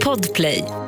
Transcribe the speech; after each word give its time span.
Podplay. 0.00 0.83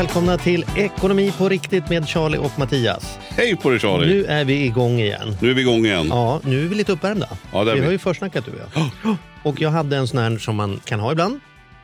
Välkomna 0.00 0.38
till 0.38 0.64
Ekonomi 0.76 1.32
på 1.38 1.48
riktigt 1.48 1.88
med 1.90 2.08
Charlie 2.08 2.38
och 2.38 2.58
Mattias. 2.58 3.18
Hej 3.28 3.56
på 3.56 3.70
dig 3.70 3.78
Charlie! 3.78 4.06
Nu, 4.06 4.14
Nu 4.22 4.26
är 4.28 4.44
vi 4.44 4.64
igång 4.64 5.00
igen. 5.00 5.28
är 5.40 5.54
vi 5.54 5.60
igång 5.60 5.84
igen. 5.86 6.06
Ja, 6.08 6.40
nu 6.44 6.64
är 6.64 6.68
vi 6.68 6.74
lite 6.74 6.92
uppvärmda. 6.92 7.28
Ja, 7.52 7.62
vi 7.64 7.72
vi. 7.74 7.80
har 7.80 7.92
ju 7.92 7.98
försnackat 7.98 8.44
du 8.44 8.50
och 8.50 8.58
jag. 9.04 9.16
Och 9.44 9.60
jag 9.60 9.70
hade 9.70 9.96
en 9.96 10.08
sån 10.08 10.18
här 10.18 10.38
som 10.38 10.56
man 10.56 10.80
kan 10.84 11.00
ha 11.00 11.12
ibland. 11.12 11.40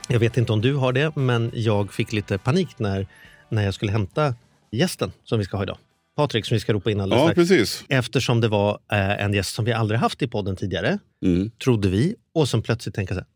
Jag 0.09 0.19
vet 0.19 0.37
inte 0.37 0.53
om 0.53 0.61
du 0.61 0.75
har 0.75 0.93
det, 0.93 1.17
men 1.17 1.51
jag 1.55 1.93
fick 1.93 2.13
lite 2.13 2.39
panik 2.39 2.69
när, 2.79 3.07
när 3.49 3.65
jag 3.65 3.75
skulle 3.75 3.93
hämta 3.93 4.35
gästen 4.73 5.13
som 5.25 5.39
vi 5.39 5.45
ska 5.45 5.57
ha 5.57 5.65
idag. 5.65 5.79
Patrik 6.17 6.47
som 6.47 6.55
vi 6.55 6.61
ska 6.61 6.73
ropa 6.73 6.91
in 6.91 7.01
alldeles 7.01 7.23
Ja, 7.23 7.33
strax. 7.33 7.49
precis. 7.51 7.85
Eftersom 7.89 8.41
det 8.41 8.49
var 8.49 8.79
eh, 8.93 9.25
en 9.25 9.35
gäst 9.35 9.55
som 9.55 9.65
vi 9.65 9.73
aldrig 9.73 10.01
haft 10.01 10.23
i 10.23 10.27
podden 10.27 10.57
tidigare, 10.57 10.99
Mm. 11.25 11.51
trodde 11.65 11.89
vi. 11.89 12.15
Och 12.35 12.49
som 12.49 12.63
plötsligt 12.63 12.95
tänka 12.95 13.15
så 13.15 13.21
här, 13.21 13.27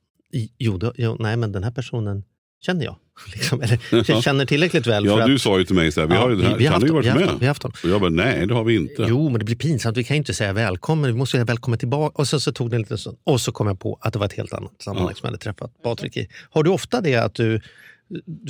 "I- 0.41 0.51
jo, 0.59 0.79
då, 0.79 0.93
jo, 0.97 1.17
nej 1.21 1.37
men 1.37 1.53
den 1.53 1.65
här 1.65 1.71
personen 1.71 2.25
känner 2.67 2.85
jag. 2.85 2.97
Liksom, 3.27 3.63
eller 3.63 3.79
jag 4.11 4.23
känner 4.23 4.47
tillräckligt 4.47 4.87
väl 4.87 5.05
för 5.05 5.11
Ja, 5.11 5.21
att... 5.21 5.27
du 5.27 5.39
sa 5.39 5.59
ju 5.59 5.65
till 5.65 5.75
mig 5.75 5.93
så 5.93 6.01
här, 6.01 6.09
vi 6.09 6.15
Ja, 6.15 6.21
har 6.21 6.31
ju 6.31 6.37
den 6.37 6.47
här, 6.47 6.57
vi 6.57 6.67
har 6.67 6.75
haft 6.75 6.87
ju 6.87 6.91
varit 6.93 7.07
vi 7.07 7.15
med? 7.15 7.29
vi 7.41 7.47
haft 7.47 7.63
dem. 7.63 7.73
Och 7.85 7.89
jag 7.89 8.01
bara, 8.01 8.11
nej 8.11 8.47
det 8.47 8.55
har 8.55 8.65
vi 8.65 8.77
inte. 8.77 9.07
Jo, 9.09 9.29
men 9.29 9.39
det 9.39 9.45
blir 9.45 9.57
pinsamt. 9.57 9.97
Vi 9.97 10.05
kan 10.05 10.15
ju 10.17 10.19
inte 10.19 10.35
säga 10.35 10.53
välkommen. 10.53 11.13
Vi 11.13 11.19
måste 11.19 11.33
säga 11.33 11.45
välkommen 11.45 11.79
tillbaka. 11.79 12.15
Och 12.19 12.29
så, 12.29 12.41
så 12.41 12.53
tog 12.53 12.71
det 12.71 12.77
en 12.77 12.83
liten 12.83 12.99
stund. 12.99 13.17
Och 13.25 13.41
så 13.41 13.53
kom 13.53 13.67
jag 13.67 13.81
på 13.81 13.99
att 14.01 14.13
det 14.13 14.19
var 14.19 14.27
ett 14.27 14.33
helt 14.33 14.53
annat 14.53 14.73
sammanhang 14.83 15.15
som 15.15 15.21
jag 15.23 15.29
hade 15.29 15.39
träffat 15.39 15.83
Patrik 15.83 16.17
i. 16.17 16.29
Har 16.51 16.63
du 16.63 16.71
ofta 16.71 17.01
det 17.01 17.17
att 17.17 17.35
du... 17.35 17.61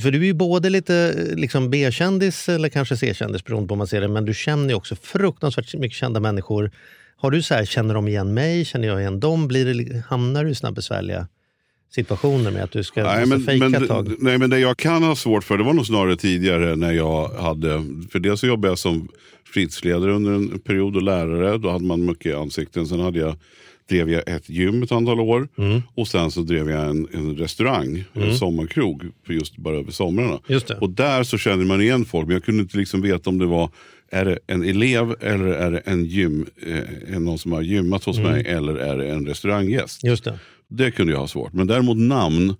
För 0.02 0.10
du 0.10 0.18
är 0.20 0.24
ju 0.24 0.32
både 0.34 0.70
lite 0.70 1.14
liksom 1.34 1.70
B-kändis 1.70 2.48
eller 2.48 2.68
kanske 2.68 2.96
C-kändis 2.96 3.44
beroende 3.44 3.68
på 3.68 3.74
hur 3.74 3.78
man 3.78 3.86
ser 3.86 4.00
det. 4.00 4.08
Men 4.08 4.24
du 4.24 4.34
känner 4.34 4.68
ju 4.68 4.74
också 4.74 4.96
fruktansvärt 5.02 5.74
mycket 5.74 5.98
kända 5.98 6.20
människor. 6.20 6.70
Har 7.16 7.30
du 7.30 7.42
så 7.42 7.54
här, 7.54 7.64
känner 7.64 7.94
de 7.94 8.08
igen 8.08 8.34
mig? 8.34 8.64
Känner 8.64 8.88
jag 8.88 9.00
igen 9.00 9.20
dem? 9.20 9.48
Blir 9.48 9.74
det, 9.74 10.02
hamnar 10.08 10.44
du 10.44 10.50
i 10.50 10.54
såna 10.54 10.72
besvärliga 10.72 11.28
situationer 11.90 12.50
med 12.50 12.64
att 12.64 12.70
du 12.72 12.84
ska 12.84 13.02
Nej 13.02 13.26
men, 13.26 13.40
fejka 13.40 13.68
men, 13.68 13.86
tag? 13.88 14.12
nej, 14.18 14.38
men 14.38 14.50
det 14.50 14.58
jag 14.58 14.76
kan 14.76 15.02
ha 15.02 15.16
svårt 15.16 15.44
för, 15.44 15.58
det 15.58 15.64
var 15.64 15.72
nog 15.72 15.86
snarare 15.86 16.16
tidigare 16.16 16.76
när 16.76 16.92
jag 16.92 17.28
hade, 17.28 17.84
för 18.12 18.18
dels 18.18 18.40
så 18.40 18.46
jobbade 18.46 18.68
jag 18.70 18.78
som 18.78 19.08
fritidsledare 19.54 20.12
under 20.12 20.32
en 20.32 20.58
period 20.58 20.96
och 20.96 21.02
lärare, 21.02 21.58
då 21.58 21.70
hade 21.70 21.84
man 21.84 22.04
mycket 22.04 22.36
ansikten. 22.36 22.86
Sen 22.86 23.00
hade 23.00 23.18
jag, 23.18 23.36
drev 23.88 24.10
jag 24.10 24.28
ett 24.28 24.48
gym 24.50 24.82
ett 24.82 24.92
antal 24.92 25.20
år 25.20 25.48
Mm. 25.58 25.82
och 25.94 26.08
sen 26.08 26.30
så 26.30 26.40
drev 26.40 26.70
jag 26.70 26.90
en, 26.90 27.08
en 27.12 27.36
restaurang, 27.36 28.04
en 28.12 28.36
sommarkrog, 28.36 29.02
för 29.26 29.32
just 29.32 29.56
bara 29.56 29.76
över 29.76 29.92
somrarna. 29.92 30.38
Och 30.80 30.90
där 30.90 31.22
så 31.22 31.38
kände 31.38 31.64
man 31.64 31.80
igen 31.82 32.04
folk, 32.04 32.26
men 32.26 32.34
jag 32.34 32.44
kunde 32.44 32.62
inte 32.62 32.78
liksom 32.78 33.02
veta 33.02 33.30
om 33.30 33.38
det 33.38 33.46
var 33.46 33.70
är 34.12 34.24
det 34.24 34.38
en 34.46 34.64
elev 34.64 35.14
eller 35.20 35.46
är 35.46 35.70
det 35.70 35.78
en 35.78 36.04
gym, 36.04 36.46
eh, 37.10 37.18
någon 37.20 37.38
som 37.38 37.52
har 37.52 37.62
gymmat 37.62 38.04
hos 38.04 38.18
Mm. 38.18 38.32
mig 38.32 38.44
eller 38.46 38.74
är 38.76 38.96
det 38.98 39.08
en 39.10 39.26
restauranggäst? 39.26 40.04
Just 40.04 40.24
det. 40.24 40.38
Det 40.70 40.90
kunde 40.90 41.12
jag 41.12 41.20
ha 41.20 41.28
svårt. 41.28 41.52
Men 41.52 41.66
däremot 41.66 41.96
namn. 41.96 42.56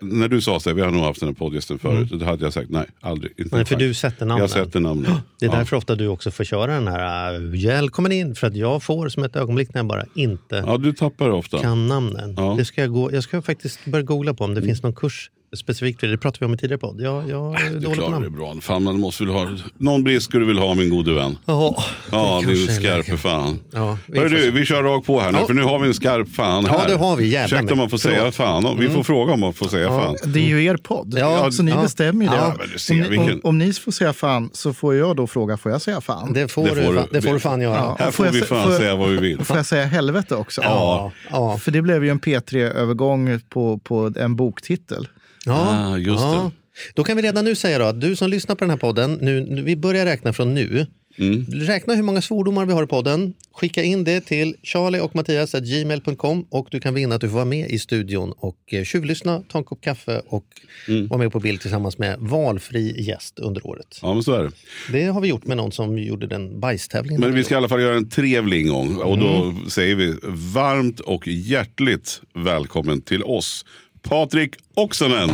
När 0.00 0.28
du 0.28 0.40
sa 0.40 0.60
så 0.60 0.70
här, 0.70 0.74
vi 0.74 0.82
har 0.82 0.90
nog 0.90 1.02
haft 1.02 1.20
den 1.20 1.28
här 1.28 1.34
poddgästen 1.34 1.78
förut. 1.78 2.10
Då 2.10 2.24
hade 2.24 2.44
jag 2.44 2.52
sagt 2.52 2.70
nej, 2.70 2.86
aldrig. 3.00 3.32
Inte 3.38 3.56
Nej, 3.56 3.64
för 3.64 3.76
du 3.76 3.94
sätter 3.94 4.26
namnen. 4.26 4.40
Jag 4.40 4.50
sätter 4.50 4.80
namnen. 4.80 5.12
Det 5.40 5.46
är 5.46 5.50
ja. 5.50 5.56
därför 5.56 5.76
ofta 5.76 5.94
du 5.94 6.08
också 6.08 6.30
får 6.30 6.44
köra 6.44 6.74
den 6.74 6.88
här 6.88 7.34
äh, 7.34 7.40
“välkommen 7.40 8.12
in” 8.12 8.34
för 8.34 8.46
att 8.46 8.56
jag 8.56 8.82
får 8.82 9.08
som 9.08 9.24
ett 9.24 9.36
ögonblick 9.36 9.74
när 9.74 9.78
jag 9.78 9.86
bara 9.86 10.04
inte 10.14 10.64
ja, 10.66 10.78
du 10.78 10.92
tappar 10.92 11.30
ofta. 11.30 11.58
kan 11.58 11.86
namnen. 11.86 12.34
Ja. 12.36 12.54
Det 12.58 12.64
ska 12.64 12.80
jag, 12.80 12.92
gå, 12.92 13.12
jag 13.12 13.22
ska 13.22 13.42
faktiskt 13.42 13.84
börja 13.84 14.02
googla 14.02 14.34
på 14.34 14.44
om 14.44 14.54
det 14.54 14.62
finns 14.62 14.82
någon 14.82 14.94
kurs 14.94 15.30
specifikt 15.56 16.00
för 16.00 16.06
det. 16.06 16.18
Pratade 16.18 16.38
vi 16.40 16.46
om 16.46 16.54
i 16.54 16.56
tidigare 16.56 16.78
podd. 16.78 17.00
Jag, 17.00 17.28
jag 17.30 17.60
är 17.60 17.70
Du 17.70 17.78
dålig 17.78 17.84
på 17.88 17.94
klarar 17.94 18.10
det 18.10 18.20
namn. 18.20 18.36
bra. 18.36 18.54
Fan, 18.60 18.82
man 18.82 19.00
måste 19.00 19.24
väl 19.24 19.32
ha... 19.32 19.48
Någon 19.78 20.04
brist 20.04 20.24
ska 20.28 20.38
du 20.38 20.44
väl 20.46 20.58
ha 20.58 20.74
min 20.74 20.90
gode 20.90 21.14
vän. 21.14 21.38
Ja, 21.46 21.84
Ja, 22.12 22.40
din 22.46 22.50
är 22.50 22.72
skarpe 22.72 23.16
fan. 23.16 23.58
Ja, 23.72 23.98
vi 24.06 24.18
får 24.20 24.28
du, 24.28 24.50
vi 24.50 24.64
kör 24.64 24.82
rakt 24.82 25.06
på 25.06 25.20
här 25.20 25.32
nu, 25.32 25.38
Ja. 25.38 25.46
för 25.46 25.54
nu 25.54 25.62
har 25.62 25.78
vi 25.78 25.86
en 25.88 25.94
skarp 25.94 26.28
fan 26.34 26.66
här. 26.66 26.74
Ja, 26.78 26.88
det 26.88 26.94
har 27.04 27.16
vi. 27.16 27.26
Jävlar 27.28 27.58
Ursäkta 27.58 27.72
om 27.74 27.78
man 27.78 27.90
får 27.90 27.98
säga 27.98 28.16
Förlåt. 28.18 28.34
fan. 28.34 28.76
Vi 28.78 28.88
får 28.88 29.02
fråga 29.02 29.32
om 29.32 29.40
man 29.40 29.54
får 29.54 29.68
säga 29.68 29.88
fan. 29.88 30.16
Det 30.24 30.40
är 30.40 30.48
ju 30.48 30.64
er 30.64 30.76
podd, 30.76 31.14
Ja, 31.18 31.50
så 31.50 31.62
ni 31.62 31.70
ja. 31.70 31.82
bestämmer 31.82 32.24
ju 32.24 32.30
det. 32.30 32.36
Ja, 32.36 32.54
om, 32.90 32.96
ni, 33.00 33.08
vilken- 33.08 33.32
om, 33.34 33.40
om 33.44 33.58
ni 33.58 33.72
får 33.72 33.92
säga 33.92 34.12
fan 34.12 34.50
så 34.52 34.72
får 34.74 34.94
jag 34.94 35.16
då 35.16 35.26
fråga, 35.26 35.56
får 35.56 35.72
jag 35.72 35.82
säga 35.82 36.00
fan? 36.00 36.32
Det 36.32 36.48
får, 36.48 36.64
Det 36.64 36.74
du, 36.74 36.82
får 36.84 36.92
du. 36.92 36.98
fan- 36.98 37.08
det 37.12 37.22
får 37.22 37.32
du 37.32 37.40
fan 37.40 37.60
göra. 37.60 37.76
Ja. 37.76 37.96
Här 37.98 38.10
Får 38.10 38.24
vi 38.24 38.40
fan 38.40 38.72
säga 38.76 38.96
vad 38.96 39.08
vi 39.10 39.16
vill. 39.16 39.44
Får 39.44 39.56
jag 39.56 39.66
säga 39.66 39.84
helvete 39.84 40.34
också? 40.34 40.62
Ja. 40.62 41.12
Ja. 41.30 41.58
För 41.58 41.70
det 41.70 41.82
blev 41.82 42.04
ju 42.04 42.10
en 42.10 42.20
P3-övergång 42.20 43.40
på, 43.48 43.78
på 43.78 44.12
en 44.16 44.36
boktitel. 44.36 45.08
Ja. 45.46 45.54
Ah, 45.92 45.96
just 45.98 46.20
ja. 46.20 46.50
Då 46.94 47.04
kan 47.04 47.16
vi 47.16 47.22
redan 47.22 47.44
nu 47.44 47.54
säga 47.54 47.78
då 47.78 47.84
att 47.84 48.00
du 48.00 48.16
som 48.16 48.30
lyssnar 48.30 48.54
på 48.54 48.64
den 48.64 48.70
här 48.70 48.76
podden, 48.76 49.12
nu, 49.22 49.62
vi 49.62 49.76
börjar 49.76 50.04
räkna 50.04 50.32
från 50.32 50.54
nu. 50.54 50.86
Mm. 51.18 51.44
Räkna 51.46 51.94
hur 51.94 52.02
många 52.02 52.22
svordomar 52.22 52.66
vi 52.66 52.72
har 52.72 52.82
i 52.84 52.86
podden. 52.86 53.34
Skicka 53.54 53.82
in 53.82 54.04
det 54.04 54.20
till 54.20 54.56
charlie 54.62 55.00
och 55.00 55.14
Mattias 55.16 55.52
gmail.com 55.52 56.46
och 56.50 56.68
du 56.70 56.80
kan 56.80 56.94
vinna 56.94 57.14
att 57.14 57.20
du 57.20 57.28
får 57.28 57.34
vara 57.34 57.44
med 57.44 57.70
i 57.70 57.78
studion 57.78 58.32
och 58.38 58.56
eh, 58.72 58.84
tjuvlyssna, 58.84 59.42
ta 59.48 59.58
en 59.58 59.64
kopp 59.64 59.80
kaffe 59.80 60.22
och 60.26 60.44
Mm. 60.88 61.08
vara 61.08 61.18
med 61.18 61.32
på 61.32 61.40
bild 61.40 61.60
tillsammans 61.60 61.98
med 61.98 62.16
valfri 62.18 63.02
gäst 63.02 63.38
under 63.38 63.66
året. 63.66 63.98
Ja, 64.02 64.14
men 64.14 64.22
så 64.22 64.32
är 64.32 64.42
det. 64.42 64.50
Det 64.92 65.04
har 65.04 65.20
vi 65.20 65.28
gjort 65.28 65.44
med 65.46 65.56
någon 65.56 65.72
som 65.72 65.98
gjorde 65.98 66.26
den 66.26 66.60
bajstävlingen. 66.60 67.20
Men 67.20 67.34
vi 67.34 67.44
ska 67.44 67.54
i 67.54 67.56
alla 67.56 67.68
fall 67.68 67.80
göra 67.80 67.96
en 67.96 68.08
trevlig 68.08 68.60
ingång. 68.60 68.96
Och 68.96 69.18
då 69.18 69.26
Mm. 69.42 69.70
säger 69.70 69.94
vi 69.94 70.14
varmt 70.54 71.00
och 71.00 71.28
hjärtligt 71.28 72.20
välkommen 72.34 73.00
till 73.02 73.22
oss. 73.22 73.64
Patrik 74.08 74.56
Oksanen. 74.74 75.30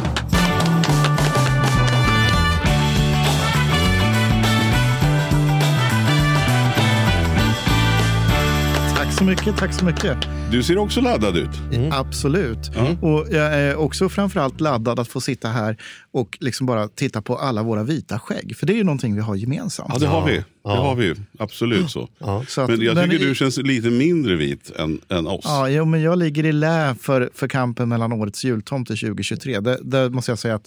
Så 9.22 9.26
mycket, 9.26 9.56
tack 9.56 9.72
så 9.74 9.84
mycket. 9.84 10.16
Du 10.50 10.62
ser 10.62 10.78
också 10.78 11.00
laddad 11.00 11.36
ut. 11.36 11.50
Absolut. 11.90 12.70
Och 13.00 13.26
jag 13.30 13.54
är 13.54 13.76
också 13.76 14.08
framförallt 14.08 14.60
laddad 14.60 14.98
att 15.00 15.08
få 15.08 15.20
sitta 15.20 15.48
här 15.48 15.76
och 16.12 16.38
liksom 16.40 16.66
bara 16.66 16.88
titta 16.88 17.22
på 17.22 17.36
alla 17.36 17.62
våra 17.62 17.82
vita 17.84 18.18
skägg. 18.18 18.56
För 18.56 18.66
det 18.66 18.72
är 18.72 18.76
ju 18.76 18.84
någonting 18.84 19.14
vi 19.14 19.20
har 19.20 19.36
gemensamt. 19.36 19.90
Ja, 19.92 19.98
det 19.98 20.06
har 20.06 20.26
vi. 20.26 20.32
Det 20.36 20.44
Ja. 20.64 20.70
har 20.76 20.94
vi. 20.94 21.14
Absolut 21.38 21.90
så. 21.90 22.08
Så 22.48 22.60
att- 22.60 22.70
Men 22.70 22.80
jag 22.82 22.94
men 22.94 23.10
tycker 23.10 23.24
i- 23.24 23.28
du 23.28 23.34
känns 23.34 23.56
lite 23.58 23.90
mindre 23.90 24.36
vit 24.36 24.70
än, 24.78 25.00
än 25.08 25.26
oss. 25.26 25.44
Ja, 25.44 25.68
jo, 25.68 25.84
men 25.84 26.02
jag 26.02 26.18
ligger 26.18 26.44
i 26.46 26.52
lä 26.52 26.94
för, 27.00 27.30
för 27.34 27.48
kampen 27.48 27.88
mellan 27.88 28.12
årets 28.12 28.44
jultomte 28.44 28.96
2023. 28.96 29.60
Det, 29.60 29.78
där 29.82 30.10
måste 30.10 30.30
jag 30.30 30.38
säga 30.38 30.54
att 30.54 30.66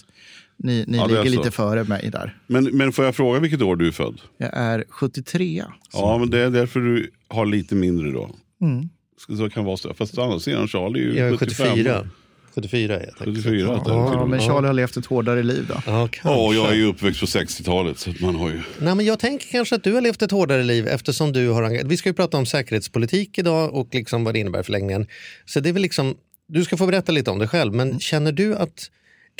ni, 0.58 0.84
ni 0.88 0.96
Ja, 0.98 1.06
det 1.06 1.22
ligger 1.22 1.36
lite 1.38 1.50
före 1.50 1.84
mig 1.84 2.10
där. 2.12 2.36
Men, 2.46 2.64
men 2.64 2.92
får 2.92 3.04
jag 3.04 3.14
fråga 3.16 3.40
vilket 3.40 3.62
år 3.62 3.76
du 3.76 3.86
är 3.88 3.92
född? 3.92 4.20
Jag 4.38 4.50
är 4.54 4.84
73. 4.88 5.64
Ja, 5.92 6.18
men 6.18 6.30
det 6.30 6.38
är 6.40 6.50
därför 6.50 6.80
du 6.80 7.10
har 7.28 7.46
lite 7.46 7.74
mindre 7.74 8.10
då. 8.10 8.30
Mm. 8.60 8.88
Så 9.36 9.50
kan 9.50 9.64
vara 9.64 9.76
så. 9.76 9.94
Fast 9.94 10.18
å 10.18 10.22
andra 10.22 10.40
sidan, 10.40 10.68
Charlie 10.68 11.00
är 11.00 11.04
ju 11.04 11.18
Jag 11.18 11.28
är 11.28 11.36
75. 11.36 11.66
74. 11.66 12.08
74 12.56 12.96
är 12.96 13.00
jag. 13.00 13.16
tack. 13.16 13.26
74 13.26 13.74
att 13.74 13.84
det 13.84 13.90
är 13.90 14.06
till 14.06 14.14
Ja, 14.14 14.20
och 14.20 14.30
men. 14.30 14.40
Charlie 14.40 14.66
har 14.66 14.74
levt 14.74 14.96
ett 14.96 15.06
hårdare 15.06 15.42
liv 15.42 15.64
då. 15.68 15.74
Ja, 15.74 16.08
kanske. 16.12 16.28
Ja, 16.28 16.54
jag 16.54 16.70
är 16.70 16.74
ju 16.74 16.84
uppväxt 16.84 17.20
på 17.20 17.26
60-talet. 17.26 17.98
Så 17.98 18.10
att 18.10 18.20
man 18.20 18.34
har 18.34 18.48
ju... 18.48 18.62
Nej, 18.80 18.94
men 18.94 19.06
jag 19.06 19.18
tänker 19.18 19.46
kanske 19.50 19.74
att 19.74 19.84
du 19.84 19.94
har 19.94 20.00
levt 20.00 20.22
ett 20.22 20.30
hårdare 20.30 20.62
liv 20.62 20.88
eftersom 20.88 21.32
du 21.32 21.48
har 21.48 21.84
Vi 21.84 21.96
ska 21.96 22.08
ju 22.08 22.12
prata 22.12 22.36
om 22.36 22.46
säkerhetspolitik 22.46 23.38
idag 23.38 23.74
och 23.74 23.94
liksom 23.94 24.24
vad 24.24 24.34
det 24.34 24.38
innebär 24.38 24.62
förlängningen. 24.62 25.06
Så 25.44 25.60
det 25.60 25.68
är 25.68 25.72
väl 25.72 25.82
liksom, 25.82 26.14
du 26.48 26.64
ska 26.64 26.76
få 26.76 26.86
berätta 26.86 27.12
lite 27.12 27.30
om 27.30 27.38
det 27.38 27.48
själv, 27.48 27.74
men 27.74 28.00
känner 28.00 28.32
du 28.32 28.56
att, 28.56 28.90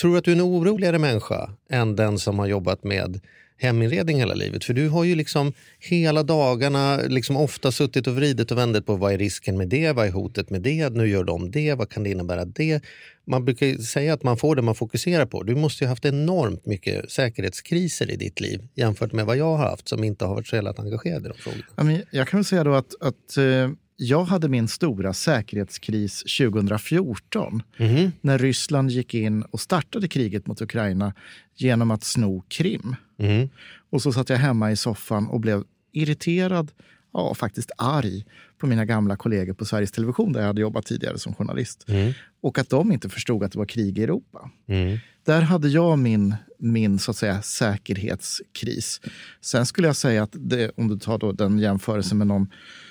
tror 0.00 0.12
du 0.12 0.18
att 0.18 0.24
du 0.24 0.30
är 0.30 0.36
en 0.36 0.42
oroligare 0.42 0.98
människa 0.98 1.50
än 1.70 1.96
den 1.96 2.18
som 2.18 2.38
har 2.38 2.46
jobbat 2.46 2.84
med 2.84 3.20
heminredning 3.58 4.18
hela 4.18 4.34
livet? 4.34 4.64
För 4.64 4.74
du 4.74 4.88
har 4.88 5.04
ju 5.04 5.14
liksom 5.14 5.52
hela 5.78 6.22
dagarna 6.22 6.96
liksom 6.96 7.36
ofta 7.36 7.72
suttit 7.72 8.06
och 8.06 8.16
vridit 8.16 8.50
och 8.50 8.58
vändit 8.58 8.86
på 8.86 8.96
vad 8.96 9.12
är 9.12 9.18
risken 9.18 9.58
med 9.58 9.68
det, 9.68 9.92
vad 9.92 10.06
är 10.06 10.10
hotet 10.10 10.50
med 10.50 10.62
det, 10.62 10.90
nu 10.90 11.08
gör 11.08 11.24
de 11.24 11.50
det, 11.50 11.74
vad 11.74 11.90
kan 11.90 12.02
det 12.02 12.10
innebära 12.10 12.44
det? 12.44 12.80
Man 13.26 13.44
brukar 13.44 13.82
säga 13.82 14.14
att 14.14 14.22
man 14.22 14.36
får 14.36 14.56
det 14.56 14.62
man 14.62 14.74
fokuserar 14.74 15.26
på. 15.26 15.42
Du 15.42 15.54
måste 15.54 15.84
ju 15.84 15.86
ha 15.86 15.92
haft 15.92 16.04
enormt 16.04 16.66
mycket 16.66 17.10
säkerhetskriser 17.10 18.10
i 18.10 18.16
ditt 18.16 18.40
liv 18.40 18.68
jämfört 18.74 19.12
med 19.12 19.26
vad 19.26 19.36
jag 19.36 19.56
har 19.56 19.68
haft 19.68 19.88
som 19.88 20.04
inte 20.04 20.24
har 20.24 20.34
varit 20.34 20.46
så 20.46 20.56
jävla 20.56 20.74
engagerad 20.78 21.26
i 21.26 21.28
de 21.28 21.34
frågorna. 21.34 21.64
Jag 22.10 22.28
kan 22.28 22.38
väl 22.38 22.44
säga 22.44 22.64
då 22.64 22.74
att, 22.74 22.94
att 23.00 23.36
eh, 23.36 23.70
jag 23.96 24.24
hade 24.24 24.48
min 24.48 24.68
stora 24.68 25.12
säkerhetskris 25.12 26.22
2014 26.38 27.62
Mhm. 27.78 28.12
när 28.20 28.38
Ryssland 28.38 28.90
gick 28.90 29.14
in 29.14 29.42
och 29.42 29.60
startade 29.60 30.08
kriget 30.08 30.46
mot 30.46 30.60
Ukraina 30.60 31.14
genom 31.54 31.90
att 31.90 32.04
sno 32.04 32.44
Krim. 32.48 32.96
Mhm. 33.18 33.48
Och 33.90 34.02
så 34.02 34.12
satt 34.12 34.28
jag 34.30 34.36
hemma 34.36 34.72
i 34.72 34.76
soffan 34.76 35.26
och 35.26 35.40
blev 35.40 35.64
irriterad 35.92 36.72
ja, 37.12 37.34
faktiskt 37.34 37.70
arg 37.78 38.24
på 38.58 38.66
mina 38.66 38.84
gamla 38.84 39.16
kollegor 39.16 39.52
på 39.54 39.64
Sveriges 39.64 39.92
Television 39.92 40.32
där 40.32 40.40
jag 40.40 40.46
hade 40.46 40.60
jobbat 40.60 40.86
tidigare 40.86 41.18
som 41.18 41.34
journalist. 41.34 41.84
Mm. 41.88 42.12
Och 42.40 42.58
att 42.58 42.70
de 42.70 42.92
inte 42.92 43.08
förstod 43.08 43.42
att 43.44 43.52
det 43.52 43.58
var 43.58 43.66
krig 43.66 43.98
i 43.98 44.02
Europa. 44.02 44.50
Mm. 44.68 44.98
Där 45.26 45.40
hade 45.42 45.68
jag 45.68 45.98
min, 45.98 46.34
min 46.58 46.98
så 46.98 47.10
att 47.10 47.16
säga, 47.16 47.42
säkerhetskris. 47.42 49.00
Sen 49.40 49.66
skulle 49.66 49.86
jag 49.86 49.96
säga 49.96 50.22
att 50.22 50.30
det, 50.32 50.70
om 50.76 50.88
du 50.88 50.98
tar 50.98 51.18
då 51.18 51.32
den 51.32 51.58
jämförelsen 51.58 52.18
med 52.18 52.26
någon 52.26 52.48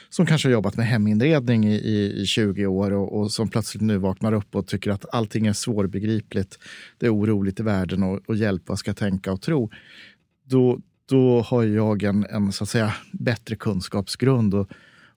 som 0.10 0.26
kanske 0.26 0.48
har 0.48 0.54
jobbat 0.54 0.78
med 0.78 0.88
heminredning 0.88 1.66
i, 1.66 1.76
i, 1.76 2.22
i 2.22 2.26
20 2.26 2.66
år 2.66 2.94
och, 2.94 3.20
och, 3.20 3.32
som 3.32 3.50
plötsligt 3.50 3.82
nu 3.82 3.98
vaknar 3.98 4.34
upp 4.34 4.56
och 4.56 4.68
tycker 4.68 4.92
att 4.92 5.06
allting 5.12 5.48
är 5.48 5.54
svårbegripligt. 5.54 6.60
Det 6.98 7.06
är 7.06 7.16
oroligt 7.16 7.60
i 7.60 7.64
världen 7.64 8.04
och, 8.04 8.20
och 8.28 8.36
hjälp, 8.36 8.64
vad 8.66 8.80
ska 8.80 8.90
jag 8.90 8.98
tänka 8.98 9.32
och 9.32 9.42
tro? 9.42 9.72
Då, 10.46 10.80
då 11.10 11.42
har 11.42 11.64
jag 11.64 12.04
en, 12.04 12.26
en 12.30 12.52
så 12.52 12.64
att 12.64 12.70
säga, 12.70 12.94
bättre 13.12 13.56
kunskapsgrund 13.56 14.54
och, 14.54 14.70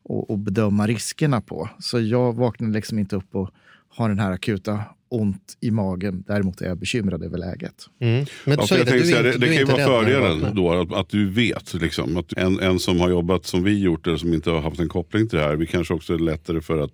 och, 0.03 0.31
och 0.31 0.39
bedöma 0.39 0.87
riskerna 0.87 1.41
på. 1.41 1.71
Så 1.79 2.01
jag 2.01 2.33
vaknar 2.33 2.69
liksom 2.69 2.99
inte 2.99 3.17
upp 3.17 3.35
och 3.35 3.51
har 3.89 4.09
den 4.09 4.19
här 4.19 4.31
akuta 4.33 4.81
ont 5.11 5.57
i 5.61 5.71
magen. 5.71 6.25
Däremot 6.27 6.61
är 6.61 6.67
jag 6.67 6.79
bekymrad 6.79 7.23
över 7.23 7.39
läget. 7.39 7.75
Mm. 8.01 8.27
Men 8.45 8.59
Ja, 8.59 8.67
jag 8.71 8.79
det, 8.79 8.91
tänkte 8.91 8.93
du 8.93 8.99
är 9.01 9.05
säga, 9.05 9.23
det, 9.23 9.29
inte- 9.29 9.39
det 9.39 9.47
kan 9.47 9.57
ju 9.57 9.65
vara 9.65 9.85
fördelen 9.87 10.55
då, 10.55 10.73
att, 10.81 10.93
att 10.93 11.09
du 11.09 11.31
vet. 11.31 11.75
Liksom, 11.75 12.17
att 12.17 12.33
en, 12.33 12.61
en 12.61 12.79
som 12.79 13.01
har 13.01 13.11
jobbat 13.11 13.47
som 13.47 13.63
vi 13.65 13.79
gjort 13.79 14.07
eller 14.07 14.17
som 14.17 14.35
inte 14.35 14.51
har 14.51 14.61
haft 14.61 14.81
en 14.81 14.89
koppling 14.89 15.29
till 15.29 15.39
det 15.39 15.45
här, 15.45 15.57
vi 15.57 15.67
kanske 15.67 15.95
också 15.95 16.15
är 16.15 16.19
lättare 16.19 16.61
för 16.61 16.79
att 16.79 16.93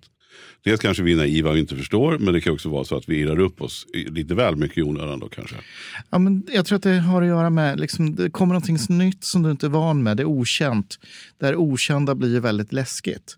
Dels 0.63 0.79
kanske 0.81 1.03
vi 1.03 1.11
är 1.13 1.17
naiva 1.17 1.49
och 1.49 1.57
inte 1.57 1.75
förstår, 1.75 2.17
men 2.17 2.33
det 2.33 2.41
kan 2.41 2.53
också 2.53 2.69
vara 2.69 2.83
så 2.83 2.97
att 2.97 3.09
vi 3.09 3.15
irrar 3.19 3.39
upp 3.39 3.61
oss 3.61 3.87
lite 3.93 4.35
väl 4.35 4.55
mycket 4.55 4.77
i 4.77 4.81
onödan 4.81 5.19
då 5.19 5.27
kanske. 5.29 5.55
Ja, 6.09 6.17
men 6.19 6.43
jag 6.53 6.65
tror 6.65 6.75
att 6.75 6.83
det 6.83 6.93
har 6.99 7.21
att 7.21 7.27
göra 7.27 7.49
med 7.49 7.79
liksom, 7.79 8.15
det 8.15 8.29
kommer 8.29 8.53
någonting 8.53 8.97
nytt 8.97 9.23
som 9.23 9.43
du 9.43 9.51
inte 9.51 9.65
är 9.65 9.69
van 9.69 10.03
med. 10.03 10.17
Det 10.17 10.23
är 10.23 10.27
okänt. 10.27 10.99
Det 11.39 11.45
här 11.45 11.55
okända 11.55 12.15
blir 12.15 12.29
ju 12.33 12.39
väldigt 12.39 12.73
läskigt. 12.73 13.37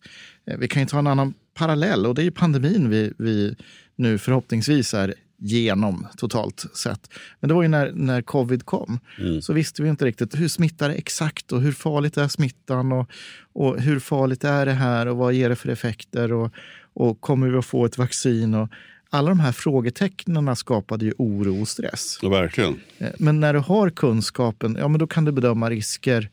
Eh, 0.51 0.57
Vi 0.57 0.68
kan 0.68 0.81
ju 0.81 0.86
ta 0.88 1.00
en 1.00 1.07
annan 1.07 1.33
parallell 1.57 2.06
och 2.06 2.15
det 2.15 2.21
är 2.21 2.24
ju 2.24 2.31
pandemin 2.31 2.89
vi, 2.89 3.13
vi 3.18 3.56
nu 3.95 4.18
förhoppningsvis 4.18 4.94
är 4.94 5.13
genom 5.39 6.07
totalt 6.18 6.65
sett. 6.74 7.09
Men 7.39 7.48
det 7.48 7.54
var 7.54 7.62
ju 7.62 7.68
när, 7.68 7.92
när 7.92 8.21
covid 8.21 8.65
kom 8.65 9.00
så 9.42 9.54
visste 9.54 9.83
vi 9.83 9.89
inte 9.89 10.06
riktigt 10.06 10.39
hur 10.39 10.48
smittar 10.48 10.89
det 10.89 10.95
exakt 10.95 11.51
och 11.51 11.62
hur 11.62 11.71
farligt 11.71 12.18
är 12.18 12.27
smittan 12.27 12.92
och, 12.92 13.09
och 13.54 13.81
hur 13.81 14.00
farligt 14.00 14.44
är 14.44 14.65
det 14.65 14.71
här 14.71 15.07
och 15.07 15.18
vad 15.18 15.33
ger 15.33 15.50
det 15.50 15.56
för 15.56 15.69
effekter 15.69 16.33
och, 16.33 16.54
och 16.94 17.21
kommer 17.21 17.50
vi 17.50 17.57
att 17.57 17.65
få 17.65 17.86
ett 17.86 17.98
vaccin? 17.98 18.54
Och 18.54 18.69
alla 19.09 19.30
de 19.30 19.39
här 19.39 19.51
frågetecknen 19.51 20.56
skapade 20.56 21.06
ju 21.06 21.13
oro 21.18 21.62
och 21.62 21.68
stress. 21.68 22.19
Ja, 22.21 22.30
verkligen. 22.30 22.80
Eh, 22.98 23.09
Men 23.19 23.39
när 23.39 23.54
du 23.54 23.59
har 23.59 23.89
kunskapen, 23.89 24.77
ja, 24.80 24.88
men 24.88 25.00
då 25.00 25.07
kan 25.07 25.25
du 25.25 25.31
bedöma 25.31 25.69
risker 25.69 26.30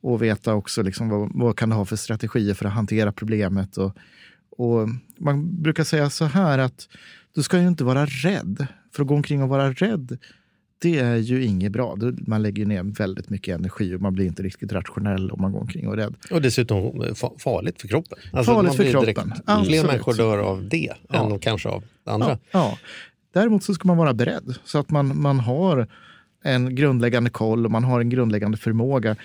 och 0.00 0.22
veta 0.22 0.54
också 0.54 0.82
liksom 0.82 1.08
vad, 1.08 1.30
vad 1.34 1.56
kan 1.56 1.68
du 1.68 1.76
ha 1.76 1.84
för 1.84 1.96
strategier 1.96 2.54
för 2.54 2.64
att 2.64 2.72
hantera 2.72 3.12
problemet. 3.12 3.76
Och, 3.76 3.96
och 4.56 4.88
man 5.18 5.62
brukar 5.62 5.84
säga 5.84 6.10
så 6.10 6.24
här 6.24 6.58
att 6.58 6.88
du 7.34 7.42
ska 7.42 7.58
ju 7.60 7.68
inte 7.68 7.84
vara 7.84 8.06
rädd. 8.06 8.66
För 8.92 9.02
att 9.02 9.08
gå 9.08 9.14
omkring 9.14 9.42
och 9.42 9.48
vara 9.48 9.72
rädd, 9.72 10.18
det 10.78 10.98
är 10.98 11.16
ju 11.16 11.44
inget 11.44 11.72
bra. 11.72 11.96
Man 12.26 12.42
lägger 12.42 12.66
ner 12.66 12.82
väldigt 12.82 13.30
mycket 13.30 13.54
energi 13.58 13.94
och 13.94 14.00
man 14.00 14.14
blir 14.14 14.26
inte 14.26 14.42
riktigt 14.42 14.72
rationell 14.72 15.30
om 15.30 15.40
man 15.42 15.52
går 15.52 15.60
omkring 15.60 15.86
och 15.88 15.92
är 15.92 15.96
rädd. 15.96 16.14
Och 16.30 16.42
dessutom 16.42 16.78
fa- 17.02 17.38
farligt 17.38 17.80
för 17.80 17.88
kroppen. 17.88 18.18
Alltså, 18.32 18.54
Farligt 18.54 18.74
för 18.74 18.90
kroppen. 18.90 19.14
Fler 19.14 19.42
Absolut. 19.46 19.86
människor 19.86 20.14
dör 20.14 20.38
av 20.38 20.68
det 20.68 20.92
Ja. 21.08 21.32
än 21.32 21.38
kanske 21.38 21.68
av 21.68 21.84
det 22.04 22.10
andra. 22.10 22.28
Ja, 22.28 22.38
ja. 22.50 22.78
Däremot 23.34 23.62
så 23.64 23.74
ska 23.74 23.88
man 23.88 23.96
vara 23.96 24.14
beredd 24.14 24.54
så 24.64 24.78
att 24.78 24.90
man, 24.90 25.20
man 25.20 25.40
har 25.40 25.86
en 26.42 26.74
grundläggande 26.74 27.30
koll 27.30 27.64
och 27.64 27.70
man 27.70 27.84
har 27.84 28.00
en 28.00 28.08
grundläggande 28.10 28.56
förmåga. 28.58 29.16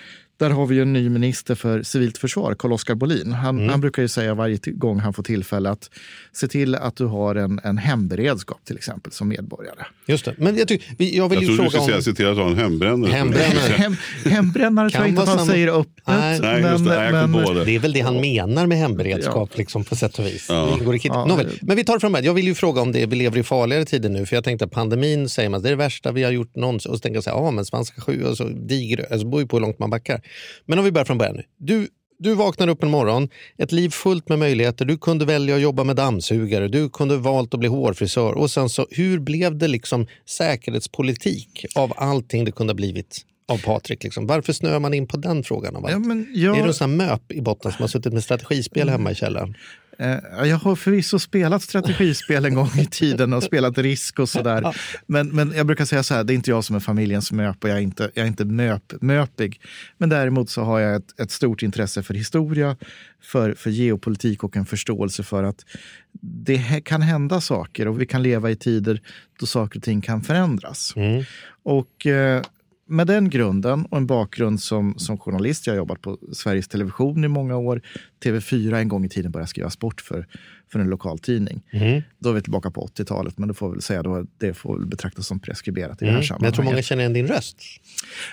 Där 0.42 0.50
har 0.50 0.66
vi 0.66 0.74
ju 0.74 0.82
en 0.82 0.92
ny 0.92 1.08
minister 1.08 1.54
för 1.54 1.82
civilt 1.82 2.18
försvar, 2.18 2.54
Carl-Oskar 2.54 2.94
Bolin. 2.94 3.32
Han, 3.32 3.68
han 3.68 3.80
brukar 3.80 4.02
ju 4.02 4.08
säga 4.08 4.34
varje 4.34 4.58
gång 4.64 4.98
han 5.00 5.12
får 5.12 5.22
tillfälle 5.22 5.70
att 5.70 5.90
se 6.32 6.48
till 6.48 6.74
att 6.74 6.96
du 6.96 7.04
har 7.04 7.34
en, 7.34 7.60
en 7.64 7.78
hemberedskap 7.78 8.64
till 8.64 8.76
exempel 8.76 9.12
som 9.12 9.28
medborgare. 9.28 9.84
Just 10.06 10.24
det. 10.24 10.34
Men 10.38 10.56
jag, 10.56 10.68
tycker, 10.68 10.94
vi- 10.98 11.16
jag 11.16 11.28
vill 11.28 11.36
Jag 11.36 11.42
ju 11.42 11.46
trodde 11.56 11.62
du 11.64 11.70
fråga 11.70 11.82
skulle 11.84 11.96
om... 11.96 12.02
säga 12.02 12.12
se 12.12 12.16
till 12.16 12.26
att 12.28 12.36
ha 12.36 12.46
en 12.50 12.56
hembrännare. 12.58 13.12
Hembrännare. 13.12 13.72
Hem, 13.76 13.96
hembrännare 14.24 14.90
tror 14.90 15.00
jag 15.00 15.06
Kan 15.06 15.08
inte 15.08 15.22
att 15.22 15.28
han 15.28 15.38
samma- 15.38 15.50
säger 15.52 15.80
öppet. 15.80 15.92
Nej. 16.06 16.40
Nej, 16.40 16.62
just 16.72 16.84
det. 16.84 16.94
Jag 17.10 17.22
kom 17.24 17.32
på 17.44 17.52
det. 17.52 17.70
Är 17.74 17.78
väl 17.78 17.92
det 17.92 18.00
han 18.00 18.20
menar 18.20 18.66
med 18.66 18.78
hemberedskap 18.78 19.58
liksom, 19.58 19.84
på 19.84 19.96
sätt 19.96 20.18
och 20.18 20.26
vis. 20.26 20.46
Ja. 20.48 20.78
Ja. 21.04 21.26
Nåväl, 21.26 21.46
men 21.62 21.76
vi 21.76 21.84
tar 21.84 21.94
det 21.94 22.00
från 22.00 22.12
början. 22.12 22.24
Jag 22.26 22.34
vill 22.34 22.46
ju 22.46 22.54
fråga 22.54 22.80
om 22.82 22.92
det, 22.92 23.06
vi 23.06 23.16
lever 23.16 23.38
i 23.38 23.42
farligare 23.42 23.84
tider 23.84 24.08
nu. 24.08 24.26
För 24.26 24.36
jag 24.36 24.44
tänkte 24.44 24.64
att 24.64 24.70
pandemin 24.70 25.28
säger 25.28 25.48
man, 25.48 25.62
det 25.62 25.68
är 25.68 25.70
det 25.70 25.76
värsta 25.76 26.12
vi 26.12 26.22
har 26.22 26.30
gjort 26.30 26.56
någonsin. 26.56 26.90
Och 26.92 26.96
så 26.98 27.00
tänker 27.02 27.16
jag 27.16 27.24
så 27.24 27.30
här, 27.30 27.36
ja 27.36 27.50
men 27.50 27.64
spanska 27.64 28.00
sju 28.00 28.24
och 28.24 28.36
så 28.36 28.44
diger 28.44 28.98
alltså, 29.00 29.18
det 29.18 29.24
beror 29.30 29.40
ju 29.42 29.46
på 29.48 29.56
hur 29.56 29.60
långt 29.60 29.78
man 29.78 29.90
backar. 29.90 30.20
Men 30.66 30.78
om 30.78 30.84
vi 30.84 30.92
börjar 30.92 31.04
från 31.04 31.18
början 31.18 31.36
nu. 31.36 31.42
Du, 31.58 31.88
du 32.18 32.34
vaknar 32.34 32.68
upp 32.68 32.82
en 32.82 32.90
morgon, 32.90 33.28
ett 33.58 33.72
liv 33.72 33.90
fullt 33.90 34.28
med 34.28 34.38
möjligheter. 34.38 34.84
Du 34.84 34.98
kunde 34.98 35.24
välja 35.24 35.54
att 35.54 35.60
jobba 35.60 35.84
med 35.84 35.96
dammsugare, 35.96 36.68
du 36.68 36.90
kunde 36.90 37.16
valt 37.16 37.54
att 37.54 37.60
bli 37.60 37.68
hårfrisör. 37.68 38.32
Och 38.32 38.50
sen 38.50 38.68
så, 38.68 38.86
hur 38.90 39.18
blev 39.18 39.58
det 39.58 39.68
liksom 39.68 40.06
säkerhetspolitik 40.28 41.66
av 41.74 41.92
allting 41.96 42.44
det 42.44 42.52
kunde 42.52 42.70
ha 42.70 42.76
blivit 42.76 43.20
av 43.48 43.58
Patrik? 43.58 44.04
Liksom? 44.04 44.26
Varför 44.26 44.52
snöar 44.52 44.80
man 44.80 44.94
in 44.94 45.06
på 45.06 45.16
den 45.16 45.44
frågan? 45.44 45.76
Av 45.76 45.84
allt? 45.84 45.92
Ja, 45.92 45.98
men 45.98 46.26
jag, 46.34 46.58
Är 46.58 46.62
det 46.62 46.68
en 46.68 46.74
sån 46.74 47.00
här 47.00 47.08
möp 47.08 47.32
i 47.32 47.40
botten 47.40 47.72
som 47.72 47.82
har 47.82 47.88
suttit 47.88 48.12
med 48.12 48.24
strategispel 48.24 48.88
hemma 48.88 49.10
i 49.10 49.14
källaren? 49.14 49.56
Eh, 49.98 50.18
Jag 50.44 50.56
har 50.56 50.76
förvisso 50.76 51.18
spelat 51.18 51.62
strategispel 51.62 52.44
en 52.44 52.54
gång 52.54 52.70
i 52.78 52.86
tiden 52.86 53.32
och 53.32 53.42
spelat 53.42 53.78
risk 53.78 54.18
och 54.18 54.28
sådär. 54.28 54.76
Men, 55.06 55.28
men 55.28 55.52
jag 55.56 55.66
brukar 55.66 55.84
säga 55.84 56.02
så 56.02 56.14
här, 56.14 56.24
det 56.24 56.32
är 56.32 56.34
inte 56.34 56.50
jag 56.50 56.64
som 56.64 56.76
är 56.76 56.80
familjens 56.80 57.32
möp 57.32 57.64
och 57.64 57.70
jag 57.70 57.76
är 57.76 57.82
inte, 57.82 58.10
jag 58.14 58.24
är 58.24 58.28
inte 58.28 58.44
möp, 58.44 58.92
möpig. 59.00 59.60
Men 59.98 60.08
däremot 60.08 60.50
så 60.50 60.62
har 60.62 60.80
jag 60.80 60.96
ett, 60.96 61.20
ett 61.20 61.30
stort 61.30 61.62
intresse 61.62 62.02
för 62.02 62.14
historia, 62.14 62.76
för, 63.22 63.54
för 63.54 63.70
geopolitik 63.70 64.44
och 64.44 64.56
en 64.56 64.66
förståelse 64.66 65.22
för 65.22 65.42
att 65.42 65.64
det 66.20 66.80
kan 66.84 67.02
hända 67.02 67.40
saker 67.40 67.88
och 67.88 68.00
vi 68.00 68.06
kan 68.06 68.22
leva 68.22 68.50
i 68.50 68.56
tider 68.56 69.00
då 69.40 69.46
saker 69.46 69.78
och 69.78 69.82
ting 69.82 70.00
kan 70.00 70.22
förändras. 70.22 70.94
Och 71.64 72.06
eh, 72.06 72.42
med 72.86 73.06
den 73.06 73.30
grunden 73.30 73.86
och 73.86 73.96
en 73.96 74.06
bakgrund 74.06 74.60
som, 74.60 74.98
som 74.98 75.18
journalist, 75.18 75.66
jag 75.66 75.74
har 75.74 75.78
jobbat 75.78 76.02
på 76.02 76.18
Sveriges 76.32 76.68
Television 76.68 77.24
i 77.24 77.28
många 77.28 77.56
år, 77.56 77.82
TV4 78.24 78.76
en 78.76 78.88
gång 78.88 79.04
i 79.04 79.08
tiden 79.08 79.32
började 79.32 79.48
skriva 79.48 79.70
sport 79.70 80.00
för, 80.00 80.26
för 80.72 80.78
en 80.78 80.86
lokal 80.90 81.18
tidning. 81.18 81.62
Då 82.18 82.28
är 82.28 82.32
vi 82.32 82.42
tillbaka 82.42 82.70
på 82.70 82.86
80-talet, 82.86 83.38
men 83.38 83.48
det 83.48 83.54
får 83.54 83.70
väl 83.70 83.82
säga 83.82 84.02
då, 84.02 84.26
det 84.38 84.54
får 84.54 84.78
väl 84.78 84.86
betraktas 84.86 85.26
som 85.26 85.40
preskriberat 85.40 86.02
i 86.02 86.04
det 86.04 86.10
här 86.10 86.12
Mm. 86.12 86.18
Men 86.18 86.26
sammanhanget. 86.26 86.46
jag 86.46 86.54
tror 86.54 86.64
många 86.64 86.82
känner 86.82 87.02
igen 87.02 87.12
din 87.12 87.26
röst. 87.26 87.62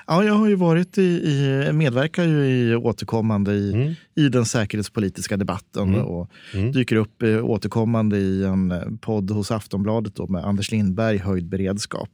Ja, 0.08 0.24
jag 0.24 0.34
har 0.34 0.48
ju 0.48 0.56
varit 0.56 0.98
i, 0.98 1.02
i 1.02 1.70
medverkar 1.74 2.24
ju 2.24 2.46
i 2.46 2.76
återkommande 2.76 3.54
i, 3.54 3.96
i 4.16 4.30
den 4.30 4.46
säkerhetspolitiska 4.46 5.38
debatten 5.38 5.96
och 5.96 6.32
dyker 6.74 6.96
upp 6.96 7.24
eh, 7.24 7.46
återkommande 7.46 8.18
i 8.18 8.44
en 8.46 8.72
eh, 8.72 8.82
podd 9.02 9.32
hos 9.32 9.52
Aftonbladet 9.52 10.16
då, 10.16 10.28
med 10.28 10.46
Anders 10.46 10.72
Lindberg, 10.72 11.18
Höjd 11.18 11.46
beredskap. 11.50 12.10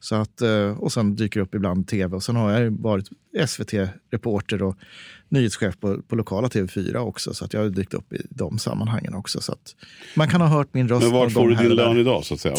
Så 0.00 0.14
att, 0.14 0.40
eh, 0.40 0.70
och 0.78 0.92
sen 0.92 1.16
dyker 1.16 1.40
upp 1.40 1.54
ibland 1.54 1.88
tv 1.88 2.16
och 2.16 2.22
sen 2.22 2.36
har 2.36 2.52
jag 2.60 2.70
varit 2.70 3.08
SVT-reporter 3.46 4.62
och 4.62 4.76
nyhetschef 5.32 5.80
på, 5.80 6.02
på 6.02 6.16
lokala 6.16 6.48
TV4 6.48 6.96
också. 6.96 7.34
Så 7.34 7.44
att 7.44 7.52
jag 7.52 7.60
har 7.60 7.68
dykt 7.68 7.94
upp 7.94 8.12
i 8.12 8.26
de 8.30 8.58
sammanhangen 8.58 9.14
också. 9.14 9.40
Så 9.40 9.52
att 9.52 9.74
man 10.16 10.28
kan 10.28 10.40
ha 10.40 10.48
hört 10.48 10.74
min 10.74 10.88
röst 10.88 11.02
Men 11.02 11.12
vart 11.12 11.32
får 11.32 11.48
du 11.48 11.54
din 11.54 11.74
lön 11.74 11.98
idag 11.98 12.24
så 12.24 12.34
att 12.34 12.40
säga? 12.40 12.56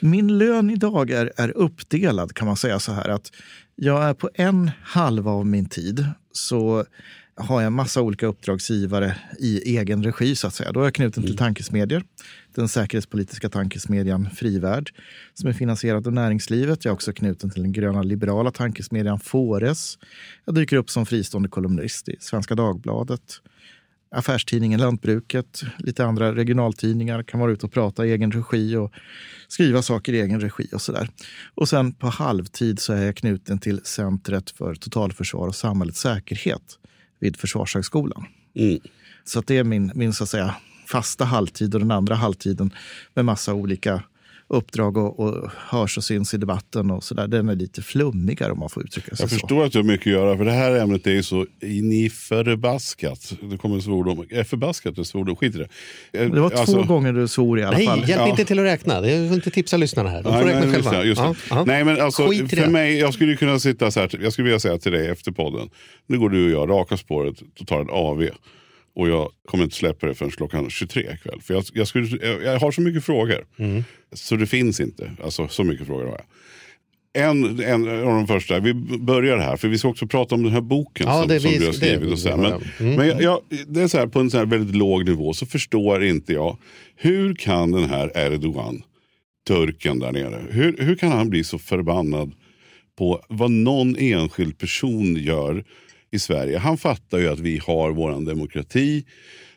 Min 0.00 0.38
lön 0.38 0.70
idag 0.70 1.10
är, 1.10 1.32
är 1.36 1.50
uppdelad 1.56 2.34
kan 2.34 2.46
man 2.46 2.56
säga 2.56 2.78
så 2.78 2.92
här 2.92 3.08
att 3.08 3.32
jag 3.76 4.04
är 4.04 4.14
på 4.14 4.30
en 4.34 4.70
halva 4.82 5.30
av 5.30 5.46
min 5.46 5.66
tid 5.66 6.06
så 6.32 6.84
har 7.36 7.62
jag 7.62 7.72
massa 7.72 8.02
olika 8.02 8.26
uppdragsgivare 8.26 9.16
i 9.38 9.78
egen 9.78 10.02
regi 10.02 10.36
så 10.36 10.46
att 10.46 10.54
säga. 10.54 10.72
Då 10.72 10.80
är 10.80 10.84
jag 10.84 10.94
knuten 10.94 11.22
till 11.22 11.36
tankesmedier. 11.36 12.04
Den 12.54 12.68
säkerhetspolitiska 12.68 13.48
tankesmedjan 13.48 14.30
Frivärd 14.30 14.90
som 15.34 15.48
är 15.48 15.52
finansierad 15.52 16.06
av 16.06 16.12
näringslivet. 16.12 16.84
Jag 16.84 16.92
är 16.92 16.94
också 16.94 17.12
knuten 17.12 17.50
till 17.50 17.62
den 17.62 17.72
gröna 17.72 18.02
liberala 18.02 18.50
tankesmedjan 18.50 19.20
Fores. 19.20 19.98
Jag 20.44 20.54
dyker 20.54 20.76
upp 20.76 20.90
som 20.90 21.06
fristående 21.06 21.48
kolumnist 21.48 22.08
i 22.08 22.16
Svenska 22.20 22.54
Dagbladet 22.54 23.40
affärstidningen 24.14 24.80
Lantbruket, 24.80 25.62
lite 25.78 26.04
andra 26.04 26.34
regionaltidningar 26.34 27.22
kan 27.22 27.40
vara 27.40 27.52
ute 27.52 27.66
och 27.66 27.72
prata 27.72 28.06
i 28.06 28.12
egen 28.12 28.32
regi 28.32 28.76
och 28.76 28.92
skriva 29.48 29.82
saker 29.82 30.12
i 30.12 30.20
egen 30.20 30.40
regi 30.40 30.68
och 30.72 30.82
sådär. 30.82 31.08
Och 31.54 31.68
sen 31.68 31.92
på 31.92 32.06
halvtid 32.06 32.78
så 32.78 32.92
är 32.92 33.04
jag 33.04 33.16
knuten 33.16 33.58
till 33.58 33.80
Centret 33.84 34.50
för 34.50 34.74
totalförsvar 34.74 35.48
och 35.48 35.54
samhällets 35.54 36.00
säkerhet 36.00 36.78
vid 37.20 37.36
Försvarshögskolan. 37.36 38.26
Mm. 38.54 38.80
Så 39.24 39.40
det 39.40 39.58
är 39.58 39.64
min, 39.64 39.92
min 39.94 40.12
så 40.12 40.24
att 40.24 40.30
säga, 40.30 40.54
fasta 40.86 41.24
halvtid 41.24 41.74
och 41.74 41.80
den 41.80 41.90
andra 41.90 42.14
halvtiden 42.14 42.70
med 43.14 43.24
massa 43.24 43.54
olika 43.54 44.02
uppdrag 44.48 44.96
och, 44.96 45.20
och 45.20 45.50
hörs 45.68 45.96
och 45.98 46.04
syns 46.04 46.34
i 46.34 46.36
debatten 46.36 46.90
och 46.90 47.04
så 47.04 47.14
där, 47.14 47.28
den 47.28 47.48
är 47.48 47.54
lite 47.54 47.82
flummigare 47.82 48.52
om 48.52 48.58
man 48.58 48.70
får 48.70 48.84
uttrycka 48.84 49.16
sig 49.16 49.22
Jag 49.24 49.30
så. 49.30 49.34
förstår 49.36 49.64
att 49.64 49.72
du 49.72 49.78
har 49.78 49.82
mycket 49.84 50.06
att 50.06 50.12
göra, 50.12 50.36
för 50.36 50.44
det 50.44 50.52
här 50.52 50.76
ämnet 50.76 51.06
är 51.06 51.10
ju 51.10 51.22
så 51.22 51.46
in 51.62 51.92
i 51.92 52.10
förbaskat. 52.10 53.32
Det 53.50 53.56
kommer 53.58 53.74
en 53.76 53.82
svordom. 53.82 54.26
Är 54.30 54.44
förbaskat 54.44 54.98
en 54.98 55.04
svordom? 55.04 55.36
Skit 55.36 55.54
i 55.54 55.58
det. 55.58 55.68
Eh, 56.24 56.30
Det 56.30 56.40
var 56.40 56.50
två 56.50 56.58
alltså- 56.58 56.82
gånger 56.82 57.12
du 57.12 57.28
svor 57.28 57.58
i 57.58 57.62
alla 57.62 57.76
Nej, 57.76 57.86
fall. 57.86 57.98
hjälp 58.08 58.20
Ja. 58.20 58.28
inte 58.28 58.44
till 58.44 58.58
att 58.58 58.64
räkna. 58.64 59.08
Jag 59.08 59.28
får 59.28 59.34
inte 59.36 59.50
tipsa 59.50 59.76
lyssnarna 59.76 60.08
här. 60.10 60.22
De 60.22 60.32
får 60.32 60.44
Nej, 60.44 60.54
räkna 60.54 60.70
nej, 60.70 60.82
själva. 60.82 61.04
just. 61.04 61.20
Ja, 61.20 61.34
ja. 61.50 61.64
Nej, 61.64 61.84
men 61.84 62.00
alltså, 62.00 62.26
Skit 62.28 62.50
för 62.50 62.56
det. 62.56 62.68
mig, 62.68 62.98
jag 62.98 63.14
skulle 63.14 63.36
kunna 63.36 63.58
sitta 63.58 63.90
så 63.90 64.00
här, 64.00 64.10
jag 64.22 64.32
skulle 64.32 64.44
vilja 64.44 64.60
säga 64.60 64.78
till 64.78 64.92
dig 64.92 65.08
efter 65.08 65.32
podden, 65.32 65.68
nu 66.06 66.18
går 66.18 66.30
du 66.30 66.44
och 66.44 66.60
jag 66.62 66.70
raka 66.70 66.96
spåret 66.96 67.34
och 67.60 67.66
tar 67.66 67.80
en 67.80 67.90
AV. 67.90 68.28
Och 68.94 69.08
jag 69.08 69.30
kommer 69.48 69.64
inte 69.64 69.76
släppa 69.76 70.06
det 70.06 70.14
förrän 70.14 70.30
klockan 70.30 70.70
23 70.70 71.02
ikväll. 71.14 71.40
För 71.42 71.54
jag, 71.54 71.64
jag, 71.72 71.88
skulle, 71.88 72.26
jag, 72.26 72.42
jag 72.42 72.60
har 72.60 72.70
så 72.72 72.80
mycket 72.80 73.04
frågor. 73.04 73.44
Mm. 73.56 73.84
Så 74.12 74.36
det 74.36 74.46
finns 74.46 74.80
inte. 74.80 75.10
Alltså 75.24 75.48
så 75.48 75.64
mycket 75.64 75.86
frågor 75.86 76.04
har 76.04 76.10
jag. 76.12 76.24
En, 77.16 77.60
en 77.60 77.88
av 77.88 78.04
de 78.14 78.26
första, 78.26 78.60
vi 78.60 78.74
börjar 78.98 79.38
här, 79.38 79.56
för 79.56 79.68
vi 79.68 79.78
ska 79.78 79.88
också 79.88 80.06
prata 80.06 80.34
om 80.34 80.42
den 80.42 80.52
här 80.52 80.60
boken 80.60 81.06
Ja, 81.06 81.20
som, 81.28 81.40
som 81.40 81.50
vi- 81.50 81.58
du 81.58 81.66
har 81.66 81.72
skrivit. 81.72 82.12
Och 82.12 82.18
så 82.18 82.28
här. 82.28 82.36
Men. 82.36 82.52
Mm. 82.80 82.96
men 82.96 83.08
jag, 83.08 83.22
jag, 83.22 83.40
det 83.66 83.80
är 83.82 83.88
så 83.88 83.98
här, 83.98 84.06
på 84.06 84.20
en 84.20 84.30
så 84.30 84.38
här 84.38 84.46
väldigt 84.46 84.76
låg 84.76 85.04
nivå 85.08 85.32
så 85.32 85.46
förstår 85.46 86.04
inte 86.04 86.32
jag, 86.32 86.56
hur 86.96 87.34
kan 87.34 87.70
den 87.72 87.84
här 87.84 88.12
Erdogan, 88.18 88.82
turken 89.48 89.98
där 89.98 90.12
nere, 90.12 90.42
hur, 90.50 90.76
hur 90.78 90.94
kan 90.96 91.12
han 91.12 91.30
bli 91.30 91.44
så 91.44 91.58
förbannad 91.58 92.32
på 92.98 93.20
vad 93.28 93.50
någon 93.50 93.96
enskild 93.98 94.58
person 94.58 95.16
gör 95.16 95.64
i 96.14 96.18
Sverige? 96.18 96.58
Han 96.58 96.78
fattar 96.78 97.18
ju 97.18 97.28
att 97.28 97.38
vi 97.40 97.60
har 97.66 97.90
våran 97.92 98.24
demokrati. 98.24 99.04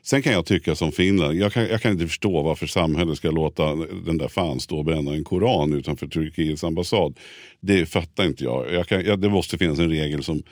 Sen 0.02 0.22
kan 0.22 0.34
jag 0.34 0.46
tycka 0.46 0.76
som 0.76 0.92
Finland, 0.92 1.36
jag 1.38 1.54
kan, 1.54 1.64
jag 1.68 1.82
kan 1.82 1.92
inte 1.92 2.08
förstå 2.08 2.42
varför 2.42 2.68
samhället 2.68 3.18
ska 3.18 3.32
låta 3.32 3.76
den 4.06 4.18
där 4.18 4.28
fan 4.28 4.60
stå 4.60 4.78
och 4.78 4.86
bränna 4.86 5.14
en 5.14 5.24
koran 5.24 5.74
utanför 5.74 6.08
Turkiets 6.08 6.64
ambassad. 6.64 7.18
Det 7.60 7.86
fattar 7.86 8.26
inte 8.26 8.44
jag. 8.44 8.74
jag, 8.74 8.88
kan, 8.88 9.06
jag 9.06 9.20
det 9.20 9.30
måste 9.30 9.58
finnas 9.58 9.80
en 9.80 9.90
regel 9.90 10.24
som, 10.24 10.44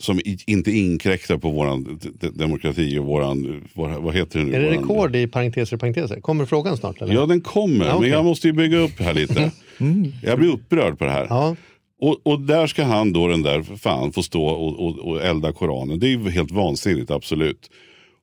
som 0.00 0.20
inte 0.46 0.70
inkräktar 0.70 1.36
på 1.38 1.82
d- 2.20 2.28
demokrati 2.34 2.98
och 2.98 3.04
våran, 3.04 3.64
vår, 3.74 3.88
vad 3.88 4.14
heter 4.14 4.38
det 4.38 4.44
nu? 4.44 4.54
Är 4.54 4.60
det 4.60 4.70
rekord 4.70 5.16
i 5.16 5.26
parenteser 5.26 5.76
och 5.76 5.80
parenteser? 5.80 6.20
Kommer 6.20 6.46
frågan 6.46 6.76
snart? 6.76 7.02
Eller? 7.02 7.14
Ja 7.14 7.26
den 7.26 7.40
kommer, 7.40 7.84
Ja, 7.86 7.94
okej. 7.94 8.00
men 8.00 8.10
jag 8.18 8.24
måste 8.24 8.46
ju 8.46 8.52
bygga 8.52 8.78
upp 8.78 9.00
här 9.00 9.14
lite. 9.14 9.50
Jag 10.22 10.38
blir 10.38 10.48
upprörd 10.52 10.98
på 10.98 11.04
det 11.04 11.10
här. 11.10 11.26
Ja. 11.30 11.56
Och, 12.00 12.26
och 12.26 12.40
där 12.40 12.66
ska 12.66 12.84
han 12.84 13.12
då, 13.12 13.28
den 13.28 13.42
där 13.42 13.62
fan, 13.62 14.12
få 14.12 14.22
stå 14.22 14.46
och, 14.46 14.86
och, 14.86 14.98
och 14.98 15.22
elda 15.24 15.52
Koranen. 15.52 15.98
Det 15.98 16.06
är 16.06 16.10
ju 16.10 16.30
helt 16.30 16.50
vansinnigt, 16.50 17.10
absolut. 17.10 17.70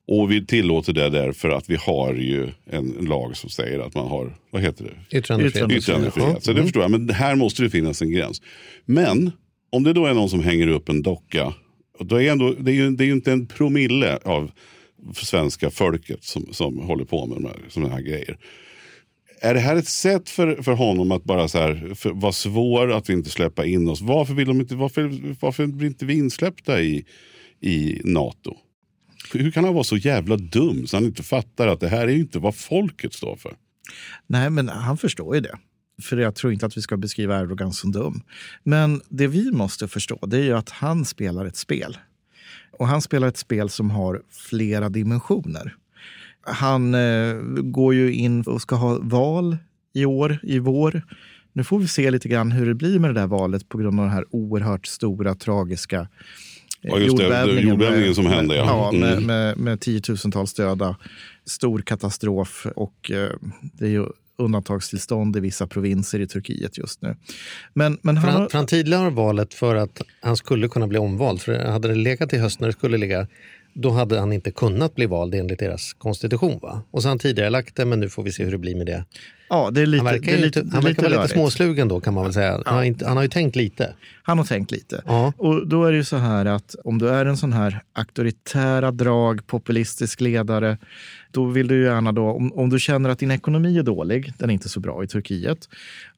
Och 0.08 0.32
vi 0.32 0.46
tillåter 0.46 0.94
det 0.94 1.10
därför 1.10 1.50
att 1.50 1.70
vi 1.70 1.76
har 1.76 2.14
ju 2.14 2.50
en 2.66 2.92
lag 2.92 3.38
som 3.38 3.50
säger 3.50 3.80
att 3.80 3.96
man 3.96 4.08
har, 4.08 4.34
vad 4.52 4.62
heter 4.62 4.84
det? 4.84 5.18
Yttrandefrihet. 5.18 5.72
Yttrandefrihet. 5.72 6.44
Så 6.44 6.52
det 6.52 6.58
Mm. 6.60 6.66
förstår 6.66 6.82
jag, 6.82 6.92
men 6.92 7.10
här 7.10 7.36
måste 7.36 7.64
det 7.64 7.70
finnas 7.70 8.02
en 8.02 8.12
gräns. 8.12 8.42
Men 8.86 9.32
om 9.72 9.84
det 9.84 9.94
då 9.94 10.06
är 10.06 10.14
någon 10.14 10.30
som 10.30 10.44
hänger 10.44 10.68
upp 10.68 10.90
en 10.90 11.02
docka, 11.02 11.54
då 12.00 12.22
är 12.22 12.32
ändå, 12.32 12.54
det, 12.60 12.72
är 12.72 12.76
ju, 12.76 12.92
det 12.92 13.04
är 13.04 13.06
ju 13.06 13.14
inte 13.14 13.32
en 13.32 13.46
promille 13.46 14.20
av 14.26 14.52
svenska 15.16 15.70
folket 15.70 16.24
som, 16.24 16.48
som 16.52 16.78
håller 16.80 17.06
på 17.06 17.26
med 17.26 17.38
de 17.38 17.46
här, 17.46 17.56
såna 17.70 17.90
här 17.90 18.02
grejer. 18.02 18.38
Är 19.44 19.54
det 19.54 19.60
här 19.60 19.76
ett 19.76 19.88
sätt 19.88 20.30
för, 20.30 20.62
för 20.62 20.72
honom 20.72 21.12
att 21.12 21.24
bara 21.24 21.48
så 21.48 21.58
här, 21.58 21.94
för, 21.96 22.12
vara 22.12 22.32
svår 22.32 22.92
att 22.92 23.10
inte 23.10 23.30
släppa 23.30 23.66
in 23.66 23.88
oss? 23.88 24.02
Varför, 24.02 24.34
vill 24.34 24.48
de 24.48 24.62
inte, 24.62 24.76
varför, 24.76 25.36
varför 25.40 25.68
blir 25.68 25.88
inte 25.88 26.06
vi 26.06 26.14
insläppta 26.14 26.82
i, 26.82 27.06
i 27.62 28.02
NATO? 28.04 28.58
Hur 29.34 29.52
kan 29.52 29.64
han 29.64 29.74
vara 29.74 29.84
så 29.84 29.98
jävla 29.98 30.38
dum 30.38 30.88
så 30.88 30.98
han 30.98 31.06
inte 31.06 31.24
fattar 31.24 31.68
att 31.68 31.80
det 31.80 31.88
här 31.88 32.08
är 32.08 32.16
inte 32.16 32.40
vad 32.40 32.56
folket 32.56 33.14
står 33.14 33.36
för? 33.36 33.56
Nej, 34.28 34.50
men 34.50 34.70
han 34.70 34.98
förstår 34.98 35.36
ju 35.36 35.42
det. 35.42 35.58
För 36.02 36.18
jag 36.18 36.36
tror 36.36 36.54
inte 36.54 36.66
att 36.66 36.78
vi 36.78 36.82
ska 36.82 36.98
beskriva 36.98 37.40
Erdogan 37.40 37.74
som 37.74 37.92
dum. 37.92 38.22
Men 38.64 39.02
det 39.10 39.28
vi 39.28 39.52
måste 39.52 39.88
förstå 39.88 40.20
det 40.26 40.38
är 40.38 40.44
ju 40.44 40.54
att 40.54 40.70
han 40.70 41.06
spelar 41.06 41.46
ett 41.46 41.58
spel. 41.58 41.98
Och 42.80 42.88
han 42.88 43.02
spelar 43.02 43.28
ett 43.28 43.38
spel 43.38 43.70
som 43.70 43.92
har 43.92 44.22
flera 44.30 44.90
dimensioner. 44.90 45.76
Han 46.46 46.94
eh, 46.96 47.36
går 47.62 47.94
ju 47.94 48.14
in 48.14 48.42
och 48.42 48.62
ska 48.62 48.76
ha 48.76 49.00
val 49.02 49.58
i 49.94 50.06
år, 50.06 50.40
i 50.44 50.60
vår. 50.60 51.02
Nu 51.54 51.64
får 51.64 51.80
vi 51.80 51.88
se 51.88 52.12
lite 52.12 52.30
grann 52.30 52.52
hur 52.52 52.66
det 52.66 52.74
blir 52.76 53.00
med 53.00 53.10
det 53.16 53.20
där 53.20 53.28
valet 53.28 53.70
på 53.70 53.78
grund 53.78 54.00
av 54.00 54.06
den 54.06 54.14
här 54.14 54.26
oerhört 54.30 54.86
stora, 54.88 55.36
tragiska 55.36 56.00
eh, 56.00 56.06
Ja, 56.82 56.98
just 57.00 57.18
det, 57.18 57.24
jordbävningen. 57.24 57.70
jordbävningen 57.70 58.06
med- 58.08 58.16
som 58.16 58.26
hände, 58.26 58.56
ja. 58.56 58.66
ja 58.94 59.00
med, 59.00 59.12
Mm. 59.14 59.26
med, 59.26 59.58
med 59.58 59.80
tiotusentals 59.80 60.54
döda. 60.54 60.96
Stor 61.46 61.80
katastrof 61.80 62.68
och 62.76 63.12
eh, 63.12 63.30
det 63.74 63.86
är 63.86 63.90
ju 63.90 64.06
undantagstillstånd 64.38 65.38
i 65.38 65.40
vissa 65.40 65.68
provinser 65.68 66.20
i 66.20 66.28
Turkiet 66.28 66.78
just 66.78 67.02
nu. 67.02 67.16
Men, 67.74 67.98
men 68.02 68.22
För 68.22 68.28
han, 68.28 68.42
han, 68.42 68.50
han 68.54 68.66
tidigare 68.66 69.10
valet 69.10 69.54
för 69.54 69.76
att 69.76 70.02
han 70.22 70.38
skulle 70.38 70.68
kunna 70.68 70.88
bli 70.88 70.98
omvald. 70.98 71.42
För 71.42 71.66
hade 71.66 71.88
det 71.88 71.96
legat 71.96 72.34
i 72.34 72.38
höst 72.38 72.60
när 72.60 72.68
det 72.68 72.74
skulle 72.74 72.98
ligga, 72.98 73.28
då 73.74 73.90
hade 73.90 74.20
han 74.20 74.34
inte 74.34 74.52
kunnat 74.52 74.96
bli 74.96 75.06
vald 75.06 75.36
enligt 75.36 75.60
deras 75.60 75.94
konstitution. 75.94 76.60
Va? 76.62 76.82
Och 76.92 77.02
så 77.02 77.08
har 77.08 77.12
han 77.12 77.20
tidigare 77.20 77.50
lagt 77.50 77.76
det, 77.76 77.86
men 77.86 78.00
nu 78.00 78.10
får 78.10 78.24
vi 78.24 78.32
se 78.32 78.44
hur 78.44 78.52
det 78.52 78.58
blir 78.58 78.76
med 78.76 78.86
det. 78.86 79.06
ja, 79.50 79.70
det 79.72 79.82
är 79.82 79.86
lite, 79.86 80.04
Han 80.04 80.14
verkar, 80.14 80.32
det 80.32 80.38
är 80.38 80.42
lite, 80.42 80.66
han 80.72 80.84
verkar 80.84 81.10
vara 81.10 81.22
lite 81.22 81.34
småslugen 81.34 81.88
då 81.88 82.00
kan 82.00 82.14
man 82.14 82.24
väl 82.24 82.34
säga. 82.34 82.62
Han, 82.66 82.76
har 82.76 82.84
inte, 82.84 83.08
han 83.08 83.18
har 83.18 83.24
ju 83.24 83.30
tänkt 83.30 83.56
lite. 83.56 83.94
Han 84.26 84.38
har 84.38 84.46
tänkt 84.46 84.72
lite. 84.72 85.04
Ja. 85.06 85.34
Och 85.38 85.68
då 85.68 85.86
är 85.86 85.92
det 85.92 85.98
ju 85.98 86.04
så 86.04 86.18
här 86.18 86.46
att 86.46 86.76
om 86.84 86.98
du 86.98 87.10
är 87.10 87.26
en 87.26 87.38
sån 87.38 87.54
här 87.54 87.84
auktoritära 87.94 88.92
drag, 88.92 89.48
populistisk 89.48 90.22
ledare, 90.22 90.78
då 91.32 91.46
vill 91.46 91.68
du 91.68 91.76
ju 91.76 91.84
gärna 91.84 92.12
då, 92.12 92.26
om, 92.26 92.54
om 92.54 92.70
du 92.70 92.80
känner 92.80 93.10
att 93.10 93.20
din 93.20 93.32
ekonomi 93.32 93.78
är 93.78 93.84
dålig, 93.84 94.34
den 94.38 94.50
är 94.50 94.54
inte 94.54 94.70
så 94.70 94.80
bra 94.80 95.04
i 95.04 95.08
Turkiet, 95.08 95.70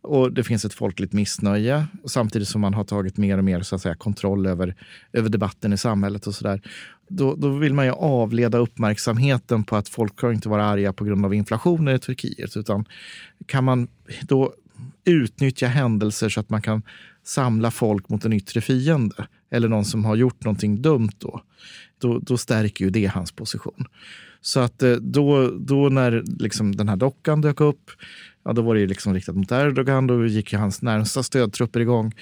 och 0.01 0.33
det 0.33 0.43
finns 0.43 0.65
ett 0.65 0.73
folkligt 0.73 1.13
missnöje, 1.13 1.85
samtidigt 2.05 2.47
som 2.47 2.61
man 2.61 2.73
har 2.73 2.83
tagit 2.83 3.17
mer 3.17 3.37
och 3.37 3.43
mer 3.43 3.61
så 3.61 3.75
att 3.75 3.81
säga, 3.81 3.95
kontroll 3.95 4.45
över, 4.47 4.75
över 5.13 5.29
debatten 5.29 5.73
i 5.73 5.77
samhället 5.77 6.27
och 6.27 6.35
sådär, 6.35 6.61
då, 7.07 7.35
då 7.35 7.49
vill 7.49 7.73
man 7.73 7.85
ju 7.85 7.91
avleda 7.91 8.57
uppmärksamheten 8.57 9.63
på 9.63 9.75
att 9.75 9.89
folk 9.89 10.17
ska 10.17 10.31
inte 10.31 10.49
vara 10.49 10.65
arga 10.65 10.93
på 10.93 11.03
grund 11.03 11.25
av 11.25 11.33
inflationen 11.33 11.95
i 11.95 11.99
Turkiet, 11.99 12.57
utan 12.57 12.85
kan 13.45 13.63
man 13.63 13.87
då 14.21 14.53
utnyttja 15.05 15.67
händelser 15.67 16.29
så 16.29 16.39
att 16.39 16.49
man 16.49 16.61
kan 16.61 16.81
samla 17.25 17.71
folk 17.71 18.09
mot 18.09 18.25
en 18.25 18.33
yttre 18.33 18.61
fiende 18.61 19.27
eller 19.49 19.67
någon 19.67 19.85
som 19.85 20.05
har 20.05 20.15
gjort 20.15 20.43
någonting 20.43 20.81
dumt 20.81 21.11
då, 21.17 21.41
då, 21.97 22.19
då 22.19 22.37
stärker 22.37 22.85
ju 22.85 22.91
det 22.91 23.05
hans 23.05 23.31
position. 23.31 23.87
Så 24.41 24.59
att 24.59 24.83
eh, 24.83 24.91
då, 24.91 25.49
då 25.49 25.89
när 25.89 26.23
liksom 26.39 26.75
den 26.75 26.89
här 26.89 26.95
dockan 26.95 27.41
dök 27.41 27.61
upp, 27.61 27.91
ja, 28.43 28.53
då 28.53 28.61
var 28.61 28.73
det 28.75 28.81
ju 28.81 28.87
liksom 28.87 29.13
riktat 29.13 29.35
mot 29.35 29.51
Erdogan, 29.51 30.07
då 30.07 30.25
gick 30.25 30.53
ju 30.53 30.59
hans 30.59 30.81
närmsta 30.81 31.23
stödtrupper 31.23 31.79
igång. 31.79 32.13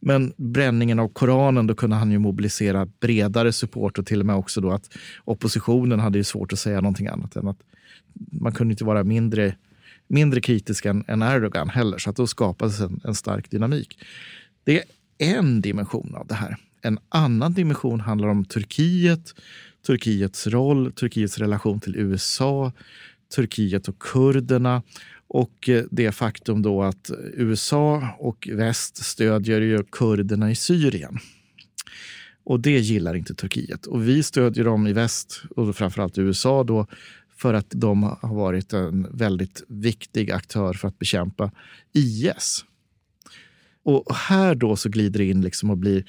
Men 0.00 0.32
bränningen 0.36 0.98
av 0.98 1.08
Koranen, 1.08 1.66
då 1.66 1.74
kunde 1.74 1.96
han 1.96 2.10
ju 2.10 2.18
mobilisera 2.18 2.86
bredare 3.00 3.52
support 3.52 3.98
och 3.98 4.06
till 4.06 4.20
och 4.20 4.26
med 4.26 4.36
också 4.36 4.60
då 4.60 4.70
att 4.70 4.90
oppositionen 5.24 6.00
hade 6.00 6.18
ju 6.18 6.24
svårt 6.24 6.52
att 6.52 6.58
säga 6.58 6.80
någonting 6.80 7.06
annat 7.06 7.36
än 7.36 7.48
att 7.48 7.60
man 8.32 8.52
kunde 8.52 8.72
inte 8.72 8.84
vara 8.84 9.04
mindre, 9.04 9.56
mindre 10.08 10.40
kritisk 10.40 10.84
än, 10.84 11.04
än 11.08 11.22
Erdogan 11.22 11.68
heller. 11.68 11.98
Så 11.98 12.10
att 12.10 12.16
då 12.16 12.26
skapades 12.26 12.80
en, 12.80 13.00
en 13.04 13.14
stark 13.14 13.50
dynamik. 13.50 13.98
Det 14.64 14.78
är 14.78 14.84
en 15.18 15.60
dimension 15.60 16.14
av 16.14 16.26
det 16.26 16.34
här. 16.34 16.56
En 16.82 16.98
annan 17.08 17.54
dimension 17.54 18.00
handlar 18.00 18.28
om 18.28 18.44
Turkiet, 18.44 19.34
Turkiets 19.86 20.46
roll, 20.46 20.92
Turkiets 20.92 21.38
relation 21.38 21.80
till 21.80 21.96
USA, 21.96 22.72
Turkiet 23.34 23.88
och 23.88 23.98
kurderna 23.98 24.82
och 25.28 25.68
eh, 25.68 25.84
det 25.90 26.12
faktum 26.12 26.62
då 26.62 26.82
att 26.82 27.10
USA 27.34 28.08
och 28.18 28.48
väst 28.52 28.96
stödjer 28.96 29.60
ju 29.60 29.84
kurderna 29.92 30.50
i 30.50 30.54
Syrien. 30.54 31.18
Och 32.44 32.60
det 32.60 32.78
gillar 32.78 33.14
inte 33.14 33.34
Turkiet. 33.34 33.86
Och 33.86 34.08
vi 34.08 34.22
stödjer 34.22 34.64
dem 34.64 34.86
i 34.86 34.92
väst, 34.92 35.42
och 35.56 35.76
framförallt 35.76 36.18
USA 36.18 36.64
då, 36.64 36.86
för 37.36 37.54
att 37.54 37.66
de 37.70 38.02
har 38.02 38.34
varit 38.34 38.72
en 38.72 39.16
väldigt 39.16 39.62
viktig 39.68 40.30
aktör 40.30 40.72
för 40.72 40.88
att 40.88 40.98
bekämpa 40.98 41.50
IS. 41.92 42.64
Och 43.82 44.14
här 44.14 44.54
då 44.54 44.76
så 44.76 44.88
glider 44.88 45.18
det 45.18 45.26
in 45.26 45.40
liksom 45.40 45.70
och 45.70 45.78
blir 45.78 46.04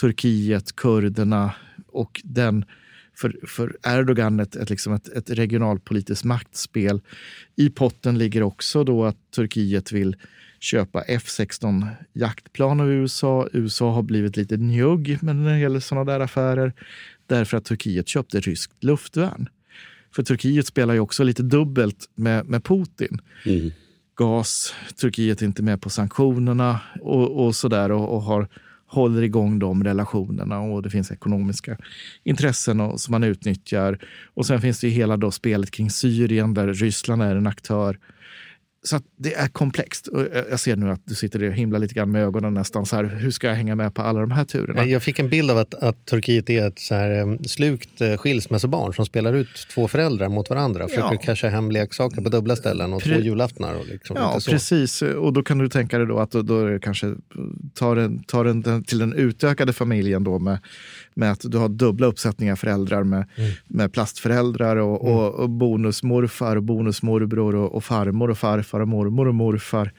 Turkiet, 0.00 0.76
kurderna 0.76 1.54
och 1.86 2.20
den 2.24 2.64
för, 3.16 3.36
för 3.46 3.76
Erdogan 3.86 4.40
ett, 4.40 4.56
ett, 4.56 4.70
liksom 4.70 4.92
ett, 4.92 5.08
ett 5.08 5.30
regionalpolitiskt 5.30 6.24
maktspel. 6.24 7.00
I 7.56 7.70
potten 7.70 8.18
ligger 8.18 8.42
också 8.42 8.84
då 8.84 9.04
att 9.04 9.16
Turkiet 9.34 9.92
vill 9.92 10.16
köpa 10.60 11.02
F16 11.02 11.88
jaktplan 12.12 12.80
av 12.80 12.90
USA. 12.90 13.48
USA 13.52 13.92
har 13.92 14.02
blivit 14.02 14.36
lite 14.36 14.56
njugg 14.56 15.18
med 15.22 15.36
när 15.36 15.52
det 15.52 15.58
gäller 15.58 15.80
sådana 15.80 16.12
där 16.12 16.20
affärer 16.20 16.72
därför 17.26 17.56
att 17.56 17.64
Turkiet 17.64 18.08
köpte 18.08 18.40
ryskt 18.40 18.84
luftvärn. 18.84 19.48
För 20.14 20.22
Turkiet 20.22 20.66
spelar 20.66 20.94
ju 20.94 21.00
också 21.00 21.24
lite 21.24 21.42
dubbelt 21.42 22.10
med, 22.14 22.48
med 22.48 22.64
Putin. 22.64 23.20
Mm. 23.46 23.70
Gas, 24.16 24.74
Turkiet 25.00 25.42
är 25.42 25.46
inte 25.46 25.62
med 25.62 25.80
på 25.80 25.90
sanktionerna 25.90 26.80
och, 27.00 27.44
och 27.44 27.56
sådär 27.56 27.92
och, 27.92 28.14
och 28.14 28.22
har, 28.22 28.48
håller 28.86 29.22
igång 29.22 29.58
de 29.58 29.84
relationerna 29.84 30.60
och 30.60 30.82
det 30.82 30.90
finns 30.90 31.10
ekonomiska 31.10 31.76
intressen 32.24 32.80
och, 32.80 33.00
som 33.00 33.12
man 33.12 33.24
utnyttjar. 33.24 33.98
Och 34.34 34.46
sen 34.46 34.60
finns 34.60 34.80
det 34.80 34.86
ju 34.86 34.92
hela 34.92 35.16
då 35.16 35.30
spelet 35.30 35.70
kring 35.70 35.90
Syrien 35.90 36.54
där 36.54 36.68
Ryssland 36.68 37.22
är 37.22 37.36
en 37.36 37.46
aktör 37.46 37.98
så 38.84 39.00
det 39.18 39.34
är 39.34 39.48
komplext. 39.48 40.06
Och 40.08 40.26
jag 40.50 40.60
ser 40.60 40.76
nu 40.76 40.90
att 40.90 41.00
du 41.04 41.14
sitter 41.14 41.42
och 41.48 41.52
himlar 41.52 41.78
lite 41.78 41.94
grann 41.94 42.10
med 42.10 42.22
ögonen 42.24 42.54
nästan. 42.54 42.86
Så 42.86 42.96
här, 42.96 43.04
hur 43.04 43.30
ska 43.30 43.46
jag 43.46 43.54
hänga 43.54 43.74
med 43.74 43.94
på 43.94 44.02
alla 44.02 44.20
de 44.20 44.30
här 44.30 44.44
turerna? 44.44 44.84
Jag 44.84 45.02
fick 45.02 45.18
en 45.18 45.28
bild 45.28 45.50
av 45.50 45.58
att, 45.58 45.74
att 45.74 46.06
Turkiet 46.06 46.50
är 46.50 46.66
ett 46.68 46.78
så 46.78 46.94
här, 46.94 47.10
eh, 47.10 47.38
slukt 47.46 48.00
eh, 48.00 48.16
skilsmässobarn 48.16 48.92
som 48.92 49.06
spelar 49.06 49.32
ut 49.32 49.66
två 49.74 49.88
föräldrar 49.88 50.28
mot 50.28 50.50
varandra. 50.50 50.88
Försöker 50.88 51.12
Ja. 51.12 51.20
casha 51.22 51.48
hem 51.48 51.70
leksaker 51.70 52.22
på 52.22 52.28
dubbla 52.28 52.56
ställen 52.56 52.92
och 52.92 53.02
Pre- 53.02 53.14
två 53.14 53.20
julaftnar. 53.20 53.74
Och 53.74 53.86
liksom 53.86 54.16
Ja, 54.16 54.38
precis. 54.48 55.02
Och 55.02 55.32
då 55.32 55.42
kan 55.42 55.58
du 55.58 55.68
tänka 55.68 55.98
dig 55.98 56.06
då 56.06 56.18
att 56.18 56.30
då, 56.30 56.42
då 56.42 56.78
kanske 56.78 57.14
tar 57.74 57.96
den, 57.96 58.22
tar 58.22 58.44
den 58.44 58.84
till 58.84 58.98
den 58.98 59.12
utökade 59.12 59.72
familjen 59.72 60.24
då 60.24 60.38
med, 60.38 60.58
med 61.16 61.32
att 61.32 61.40
du 61.44 61.58
har 61.58 61.68
dubbla 61.68 62.06
uppsättningar 62.06 62.56
föräldrar 62.56 63.04
med, 63.04 63.24
Mm. 63.36 63.50
med 63.68 63.92
plastföräldrar 63.92 64.76
och, 64.76 65.04
och, 65.08 65.34
och 65.34 65.50
bonusmorfar 65.50 66.56
och 66.56 66.62
bonusmorbror 66.62 67.54
och, 67.54 67.74
och 67.74 67.84
farmor 67.84 68.30
och 68.30 68.38
farfar 68.38 68.80
och 68.80 68.88
mormor 68.88 69.28
och 69.28 69.34
morfar. 69.34 69.92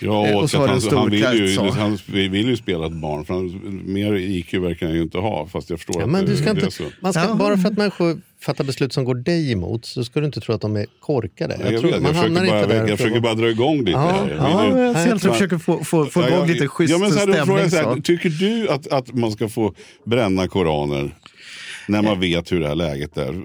Ja, 0.00 0.26
Eh, 0.26 0.36
och, 0.36 0.42
och 0.42 0.50
så 0.50 0.56
att 0.56 0.60
har 0.60 0.66
du 0.66 0.70
han, 0.70 0.76
en 0.76 0.80
stor 0.82 0.96
han, 0.96 1.10
vill 1.10 1.40
ju, 1.48 1.48
så. 1.54 1.70
han 1.70 1.98
vill 2.06 2.48
ju 2.48 2.56
spela 2.56 2.86
ett 2.86 2.92
barn. 3.00 3.24
För 3.24 3.34
han, 3.34 3.82
mer 3.92 4.14
IQ 4.14 4.54
verkar 4.54 4.86
han 4.86 4.94
ju 4.96 5.02
inte 5.02 5.18
ha. 5.18 5.46
Fast 5.46 5.70
jag 5.70 5.78
förstår 5.78 5.96
Ja, 6.00 6.04
att 6.04 6.10
men 6.10 6.24
det, 6.24 6.30
du 6.30 6.36
ska 6.36 6.44
det 6.54 6.60
är 6.60 6.64
inte, 6.64 6.70
så. 6.76 6.84
man 7.00 7.12
ska, 7.12 7.22
Ja. 7.24 7.34
Bara 7.34 7.56
för 7.56 7.68
att 7.68 7.78
människor 7.78 8.20
fattar 8.40 8.64
beslut 8.64 8.92
som 8.92 9.04
går 9.04 9.14
dig 9.14 9.52
emot 9.52 9.84
så 9.84 10.04
ska 10.04 10.20
du 10.20 10.26
inte 10.26 10.40
tro 10.40 10.54
att 10.54 10.60
de 10.60 10.76
är 10.76 10.86
korkade. 11.00 11.56
Jag, 11.60 11.72
jag, 11.72 11.80
tror, 11.80 11.90
vet, 11.90 12.02
man 12.02 12.14
jag, 12.14 12.22
försöker 12.22 12.34
bara, 12.50 12.60
inte 12.62 12.74
där. 12.74 12.88
jag, 12.88 12.98
försöker 12.98 13.20
bara 13.20 13.34
dra 13.34 13.50
igång 13.50 13.78
lite. 13.78 13.90
Ja, 13.90 13.98
här. 13.98 14.30
ja, 14.30 14.70
du- 14.74 14.80
jag 14.80 14.96
ser 14.96 15.14
att 15.14 15.22
du 15.22 15.28
försöker 15.32 15.58
få, 15.58 15.84
få, 15.84 16.06
få 16.06 16.20
Ja, 16.20 16.26
igång 16.28 16.38
jag- 16.38 16.48
lite 16.50 16.68
schysst 16.68 16.92
ja, 16.92 16.98
men 16.98 17.10
så 17.10 17.18
här, 17.18 17.26
då 17.26 17.32
frågar 17.46 17.60
jag 17.62 17.70
stämning. 17.70 17.90
så 17.90 17.94
här. 17.94 18.00
Tycker 18.00 18.28
du 18.30 18.68
att, 18.68 18.86
att 18.86 19.14
man 19.14 19.32
ska 19.32 19.48
få 19.48 19.74
bränna 20.04 20.48
koraner 20.48 21.14
när 21.88 22.02
man 22.02 22.20
vet 22.20 22.52
hur 22.52 22.60
det 22.60 22.68
här 22.68 22.74
läget 22.74 23.16
är? 23.16 23.42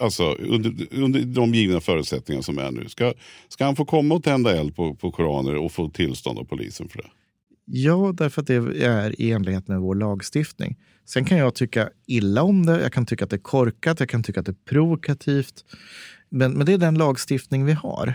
Alltså 0.00 0.32
under, 0.32 0.72
under 0.90 1.20
de 1.20 1.54
givna 1.54 1.80
förutsättningar 1.80 2.42
som 2.42 2.58
är 2.58 2.70
nu. 2.70 2.88
Ska, 2.88 3.12
ska 3.48 3.64
han 3.64 3.76
få 3.76 3.84
komma 3.84 4.14
och 4.14 4.22
tända 4.24 4.56
eld 4.56 4.76
på, 4.76 4.94
på 4.94 5.10
koraner 5.10 5.56
och 5.56 5.72
få 5.72 5.88
tillstånd 5.88 6.38
av 6.38 6.44
polisen 6.44 6.88
för 6.88 6.98
det? 6.98 7.08
Ja, 7.72 8.12
därför 8.16 8.40
att 8.40 8.46
det 8.46 8.54
är 8.84 9.20
i 9.20 9.30
enlighet 9.32 9.68
med 9.68 9.80
vår 9.80 9.94
lagstiftning. 9.94 10.76
Sen 11.12 11.24
kan 11.24 11.38
jag 11.38 11.54
tycka 11.54 11.90
illa 12.06 12.42
om 12.42 12.66
det, 12.66 12.80
jag 12.80 12.92
kan 12.92 13.06
tycka 13.06 13.24
att 13.24 13.30
det 13.30 13.36
är 13.36 13.38
korkat, 13.38 14.00
jag 14.00 14.08
kan 14.08 14.22
tycka 14.22 14.40
att 14.40 14.46
det 14.46 14.52
är 14.52 14.64
provokativt. 14.70 15.64
Men, 16.28 16.52
men 16.52 16.66
det 16.66 16.72
är 16.72 16.78
den 16.78 16.94
lagstiftning 16.94 17.64
vi 17.64 17.72
har. 17.72 18.14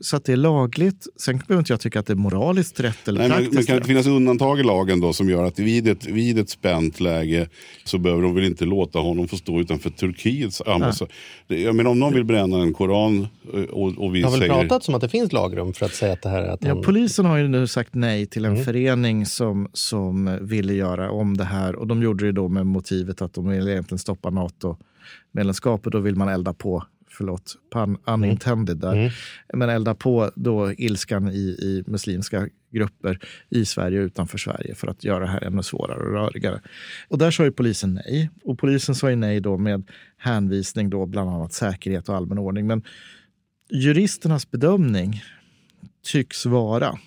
Så 0.00 0.16
att 0.16 0.24
det 0.24 0.32
är 0.32 0.36
lagligt. 0.36 1.06
Sen 1.16 1.38
behöver 1.48 1.60
inte 1.62 1.72
jag 1.72 1.80
tycka 1.80 2.00
att 2.00 2.06
det 2.06 2.12
är 2.12 2.16
moraliskt 2.16 2.80
rätt 2.80 3.08
eller 3.08 3.20
Nej, 3.20 3.28
men, 3.28 3.38
men 3.54 3.64
kan 3.64 3.74
det 3.76 3.80
rätt. 3.80 3.86
finnas 3.86 4.06
undantag 4.06 4.60
i 4.60 4.62
lagen 4.62 5.00
då 5.00 5.12
som 5.12 5.28
gör 5.30 5.44
att 5.44 5.58
vid 5.58 5.88
ett, 5.88 6.06
vid 6.06 6.38
ett 6.38 6.50
spänt 6.50 7.00
läge 7.00 7.48
så 7.84 7.98
behöver 7.98 8.22
de 8.22 8.34
väl 8.34 8.44
inte 8.44 8.64
låta 8.64 8.98
honom 8.98 9.28
få 9.28 9.36
stå 9.36 9.60
utanför 9.60 9.90
Turkiets 9.90 10.62
ambassad. 10.66 11.08
Jag 11.46 11.74
menar 11.74 11.90
om 11.90 11.98
någon 11.98 12.14
vill 12.14 12.24
bränna 12.24 12.58
en 12.62 12.74
koran 12.74 13.26
eh, 13.54 13.60
och, 13.62 13.98
och 13.98 14.14
vi 14.14 14.20
Det 14.20 14.26
har 14.26 14.30
väl 14.32 14.40
säger... 14.40 14.52
pratats 14.60 14.88
om 14.88 14.94
att 14.94 15.00
det 15.00 15.08
finns 15.08 15.32
lagrum 15.32 15.72
för 15.72 15.86
att 15.86 15.94
säga 15.94 16.12
att 16.12 16.22
det 16.22 16.28
här 16.28 16.42
är 16.42 16.48
att 16.48 16.62
Ja, 16.64 16.68
han, 16.74 16.82
polisen 16.82 17.24
har 17.24 17.36
ju 17.36 17.48
nu 17.48 17.66
sagt 17.66 17.94
nej 17.94 18.26
till 18.26 18.44
en 18.44 18.52
Mm. 18.52 18.64
förening 18.64 19.26
som, 19.26 19.68
som 19.72 20.38
ville 20.42 20.74
göra 20.74 21.10
om 21.10 21.36
det 21.36 21.44
här. 21.44 21.76
Och 21.76 21.86
de 21.86 22.02
gjorde 22.02 22.24
det 22.26 22.32
då 22.32 22.48
med 22.48 22.66
motivet 22.66 23.22
att 23.22 23.34
de 23.34 23.48
ville 23.48 23.72
egentligen 23.72 23.98
stoppa 23.98 24.30
NATO-medlemskap 24.30 25.86
och 25.86 25.90
då 25.92 25.98
vill 25.98 26.16
man 26.16 26.28
elda 26.28 26.52
på, 26.54 26.84
förlåt, 27.18 27.56
pun 27.72 27.98
unintended 28.06 28.76
där, 28.76 28.92
Mm. 28.96 29.10
men 29.54 29.68
elda 29.70 29.94
på 29.94 30.30
då 30.36 30.72
ilskan 30.72 31.28
i, 31.28 31.38
i 31.38 31.84
muslimska 31.86 32.48
grupper 32.70 33.18
i 33.50 33.64
Sverige 33.64 34.00
och 34.00 34.04
utanför 34.04 34.38
Sverige 34.38 34.74
för 34.74 34.88
att 34.88 35.04
göra 35.04 35.20
det 35.20 35.30
här 35.30 35.44
ännu 35.44 35.62
svårare 35.62 35.98
och 36.06 36.12
rörigare. 36.12 36.60
Och 37.08 37.18
där 37.18 37.30
sa 37.30 37.44
ju 37.44 37.52
polisen 37.52 37.94
nej. 37.94 38.30
Och 38.44 38.58
polisen 38.58 38.94
sa 38.94 39.10
ju 39.10 39.16
nej 39.16 39.40
då 39.40 39.58
med 39.58 39.90
hänvisning 40.16 40.90
då 40.90 41.06
bland 41.06 41.30
annat 41.30 41.52
säkerhet 41.52 42.08
och 42.08 42.16
allmän 42.16 42.38
ordning. 42.38 42.66
Men 42.66 42.82
juristernas 43.70 44.50
bedömning 44.50 45.22
tycks 46.04 46.46
vara 46.46 46.98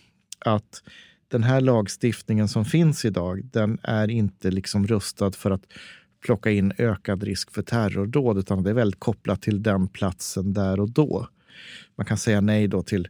att 0.45 0.83
den 1.27 1.43
här 1.43 1.61
lagstiftningen 1.61 2.47
som 2.47 2.65
finns 2.65 3.05
idag, 3.05 3.45
den 3.53 3.79
är 3.83 4.09
inte 4.09 4.51
liksom 4.51 4.87
rustad 4.87 5.31
för 5.31 5.51
att 5.51 5.63
plocka 6.21 6.51
in 6.51 6.73
ökad 6.77 7.23
risk 7.23 7.51
för 7.51 7.61
terrordåd, 7.61 8.37
utan 8.37 8.63
det 8.63 8.69
är 8.69 8.73
väldigt 8.73 8.99
kopplat 8.99 9.41
till 9.41 9.63
den 9.63 9.87
platsen 9.87 10.53
där 10.53 10.79
och 10.79 10.89
då. 10.89 11.27
Man 11.95 12.05
kan 12.05 12.17
säga 12.17 12.41
nej 12.41 12.67
då 12.67 12.83
till 12.83 13.07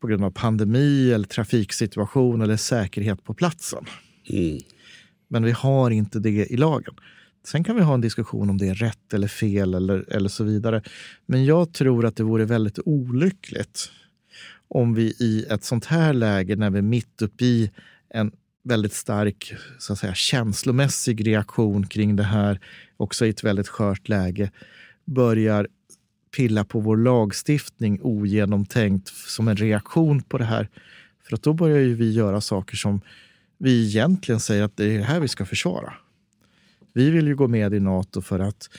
på 0.00 0.06
grund 0.06 0.24
av 0.24 0.30
pandemi 0.30 1.12
eller 1.12 1.26
trafiksituation 1.26 2.42
eller 2.42 2.56
säkerhet 2.56 3.24
på 3.24 3.34
platsen. 3.34 3.84
Mm. 4.30 4.58
Men 5.28 5.44
vi 5.44 5.50
har 5.50 5.90
inte 5.90 6.18
det 6.18 6.52
i 6.52 6.56
lagen. 6.56 6.94
Sen 7.46 7.64
kan 7.64 7.76
vi 7.76 7.82
ha 7.82 7.94
en 7.94 8.00
diskussion 8.00 8.50
om 8.50 8.58
det 8.58 8.68
är 8.68 8.74
rätt 8.74 9.14
eller 9.14 9.28
fel 9.28 9.74
eller, 9.74 10.12
eller 10.12 10.28
så 10.28 10.44
vidare. 10.44 10.82
Men 11.26 11.44
jag 11.44 11.72
tror 11.72 12.06
att 12.06 12.16
det 12.16 12.22
vore 12.22 12.44
väldigt 12.44 12.78
olyckligt 12.84 13.90
om 14.68 14.94
vi 14.94 15.02
i 15.02 15.46
ett 15.50 15.64
sånt 15.64 15.84
här 15.84 16.12
läge, 16.12 16.56
när 16.56 16.70
vi 16.70 16.78
är 16.78 16.82
mitt 16.82 17.22
uppe 17.22 17.44
i 17.44 17.70
en 18.08 18.32
väldigt 18.64 18.92
stark 18.92 19.54
så 19.78 19.92
att 19.92 19.98
säga, 19.98 20.14
känslomässig 20.14 21.26
reaktion 21.26 21.86
kring 21.86 22.16
det 22.16 22.22
här, 22.22 22.60
också 22.96 23.26
i 23.26 23.28
ett 23.28 23.44
väldigt 23.44 23.68
skört 23.68 24.08
läge, 24.08 24.50
börjar 25.04 25.68
pilla 26.36 26.64
på 26.64 26.80
vår 26.80 26.96
lagstiftning 26.96 28.00
ogenomtänkt 28.02 29.08
som 29.08 29.48
en 29.48 29.56
reaktion 29.56 30.22
på 30.22 30.38
det 30.38 30.44
här. 30.44 30.68
För 31.24 31.34
att 31.34 31.42
då 31.42 31.52
börjar 31.52 31.78
ju 31.78 31.94
vi 31.94 32.12
göra 32.12 32.40
saker 32.40 32.76
som 32.76 33.00
vi 33.58 33.86
egentligen 33.86 34.40
säger 34.40 34.62
att 34.62 34.76
det 34.76 34.84
är 34.84 34.98
det 34.98 35.04
här 35.04 35.20
vi 35.20 35.28
ska 35.28 35.46
försvara. 35.46 35.94
Vi 36.92 37.10
vill 37.10 37.26
ju 37.26 37.36
gå 37.36 37.48
med 37.48 37.74
i 37.74 37.80
Nato 37.80 38.20
för 38.20 38.38
att 38.38 38.70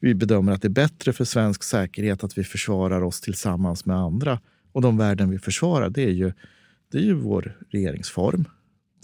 vi 0.00 0.14
bedömer 0.14 0.52
att 0.52 0.62
det 0.62 0.68
är 0.68 0.70
bättre 0.70 1.12
för 1.12 1.24
svensk 1.24 1.62
säkerhet 1.62 2.24
att 2.24 2.38
vi 2.38 2.44
försvarar 2.44 3.02
oss 3.02 3.20
tillsammans 3.20 3.86
med 3.86 3.96
andra. 3.96 4.40
Och 4.72 4.82
de 4.82 4.96
värden 4.96 5.30
vi 5.30 5.38
försvarar, 5.38 5.90
det 5.90 6.02
är 6.02 6.12
ju, 6.12 6.32
det 6.92 6.98
är 6.98 7.02
ju 7.02 7.14
vår 7.14 7.58
regeringsform, 7.70 8.44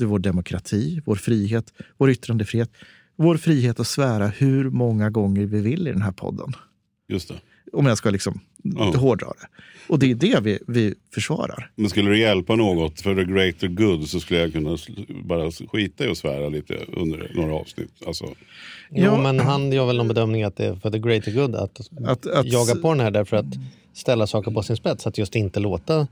det 0.00 0.04
är 0.04 0.06
vår 0.08 0.18
demokrati, 0.18 1.00
vår 1.04 1.16
frihet, 1.16 1.72
vår 1.98 2.10
yttrandefrihet, 2.10 2.70
vår 3.16 3.36
frihet 3.36 3.80
att 3.80 3.86
svära 3.86 4.26
hur 4.26 4.70
många 4.70 5.10
gånger 5.10 5.46
vi 5.46 5.60
vill 5.60 5.88
i 5.88 5.92
den 5.92 6.02
här 6.02 6.12
podden. 6.12 6.52
Just 7.08 7.28
det. 7.28 7.34
Om 7.72 7.86
jag 7.86 7.98
ska 7.98 8.10
liksom 8.10 8.40
Ja. 8.62 8.92
hårdra 8.96 9.26
det. 9.26 9.46
Och 9.88 9.98
det 9.98 10.10
är 10.10 10.14
det 10.14 10.40
vi, 10.42 10.58
vi 10.66 10.94
försvarar. 11.14 11.70
Men 11.76 11.90
skulle 11.90 12.10
det 12.10 12.18
hjälpa 12.18 12.56
något 12.56 13.00
för 13.00 13.14
the 13.14 13.24
greater 13.32 13.68
good 13.68 14.08
så 14.08 14.20
skulle 14.20 14.40
jag 14.40 14.52
kunna 14.52 14.76
bara 15.24 15.50
skita 15.50 16.06
i 16.06 16.10
att 16.10 16.18
svära 16.18 16.48
lite 16.48 16.74
under 16.92 17.32
några 17.34 17.54
avsnitt. 17.54 17.92
Alltså, 18.06 18.24
Jo, 18.90 19.04
Ja. 19.04 19.22
men 19.22 19.40
han 19.40 19.72
gör 19.72 19.86
väl 19.86 19.96
någon 19.96 20.08
bedömning 20.08 20.42
att 20.42 20.56
det 20.56 20.66
är 20.66 20.74
för 20.74 20.90
the 20.90 20.98
greater 20.98 21.32
good 21.32 21.54
att, 21.54 21.80
Att, 22.06 22.26
att, 22.26 22.46
jaga 22.46 22.74
på 22.74 22.90
den 22.92 23.00
här 23.00 23.10
därför 23.10 23.36
att 23.36 23.46
ställa 23.92 24.26
saker 24.26 24.50
på 24.50 24.62
sin 24.62 24.76
spets. 24.76 25.06
Att 25.06 25.18
just 25.18 25.36
inte 25.36 25.60
låta 25.60 26.06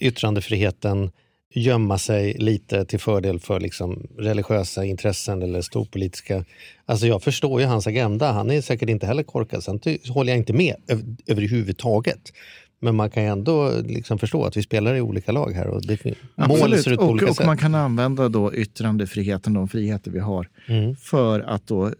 yttrandefriheten 0.00 1.10
gömma 1.54 1.98
sig 1.98 2.34
lite 2.38 2.84
till 2.84 2.98
fördel 2.98 3.40
för 3.40 3.60
liksom 3.60 4.06
religiösa 4.18 4.84
intressen 4.84 5.42
eller 5.42 5.60
storpolitiska. 5.62 6.44
Alltså 6.86 7.06
jag 7.06 7.22
förstår 7.22 7.60
ju 7.60 7.66
hans 7.66 7.86
agenda. 7.86 8.32
Han 8.32 8.50
är 8.50 8.60
säkert 8.60 8.88
inte 8.88 9.06
heller 9.06 9.22
korkad. 9.22 9.64
Sen 9.64 9.80
håller 10.08 10.32
jag 10.32 10.38
inte 10.38 10.52
med 10.52 10.74
öv- 10.88 11.16
överhuvudtaget. 11.26 12.32
Men 12.80 12.96
man 12.96 13.10
kan 13.10 13.22
ändå 13.22 13.72
liksom 13.84 14.18
förstå 14.18 14.44
att 14.44 14.56
vi 14.56 14.62
spelar 14.62 14.94
i 14.94 15.00
olika 15.00 15.32
lag 15.32 15.52
här 15.52 15.66
och 15.66 15.82
det, 15.86 16.04
mål 16.36 16.78
ser 16.78 16.92
ut 16.92 16.98
på 16.98 17.04
och, 17.04 17.10
olika 17.10 17.30
och 17.30 17.36
sätt. 17.36 17.46
man 17.46 17.56
kan 17.56 17.74
använda 17.74 18.28
då 18.28 18.54
yttrandefriheten, 18.54 19.52
de 19.54 19.68
friheter 19.68 20.10
vi 20.10 20.18
har, 20.18 20.48
Mm. 20.68 20.96
för 20.96 21.40
att 21.40 21.66
då 21.66 21.92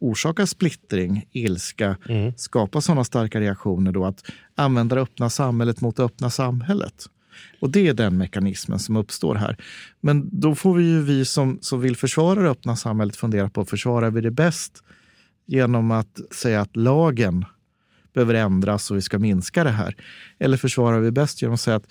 orsaka 0.00 0.46
splittring, 0.46 1.26
ilska, 1.32 1.96
Mm. 2.08 2.32
skapa 2.36 2.80
sådana 2.80 3.04
starka 3.04 3.40
reaktioner 3.40 3.92
då 3.92 4.04
att 4.04 4.22
använda 4.54 4.94
det 4.96 5.02
öppna 5.02 5.30
samhället 5.30 5.80
mot 5.80 5.96
det 5.96 6.02
öppna 6.02 6.30
samhället. 6.30 6.94
Och 7.60 7.70
det 7.70 7.88
är 7.88 7.94
den 7.94 8.18
mekanismen 8.18 8.78
som 8.78 8.96
uppstår 8.96 9.34
här. 9.34 9.56
Men 10.00 10.40
då 10.40 10.54
får 10.54 10.74
vi 10.74 10.84
ju 10.84 11.02
vi 11.02 11.24
som, 11.24 11.58
som 11.60 11.80
vill 11.80 11.96
försvara 11.96 12.42
det 12.42 12.50
öppna 12.50 12.76
samhället 12.76 13.16
fundera 13.16 13.50
på, 13.50 13.64
försvarar 13.64 14.10
vi 14.10 14.20
det 14.20 14.30
bäst 14.30 14.82
genom 15.46 15.90
att 15.90 16.20
säga 16.30 16.60
att 16.60 16.76
lagen 16.76 17.44
behöver 18.14 18.34
ändras 18.34 18.90
och 18.90 18.96
vi 18.96 19.02
ska 19.02 19.18
minska 19.18 19.64
det 19.64 19.70
här? 19.70 19.96
Eller 20.38 20.56
försvarar 20.56 21.00
vi 21.00 21.10
bäst 21.10 21.42
genom 21.42 21.54
att 21.54 21.60
säga 21.60 21.76
att 21.76 21.86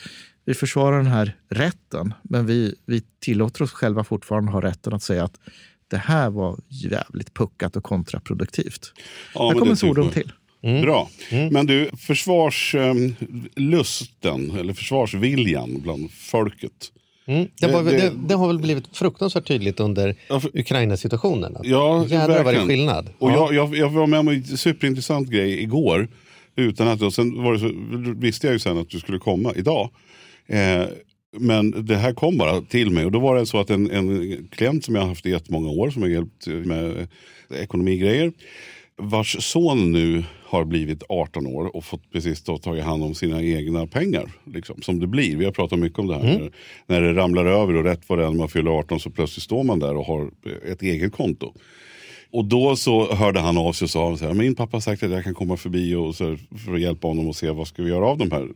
vi 0.46 0.54
försvarar 0.54 0.98
den 0.98 1.12
här 1.12 1.36
rätten, 1.50 2.14
men 2.22 2.46
vi, 2.46 2.76
vi 2.86 3.04
tillåter 3.20 3.64
oss 3.64 3.72
själva 3.72 4.04
fortfarande 4.04 4.52
ha 4.52 4.62
rätten 4.62 4.94
att 4.94 5.04
säga 5.04 5.24
att 5.24 5.40
det 5.88 5.98
här 5.98 6.30
var 6.30 6.60
jävligt 6.68 7.34
puckat 7.34 7.76
och 7.76 7.84
kontraproduktivt. 7.84 8.94
ja, 9.34 9.48
Här 9.48 9.60
kommer 9.60 9.76
tycker 9.76 9.76
svordom 9.76 10.06
man. 10.06 10.14
Till. 10.62 10.82
Bra. 10.82 11.10
Men 11.52 11.66
du, 11.66 11.90
försvarslusten 11.98 14.52
eller 14.60 14.74
försvarsviljan 14.74 15.82
bland 15.82 16.12
folket. 16.12 16.92
Mm. 17.28 17.48
Det, 17.62 17.68
var, 17.68 17.84
Det- 17.84 17.92
det, 17.92 18.12
det- 18.28 18.36
har 18.36 18.48
väl 18.48 18.60
blivit 18.60 18.98
fruktansvärt 18.98 19.48
tydligt 19.48 19.80
under 19.80 20.16
Ja, 20.30 20.42
Ukraina-situationen. 20.54 21.58
Ja, 21.64 22.06
Jädrar 22.10 22.44
vad 22.44 22.54
det 22.54 22.60
är 22.60 22.66
skillnad. 22.66 23.10
Och 23.20 23.32
Ja. 23.32 23.36
jag, 23.36 23.54
jag, 23.54 23.76
jag 23.78 23.90
var 23.90 24.08
med 24.08 24.20
om 24.20 24.28
en 24.28 24.44
superintressant 24.44 25.30
grej 25.30 25.62
igår. 25.62 26.08
Utan 26.56 26.88
att, 26.88 27.02
och 27.02 27.14
sen 27.14 27.44
var 27.44 27.54
det 27.54 27.60
så, 27.60 27.72
visste 28.20 28.48
jag 28.48 28.54
ju 28.54 28.60
sen 28.60 28.78
att 28.78 28.90
du 28.90 29.00
skulle 29.00 29.20
komma 29.20 29.54
idag. 29.56 29.90
Eh, 30.48 30.84
men 31.40 31.86
det 31.86 31.96
här 31.96 32.14
kom 32.14 32.38
bara 32.38 32.62
till 32.62 32.92
mig. 32.92 33.06
Och 33.06 33.12
då 33.12 33.20
var 33.20 33.36
det 33.36 33.46
så 33.46 33.60
att 33.60 33.70
en, 33.70 33.92
en 33.92 34.38
klient 34.52 34.86
som 34.86 34.96
jag 34.96 35.02
har 35.02 35.10
haft 35.10 35.26
i 35.26 35.30
jättemånga 35.30 35.70
år 35.70 35.90
som 35.90 36.02
har 36.02 36.10
hjälpt 36.10 36.48
med 36.48 37.08
ekonomigrejer. 37.56 38.32
vars 39.02 39.38
son 39.44 39.92
nu 39.92 40.24
har 40.48 40.66
blivit 40.66 41.04
18 41.10 41.48
år 41.48 41.76
och 41.76 41.86
fått 41.86 42.12
precis 42.12 42.44
då 42.44 42.58
tagit 42.58 42.84
hand 42.84 43.04
om 43.04 43.16
sina 43.16 43.44
egna 43.44 43.88
pengar. 43.88 44.32
Liksom, 44.54 44.82
som 44.82 45.00
det 45.00 45.08
blir. 45.08 45.38
Vi 45.38 45.46
har 45.46 45.52
pratat 45.52 45.80
mycket 45.80 46.00
om 46.00 46.08
det 46.08 46.16
här. 46.16 46.24
När, 46.24 46.52
när 46.86 47.02
det 47.02 47.14
ramlar 47.14 47.46
över 47.46 47.76
och 47.76 47.84
rätt 47.84 48.02
vad 48.08 48.20
det 48.20 48.26
är 48.26 48.30
när 48.30 48.38
man 48.38 48.50
fyller 48.50 48.72
18 48.72 49.00
så 49.00 49.10
plötsligt 49.10 49.44
står 49.44 49.64
man 49.64 49.80
där 49.80 49.96
och 49.96 50.06
har 50.06 50.32
ett 50.66 50.82
eget 50.82 51.14
konto. 51.14 51.54
Och 52.32 52.46
då 52.46 52.76
så 52.76 53.14
hörde 53.14 53.40
han 53.40 53.58
av 53.58 53.74
sig 53.74 53.86
och 53.86 53.90
sa 53.90 54.18
så 54.18 54.26
här, 54.26 54.34
min 54.34 54.56
pappa 54.56 54.76
har 54.76 54.82
sagt 54.82 55.04
att 55.04 55.12
jag 55.12 55.24
kan 55.24 55.34
komma 55.34 55.58
förbi 55.58 55.96
och 55.96 56.16
så 56.16 56.38
för 56.66 56.74
att 56.74 56.82
hjälpa 56.82 57.08
honom 57.08 57.28
och 57.28 57.36
se 57.36 57.50
vad 57.50 57.68
ska 57.68 57.84
vi 57.84 57.90
göra 57.90 58.06
av 58.06 58.18
de 58.18 58.32
här 58.32 58.48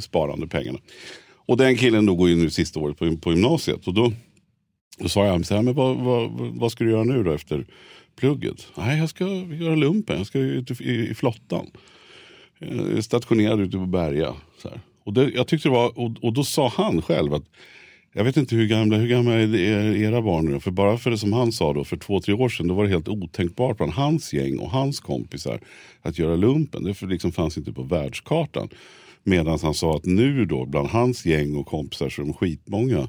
sparande 0.00 0.46
pengarna. 0.46 0.78
Och 1.46 1.56
den 1.56 1.76
killen 1.76 2.06
då 2.06 2.14
går 2.14 2.28
ju 2.28 2.36
nu 2.36 2.50
sista 2.50 2.80
året 2.80 2.98
på, 2.98 3.16
på 3.16 3.30
gymnasiet. 3.30 3.86
Och 3.86 3.94
då, 3.94 4.12
då 4.98 5.08
sa 5.08 5.26
jag, 5.26 5.46
så 5.46 5.54
här, 5.54 5.62
men 5.62 5.74
vad, 5.74 5.96
vad, 5.96 6.30
vad 6.32 6.72
ska 6.72 6.84
du 6.84 6.90
göra 6.90 7.04
nu 7.04 7.22
då 7.22 7.32
efter 7.32 7.66
plugget? 8.22 8.66
Nej, 8.74 8.98
jag 8.98 9.08
ska 9.08 9.24
göra 9.60 9.74
lumpen, 9.74 10.16
jag 10.16 10.26
ska 10.26 10.38
ut 10.38 10.80
i, 10.80 10.84
i, 11.10 11.14
flottan. 11.14 11.66
Jag 12.58 12.92
är 12.92 13.00
stationerad 13.00 13.60
ute 13.60 13.76
på 13.76 13.86
Berga. 13.86 14.34
Så 14.58 14.68
här. 14.68 14.80
Och, 15.04 15.12
det, 15.12 15.30
jag 15.30 15.46
tyckte 15.46 15.68
det 15.68 15.72
var, 15.72 15.98
och, 15.98 16.10
och 16.22 16.32
då 16.32 16.44
sa 16.44 16.68
han 16.68 17.02
själv 17.02 17.34
att 17.34 17.44
jag 18.12 18.24
vet 18.24 18.36
inte 18.36 18.54
hur 18.56 18.66
gamla, 18.66 18.96
hur 18.96 19.08
gamla 19.08 19.32
är 19.32 19.96
era 19.96 20.22
barn 20.22 20.46
nu? 20.46 20.60
För 20.60 20.70
bara 20.70 20.98
för 20.98 21.10
det 21.10 21.18
som 21.18 21.32
han 21.32 21.52
sa 21.52 21.72
då, 21.72 21.84
för 21.84 21.96
två, 21.96 22.20
tre 22.20 22.34
år 22.34 22.48
sedan, 22.48 22.68
då 22.68 22.74
var 22.74 22.84
det 22.84 22.90
helt 22.90 23.08
otänkbart 23.08 23.76
bland 23.76 23.92
hans 23.92 24.32
gäng 24.32 24.58
och 24.58 24.70
hans 24.70 25.00
kompisar 25.00 25.60
att 26.02 26.18
göra 26.18 26.36
lumpen. 26.36 26.84
Det 26.84 27.02
liksom 27.02 27.32
fanns 27.32 27.58
inte 27.58 27.72
på 27.72 27.82
världskartan. 27.82 28.68
Medan 29.24 29.58
han 29.62 29.74
sa 29.74 29.96
att 29.96 30.04
nu 30.04 30.44
då, 30.44 30.66
bland 30.66 30.88
hans 30.88 31.26
gäng 31.26 31.56
och 31.56 31.66
kompisar 31.66 32.08
så 32.08 32.22
är 32.22 32.26
de 32.26 32.34
skitmånga 32.34 33.08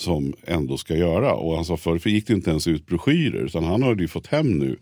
som 0.00 0.34
ändå 0.46 0.76
ska 0.76 0.96
göra. 0.96 1.34
Och 1.34 1.56
han 1.56 1.64
sa 1.64 1.76
förr 1.76 1.98
för 1.98 2.10
gick 2.10 2.26
det 2.26 2.32
inte 2.32 2.50
ens 2.50 2.68
ut 2.68 2.86
broschyrer, 2.86 3.44
utan 3.44 3.64
han 3.64 3.82
hade 3.82 4.02
ju 4.02 4.08
fått 4.08 4.26
hem 4.26 4.58
nu 4.58 4.76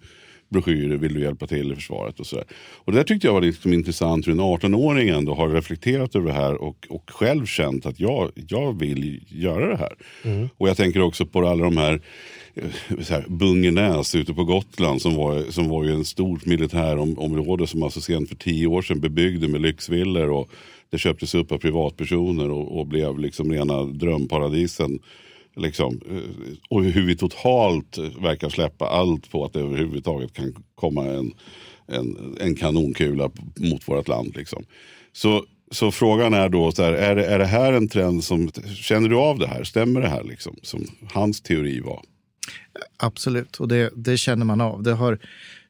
broschyrer, 0.48 0.96
vill 0.96 1.14
du 1.14 1.20
hjälpa 1.20 1.46
till 1.46 1.72
i 1.72 1.74
försvaret 1.74 2.20
och 2.20 2.26
sådär. 2.26 2.44
Och 2.74 2.92
det 2.92 2.98
där 2.98 3.04
tyckte 3.04 3.26
jag 3.26 3.34
var 3.34 3.40
liksom 3.40 3.72
intressant 3.72 4.26
hur 4.26 4.32
en 4.32 4.40
18-åring 4.40 5.08
ändå 5.08 5.34
har 5.34 5.48
reflekterat 5.48 6.16
över 6.16 6.26
det 6.26 6.32
här 6.32 6.54
och, 6.54 6.86
och 6.90 7.10
själv 7.10 7.46
känt 7.46 7.86
att 7.86 8.00
jag, 8.00 8.30
jag 8.34 8.78
vill 8.78 9.20
göra 9.28 9.66
det 9.66 9.76
här. 9.76 9.94
Mm. 10.24 10.48
Och 10.56 10.68
jag 10.68 10.76
tänker 10.76 11.00
också 11.00 11.26
på 11.26 11.48
alla 11.48 11.64
de 11.64 11.76
här 11.76 12.00
eh, 12.54 13.00
så 13.02 13.14
här, 13.14 13.24
Bungenäs 13.28 14.14
ute 14.14 14.34
på 14.34 14.44
Gotland 14.44 15.02
som 15.02 15.14
var, 15.14 15.50
som 15.50 15.68
var 15.68 15.84
ju 15.84 15.92
en 15.92 16.04
stort 16.04 16.46
militärområde 16.46 17.66
som 17.66 17.82
alltså 17.82 18.00
sent 18.00 18.28
för 18.28 18.36
tio 18.36 18.66
år 18.66 18.82
sedan 18.82 19.00
bebyggde 19.00 19.48
med 19.48 19.60
lyxvillor 19.60 20.30
och 20.30 20.50
det 20.96 21.00
köptes 21.00 21.34
upp 21.34 21.52
av 21.52 21.58
privatpersoner 21.58 22.50
och, 22.50 22.78
och 22.78 22.86
blev 22.86 23.18
liksom 23.18 23.52
rena 23.52 23.82
drömparadisen 23.82 25.00
Liksom, 25.56 26.00
eh, 26.10 26.54
och 26.68 26.84
hur 26.84 27.06
vi 27.06 27.16
totalt 27.16 27.98
verkar 27.98 28.48
släppa 28.48 28.88
allt 28.88 29.30
på 29.30 29.44
att 29.44 29.52
det 29.52 29.60
överhuvudtaget 29.60 30.32
kan 30.32 30.54
komma 30.74 31.04
en, 31.04 31.32
en, 31.86 32.36
en 32.40 32.54
kanonkula 32.54 33.30
mot 33.56 33.88
vårt 33.88 34.08
land. 34.08 34.36
Liksom. 34.36 34.64
Så, 35.12 35.44
så 35.70 35.90
frågan 35.90 36.34
är 36.34 36.48
då, 36.48 36.72
så 36.72 36.82
här, 36.82 36.92
är, 36.92 37.16
det, 37.16 37.26
är 37.26 37.38
det 37.38 37.46
här 37.46 37.72
en 37.72 37.88
trend 37.88 38.24
som, 38.24 38.50
känner 38.74 39.08
du 39.08 39.16
av 39.16 39.38
det 39.38 39.46
här? 39.46 39.64
Stämmer 39.64 40.00
det 40.00 40.08
här 40.08 40.24
liksom, 40.24 40.56
som 40.62 40.86
hans 41.12 41.40
teori 41.40 41.80
var? 41.80 42.02
Absolut, 42.96 43.56
och 43.56 43.68
det, 43.68 43.92
det 43.96 44.16
känner 44.16 44.44
man 44.44 44.60
av. 44.60 44.82
Det 44.82 44.92
har 44.92 45.18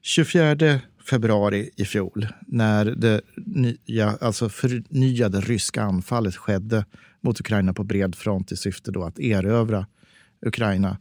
24 0.03 0.81
februari 1.11 1.71
i 1.77 1.85
fjol, 1.85 2.27
när 2.47 2.85
det 2.85 3.21
nya, 3.37 4.19
alltså 4.21 4.49
förnyade 4.49 5.41
ryska 5.41 5.83
anfallet 5.83 6.37
skedde 6.37 6.85
mot 7.21 7.41
Ukraina 7.41 7.73
på 7.73 7.85
bred 7.85 8.15
front 8.15 8.53
i 8.53 8.57
syfte 8.57 8.91
då 8.91 9.05
att 9.05 9.19
erövra 9.19 9.87
Ukraina. 10.47 10.99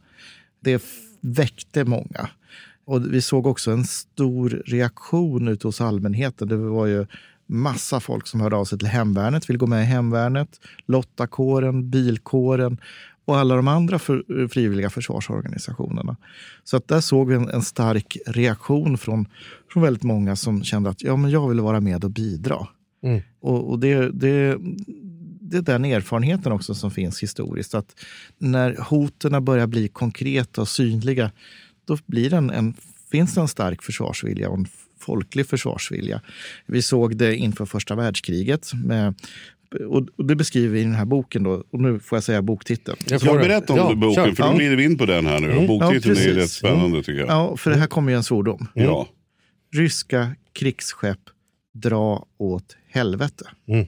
Det 0.60 0.82
väckte 1.20 1.84
många. 1.84 2.28
Och 2.84 3.14
vi 3.14 3.22
såg 3.22 3.46
också 3.46 3.70
en 3.70 3.84
stor 3.84 4.62
reaktion 4.66 5.48
ute 5.48 5.68
hos 5.68 5.80
allmänheten. 5.80 6.48
Det 6.48 6.56
var 6.56 6.86
ju 6.86 7.06
massa 7.46 8.00
folk 8.00 8.26
som 8.26 8.40
hörde 8.40 8.56
av 8.56 8.64
sig 8.64 8.78
till 8.78 8.88
hemvärnet, 8.88 9.50
vill 9.50 9.58
gå 9.58 9.66
med 9.66 9.82
i 9.82 9.86
hemvärnet, 9.86 10.60
lottakåren, 10.86 11.90
bilkåren 11.90 12.78
och 13.26 13.38
alla 13.38 13.56
de 13.56 13.68
andra 13.68 13.98
för, 13.98 14.48
frivilliga 14.48 14.90
försvarsorganisationerna. 14.90 16.16
Så 16.64 16.76
att 16.76 16.88
där 16.88 17.00
såg 17.00 17.28
vi 17.28 17.34
en, 17.34 17.48
en, 17.48 17.62
stark 17.62 18.16
reaktion 18.26 18.98
från, 18.98 19.28
från 19.72 19.82
väldigt 19.82 20.02
många 20.02 20.36
som 20.36 20.64
kände 20.64 20.90
att 20.90 21.02
ja, 21.02 21.16
men 21.16 21.30
jag 21.30 21.48
vill 21.48 21.60
vara 21.60 21.80
med 21.80 22.04
och 22.04 22.10
bidra. 22.10 22.68
Mm. 23.02 23.22
Och, 23.40 23.70
och 23.70 23.78
det, 23.78 24.10
det, 24.10 24.56
det 25.40 25.56
är 25.56 25.62
den 25.62 25.84
erfarenheten 25.84 26.52
också 26.52 26.74
som 26.74 26.90
finns 26.90 27.22
historiskt. 27.22 27.74
Att 27.74 27.94
när 28.38 28.76
hoten 28.76 29.44
börjar 29.44 29.66
bli 29.66 29.88
konkreta 29.88 30.60
och 30.60 30.68
synliga, 30.68 31.30
då 31.84 31.98
blir 32.06 32.34
en, 32.34 32.50
en, 32.50 32.74
finns 33.10 33.34
det 33.34 33.40
en 33.40 33.48
stark 33.48 33.82
försvarsvilja 33.82 34.48
och 34.48 34.58
en 34.58 34.66
folklig 34.98 35.46
försvarsvilja. 35.46 36.20
Vi 36.66 36.82
såg 36.82 37.16
det 37.16 37.36
inför 37.36 37.66
första 37.66 37.94
världskriget 37.94 38.74
med 38.74 39.14
och 39.88 40.26
det 40.26 40.36
beskriver 40.36 40.74
vi 40.74 40.80
i 40.80 40.84
den 40.84 40.94
här 40.94 41.04
boken. 41.04 41.42
Då, 41.42 41.64
och 41.70 41.80
nu 41.80 41.98
får 41.98 42.16
jag 42.16 42.24
säga 42.24 42.42
boktiteln. 42.42 42.96
Jag 43.06 43.20
får 43.20 43.38
berätta 43.38 43.72
om 43.72 43.78
ja, 43.78 43.94
boken, 43.94 44.24
kör. 44.24 44.32
för 44.32 44.52
då 44.52 44.56
glider 44.56 44.76
vi 44.76 44.84
in 44.84 44.98
på 44.98 45.06
den 45.06 45.26
här 45.26 45.40
nu. 45.40 45.52
Mm. 45.52 45.66
Boktiteln 45.66 46.16
ja, 46.16 46.22
är 46.22 46.34
rätt 46.34 46.50
spännande 46.50 47.02
tycker 47.02 47.20
jag. 47.20 47.28
Ja, 47.28 47.56
för 47.56 47.70
det 47.70 47.76
här 47.76 47.86
kommer 47.86 48.12
ju 48.12 48.16
en 48.16 48.24
svordom. 48.24 48.66
Mm. 48.74 48.88
Ja. 48.88 49.08
Ryska 49.74 50.30
krigsskepp 50.52 51.20
dra 51.74 52.26
åt 52.38 52.76
helvete. 52.88 53.44
Mm. 53.68 53.86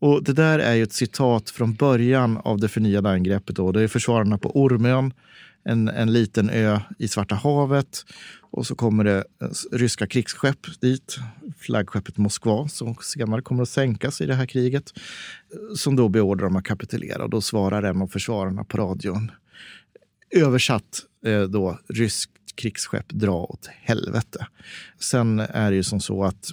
Och 0.00 0.24
Det 0.24 0.32
där 0.32 0.58
är 0.58 0.74
ju 0.74 0.82
ett 0.82 0.92
citat 0.92 1.50
från 1.50 1.74
början 1.74 2.36
av 2.36 2.60
det 2.60 2.68
förnyade 2.68 3.10
angreppet. 3.10 3.56
Då. 3.56 3.72
Det 3.72 3.82
är 3.82 3.88
försvararna 3.88 4.38
på 4.38 4.60
Ormön, 4.60 5.12
en, 5.66 5.88
en 5.88 6.12
liten 6.12 6.50
ö 6.50 6.80
i 6.98 7.08
Svarta 7.08 7.34
havet. 7.34 8.04
Och 8.40 8.66
så 8.66 8.74
kommer 8.74 9.04
det 9.04 9.24
eh, 9.42 9.48
ryska 9.72 10.06
krigsskepp 10.06 10.80
dit, 10.80 11.18
flaggskeppet 11.58 12.16
Moskva 12.16 12.68
som 12.68 12.94
senare 12.94 13.42
kommer 13.42 13.62
att 13.62 13.68
sänkas 13.68 14.20
i 14.20 14.26
det 14.26 14.34
här 14.34 14.46
kriget. 14.46 14.92
Eh, 15.52 15.74
som 15.74 15.96
då 15.96 16.08
beordrar 16.08 16.46
dem 16.46 16.56
att 16.56 16.64
kapitulera. 16.64 17.24
Och 17.24 17.30
då 17.30 17.40
svarar 17.40 17.82
en 17.82 18.02
av 18.02 18.08
försvararna 18.08 18.64
på 18.64 18.78
radion. 18.78 19.30
Översatt 20.30 21.02
eh, 21.26 21.42
då, 21.42 21.78
ryskt 21.88 22.32
krigsskepp 22.54 23.08
dra 23.08 23.36
åt 23.36 23.66
helvete. 23.82 24.46
Sen 25.00 25.40
är 25.40 25.70
det 25.70 25.76
ju 25.76 25.82
som 25.82 26.00
så 26.00 26.24
att 26.24 26.50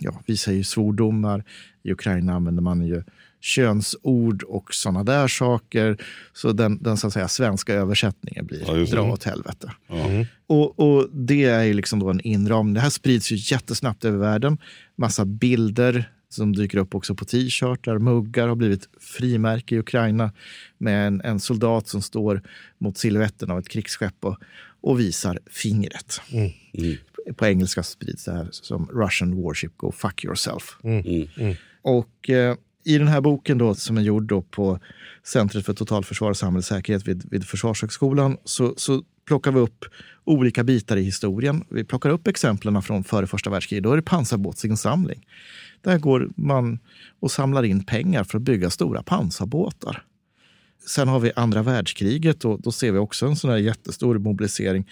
ja, 0.00 0.22
vi 0.26 0.36
säger 0.36 0.62
svordomar. 0.62 1.44
I 1.82 1.92
Ukraina 1.92 2.34
använder 2.34 2.62
man 2.62 2.86
ju 2.86 3.02
könsord 3.44 4.42
och 4.42 4.74
sådana 4.74 5.04
där 5.04 5.28
saker. 5.28 6.04
Så 6.32 6.52
den, 6.52 6.82
den 6.82 6.96
så 6.96 7.06
att 7.06 7.12
säga, 7.12 7.28
svenska 7.28 7.74
översättningen 7.74 8.46
blir 8.46 8.62
ja, 8.66 8.72
dra 8.72 9.02
åt 9.02 9.24
helvete. 9.24 9.72
Mm. 9.88 10.26
Och, 10.46 10.78
och, 10.78 11.08
det 11.12 11.44
är 11.44 11.62
ju 11.62 11.74
liksom 11.74 11.98
då 11.98 12.10
en 12.10 12.20
inramning. 12.20 12.74
Det 12.74 12.80
här 12.80 12.90
sprids 12.90 13.32
ju 13.32 13.36
jättesnabbt 13.54 14.04
över 14.04 14.18
världen. 14.18 14.58
Massa 14.96 15.24
bilder 15.24 16.10
som 16.28 16.52
dyker 16.52 16.78
upp 16.78 16.94
också 16.94 17.14
på 17.14 17.24
t-shirtar. 17.24 17.98
Muggar 17.98 18.48
har 18.48 18.56
blivit 18.56 18.88
frimärke 19.00 19.74
i 19.74 19.78
Ukraina 19.78 20.32
med 20.78 21.06
en, 21.06 21.20
en 21.20 21.40
soldat 21.40 21.88
som 21.88 22.02
står 22.02 22.42
mot 22.78 22.98
siluetten 22.98 23.50
av 23.50 23.58
ett 23.58 23.68
krigsskepp 23.68 24.24
och, 24.24 24.36
och 24.80 25.00
visar 25.00 25.38
fingret. 25.46 26.20
Mm. 26.32 26.50
Mm. 26.74 26.96
På 27.36 27.46
engelska 27.46 27.82
sprids 27.82 28.24
det 28.24 28.32
här 28.32 28.48
som 28.50 28.86
Russian 28.92 29.42
warship, 29.42 29.76
go 29.76 29.92
fuck 29.92 30.24
yourself. 30.24 30.76
Mm. 30.82 31.06
mm. 31.06 31.28
mm. 31.36 31.54
Och 31.82 32.30
eh, 32.30 32.56
i 32.84 32.98
den 32.98 33.08
här 33.08 33.20
boken 33.20 33.58
då, 33.58 33.74
som 33.74 33.96
är 33.96 34.02
gjord 34.02 34.22
då 34.22 34.42
på 34.42 34.78
Centret 35.22 35.66
för 35.66 35.74
totalförsvar 35.74 36.30
och 36.30 36.36
samhällssäkerhet 36.36 37.08
vid, 37.08 37.30
vid 37.30 37.44
Försvarshögskolan 37.44 38.36
så, 38.44 38.74
så 38.76 39.02
plockar 39.26 39.52
vi 39.52 39.60
upp 39.60 39.84
olika 40.24 40.64
bitar 40.64 40.96
i 40.96 41.02
historien. 41.02 41.64
Vi 41.70 41.84
plockar 41.84 42.10
upp 42.10 42.26
exemplen 42.26 42.82
från 42.82 43.04
före 43.04 43.26
första 43.26 43.50
världskriget. 43.50 43.84
Då 43.84 43.92
är 43.92 43.96
det 43.96 44.02
pansarbåtsinsamling. 44.02 45.26
Där 45.80 45.98
går 45.98 46.30
man 46.36 46.78
och 47.20 47.30
samlar 47.30 47.62
in 47.62 47.84
pengar 47.84 48.24
för 48.24 48.38
att 48.38 48.42
bygga 48.42 48.70
stora 48.70 49.02
pansarbåtar. 49.02 50.04
Sen 50.86 51.08
har 51.08 51.20
vi 51.20 51.32
andra 51.36 51.62
världskriget 51.62 52.44
och 52.44 52.62
då 52.62 52.72
ser 52.72 52.92
vi 52.92 52.98
också 52.98 53.26
en 53.26 53.36
sån 53.36 53.50
här 53.50 53.56
jättestor 53.56 54.18
mobilisering 54.18 54.90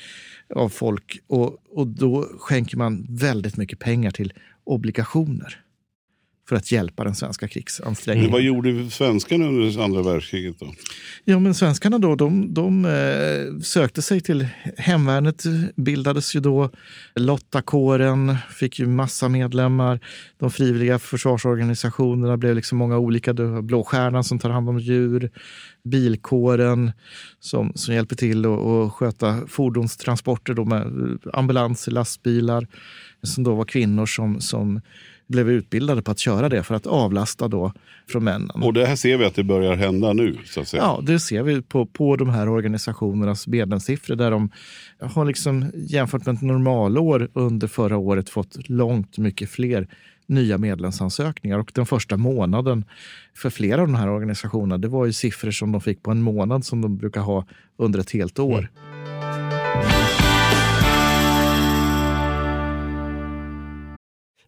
av 0.55 0.69
folk. 0.69 1.19
Och, 1.27 1.57
och 1.71 1.87
då 1.87 2.29
skänker 2.39 2.77
man 2.77 3.07
väldigt 3.09 3.57
mycket 3.57 3.79
pengar 3.79 4.11
till 4.11 4.33
obligationer 4.65 5.62
för 6.53 6.57
att 6.57 6.73
hjälpa 6.73 7.05
den 7.05 7.15
svenska 7.15 7.49
krigsansträngningen. 7.49 8.31
Men 8.31 8.33
vad 8.33 8.43
gjorde 8.43 8.91
svenskarna 8.91 9.47
under 9.47 9.83
andra 9.85 10.03
världskriget? 10.03 10.61
då? 10.61 10.75
Ja, 11.25 11.39
men 11.39 11.55
svenskarna 11.55 11.99
då, 11.99 12.15
de, 12.15 12.55
de 12.55 12.85
eh, 12.85 13.61
sökte 13.63 14.03
sig 14.03 14.21
till 14.21 14.47
hemvärnet, 14.77 15.43
bildades 15.77 16.37
ju 16.37 16.41
då. 16.41 16.71
Lottakåren 17.15 18.37
fick 18.51 18.79
ju 18.79 18.87
massa 18.87 19.29
medlemmar. 19.29 20.01
De 20.39 20.51
frivilliga 20.51 20.99
försvarsorganisationerna 20.99 22.37
blev 22.37 22.55
liksom 22.55 22.79
många 22.79 22.99
olika. 22.99 23.33
Blå 23.63 23.85
Stjärnan 23.85 24.25
som 24.25 24.39
tar 24.39 24.51
hand 24.51 24.69
om 24.69 24.79
djur. 24.79 25.31
Bilkåren 25.85 26.93
som, 27.41 27.73
som 27.75 27.95
hjälper 27.95 28.17
till 28.17 28.47
att 28.47 28.93
sköta 28.93 29.47
fordonstransporter 29.49 30.55
då 30.55 30.65
med 30.65 31.19
ambulanser, 31.33 31.93
lastbilar 31.93 32.67
som 33.23 33.45
då 33.45 33.55
var 33.55 33.65
kvinnor 33.65 34.07
som, 34.07 34.41
som 34.41 34.81
blev 35.27 35.51
utbildade 35.51 36.03
på 36.03 36.11
att 36.11 36.19
köra 36.19 36.49
det 36.49 36.63
för 36.63 36.75
att 36.75 36.87
avlasta 36.87 37.49
då 37.49 37.73
från 38.09 38.25
männen. 38.25 38.63
Och 38.63 38.73
det 38.73 38.87
här 38.87 38.97
ser 38.97 39.17
vi 39.17 39.25
att 39.25 39.35
det 39.35 39.45
börjar 39.45 39.77
hända 39.77 40.13
nu. 40.13 40.39
Så 40.45 40.61
att 40.61 40.69
säga. 40.69 40.83
Ja, 40.83 41.01
det 41.03 41.21
ser 41.21 41.43
vi 41.43 41.63
på, 41.63 41.87
på 41.87 42.17
de 42.17 42.29
här 42.29 42.49
organisationernas 42.49 43.47
medlemssiffror 43.47 44.17
där 44.17 44.31
de 44.31 44.51
har 45.01 45.25
liksom 45.25 45.71
jämfört 45.75 46.27
med 46.27 46.35
ett 46.35 46.43
normalår 46.43 47.29
under 47.33 47.67
förra 47.67 47.97
året 47.97 48.31
fått 48.31 48.69
långt 48.69 49.19
mycket 49.19 49.51
fler 49.51 49.89
nya 50.27 50.59
medlemsansökningar. 50.59 51.59
Och 51.59 51.73
den 51.75 51.87
första 51.87 52.17
månaden 52.17 52.85
för 53.35 53.51
flera 53.51 53.81
av 53.81 53.87
de 53.87 53.95
här 53.95 54.09
organisationerna, 54.09 54.79
det 54.79 54.89
var 54.89 55.07
ju 55.07 55.13
siffror 55.13 55.51
som 55.51 55.73
de 55.73 55.81
fick 55.81 56.03
på 56.03 56.11
en 56.11 56.23
månad 56.23 56.65
som 56.65 56.81
de 56.81 56.97
brukar 56.97 57.21
ha 57.21 57.47
under 57.77 58.01
ett 58.01 58.11
helt 58.11 58.39
år. 58.39 58.59
Mm. 58.59 58.92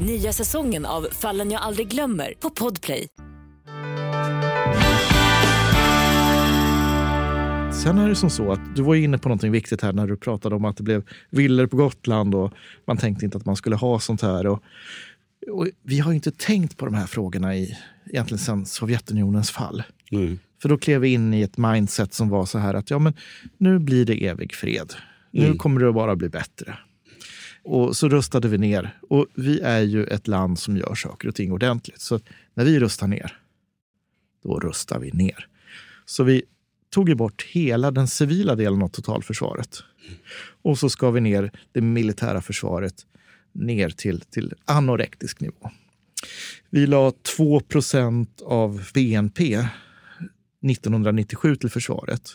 Nya 0.00 0.32
säsongen 0.32 0.86
av 0.86 1.06
Fallen 1.12 1.50
jag 1.50 1.62
aldrig 1.62 1.88
glömmer 1.88 2.34
på 2.40 2.50
Podplay. 2.50 3.06
Sen 7.82 7.98
är 7.98 8.08
det 8.08 8.14
som 8.14 8.30
så 8.30 8.52
att 8.52 8.76
du 8.76 8.82
var 8.82 8.94
inne 8.94 9.18
på 9.18 9.28
något 9.28 9.42
viktigt 9.42 9.82
här 9.82 9.92
när 9.92 10.06
du 10.06 10.16
pratade 10.16 10.54
om 10.54 10.64
att 10.64 10.76
det 10.76 10.82
blev 10.82 11.02
villor 11.30 11.66
på 11.66 11.76
Gotland 11.76 12.34
och 12.34 12.52
man 12.86 12.96
tänkte 12.96 13.24
inte 13.24 13.38
att 13.38 13.46
man 13.46 13.56
skulle 13.56 13.76
ha 13.76 14.00
sånt 14.00 14.22
här. 14.22 14.46
Och, 14.46 14.62
och 15.50 15.66
vi 15.82 15.98
har 15.98 16.12
inte 16.12 16.30
tänkt 16.30 16.76
på 16.76 16.84
de 16.84 16.94
här 16.94 17.06
frågorna 17.06 17.56
i, 17.56 17.78
egentligen 18.06 18.38
sedan 18.38 18.66
Sovjetunionens 18.66 19.50
fall. 19.50 19.82
Mm. 20.12 20.38
För 20.62 20.68
då 20.68 20.78
klev 20.78 21.00
vi 21.00 21.08
in 21.08 21.34
i 21.34 21.42
ett 21.42 21.56
mindset 21.56 22.14
som 22.14 22.28
var 22.28 22.46
så 22.46 22.58
här 22.58 22.74
att 22.74 22.90
ja, 22.90 22.98
men 22.98 23.14
nu 23.56 23.78
blir 23.78 24.04
det 24.04 24.26
evig 24.26 24.54
fred. 24.54 24.92
Nu 25.30 25.44
mm. 25.44 25.58
kommer 25.58 25.80
det 25.80 25.92
bara 25.92 26.16
bli 26.16 26.28
bättre. 26.28 26.78
Och 27.62 27.96
så 27.96 28.08
rustade 28.08 28.48
vi 28.48 28.58
ner. 28.58 28.98
Och 29.08 29.26
vi 29.34 29.60
är 29.60 29.80
ju 29.80 30.04
ett 30.04 30.28
land 30.28 30.58
som 30.58 30.76
gör 30.76 30.94
saker 30.94 31.28
och 31.28 31.34
ting 31.34 31.52
ordentligt. 31.52 32.00
Så 32.00 32.20
när 32.54 32.64
vi 32.64 32.80
rustar 32.80 33.06
ner, 33.06 33.38
då 34.42 34.60
rustar 34.60 34.98
vi 34.98 35.10
ner. 35.10 35.46
Så 36.04 36.24
vi 36.24 36.42
tog 36.90 37.08
ju 37.08 37.14
bort 37.14 37.42
hela 37.42 37.90
den 37.90 38.08
civila 38.08 38.54
delen 38.54 38.82
av 38.82 38.88
totalförsvaret. 38.88 39.82
Och 40.62 40.78
så 40.78 40.90
ska 40.90 41.10
vi 41.10 41.20
ner 41.20 41.50
det 41.72 41.80
militära 41.80 42.42
försvaret 42.42 43.06
ner 43.52 43.88
till, 43.88 44.20
till 44.20 44.54
anorektisk 44.64 45.40
nivå. 45.40 45.70
Vi 46.70 46.86
la 46.86 47.12
2% 47.38 48.42
av 48.44 48.88
BNP 48.94 49.66
1997 50.62 51.56
till 51.56 51.70
försvaret. 51.70 52.30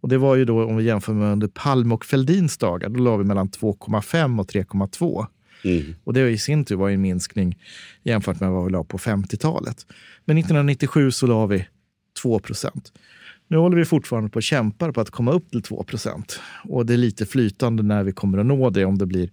Och 0.00 0.08
det 0.08 0.18
var 0.18 0.36
ju 0.36 0.44
då, 0.44 0.64
om 0.64 0.76
vi 0.76 0.84
jämför 0.84 1.12
med 1.12 1.32
under 1.32 1.48
Palme 1.48 1.94
och 1.94 2.04
Feldins 2.04 2.58
dagar, 2.58 2.88
då 2.88 3.00
la 3.00 3.16
vi 3.16 3.24
mellan 3.24 3.48
2,5 3.48 4.40
och 4.40 4.50
3,2. 4.50 5.26
Mm. 5.64 5.94
Och 6.04 6.12
det 6.12 6.30
i 6.30 6.38
sin 6.38 6.64
tur 6.64 6.76
var 6.76 6.90
en 6.90 7.00
minskning 7.00 7.58
jämfört 8.02 8.40
med 8.40 8.50
vad 8.50 8.64
vi 8.64 8.70
la 8.70 8.84
på 8.84 8.98
50-talet. 8.98 9.86
Men 10.24 10.38
1997 10.38 11.10
så 11.10 11.26
la 11.26 11.46
vi 11.46 11.66
2 12.22 12.38
procent. 12.38 12.92
Nu 13.48 13.56
håller 13.56 13.76
vi 13.76 13.84
fortfarande 13.84 14.30
på 14.30 14.38
att 14.38 14.44
kämpa 14.44 14.92
på 14.92 15.00
att 15.00 15.10
komma 15.10 15.32
upp 15.32 15.50
till 15.50 15.62
2 15.62 15.82
procent. 15.82 16.40
Och 16.64 16.86
det 16.86 16.92
är 16.92 16.98
lite 16.98 17.26
flytande 17.26 17.82
när 17.82 18.04
vi 18.04 18.12
kommer 18.12 18.38
att 18.38 18.46
nå 18.46 18.70
det, 18.70 18.84
om 18.84 18.98
det 18.98 19.06
blir 19.06 19.30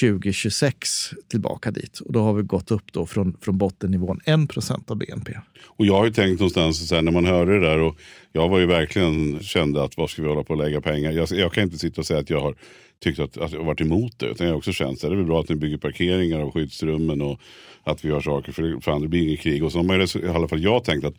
2026 0.00 1.10
tillbaka 1.28 1.70
dit. 1.70 2.00
Och 2.00 2.12
då 2.12 2.20
har 2.20 2.32
vi 2.32 2.42
gått 2.42 2.70
upp 2.70 2.92
då 2.92 3.06
från, 3.06 3.36
från 3.40 3.58
bottennivån 3.58 4.20
1 4.24 4.48
procent 4.48 4.90
av 4.90 4.96
BNP. 4.96 5.32
Och 5.66 5.86
jag 5.86 5.94
har 5.94 6.04
ju 6.04 6.12
tänkt 6.12 6.40
någonstans 6.40 6.88
så 6.88 6.94
här, 6.94 7.02
när 7.02 7.12
man 7.12 7.24
hörde 7.24 7.60
det 7.60 7.66
där 7.66 7.78
och 7.78 7.96
jag 8.32 8.48
var 8.48 8.58
ju 8.58 8.66
verkligen 8.66 9.42
kände 9.42 9.84
att 9.84 9.96
vad 9.96 10.10
ska 10.10 10.22
vi 10.22 10.28
hålla 10.28 10.42
på 10.42 10.52
att 10.52 10.58
lägga 10.58 10.80
pengar? 10.80 11.12
Jag, 11.12 11.28
jag 11.30 11.52
kan 11.52 11.64
inte 11.64 11.78
sitta 11.78 12.00
och 12.00 12.06
säga 12.06 12.20
att 12.20 12.30
jag 12.30 12.40
har 12.40 12.54
tyckt 13.02 13.20
att, 13.20 13.36
att 13.38 13.52
jag 13.52 13.64
varit 13.64 13.80
emot 13.80 14.18
det. 14.18 14.26
Utan 14.26 14.46
jag 14.46 14.54
har 14.54 14.58
också 14.58 14.72
känt 14.72 15.04
att 15.04 15.10
det 15.10 15.16
är 15.16 15.22
bra 15.22 15.40
att 15.40 15.48
ni 15.48 15.56
bygger 15.56 15.76
parkeringar 15.76 16.40
och 16.40 16.54
skyddsrummen 16.54 17.22
och 17.22 17.40
att 17.84 18.04
vi 18.04 18.08
gör 18.08 18.20
saker 18.20 18.52
för 18.52 18.80
fan 18.80 19.02
det 19.02 19.08
blir 19.08 19.22
inget 19.22 19.40
krig. 19.40 19.64
Och 19.64 19.72
så 19.72 19.78
har 19.78 19.84
man 19.84 20.00
i 20.00 20.36
alla 20.36 20.48
fall 20.48 20.62
jag 20.62 20.84
tänkt 20.84 21.04
att 21.04 21.14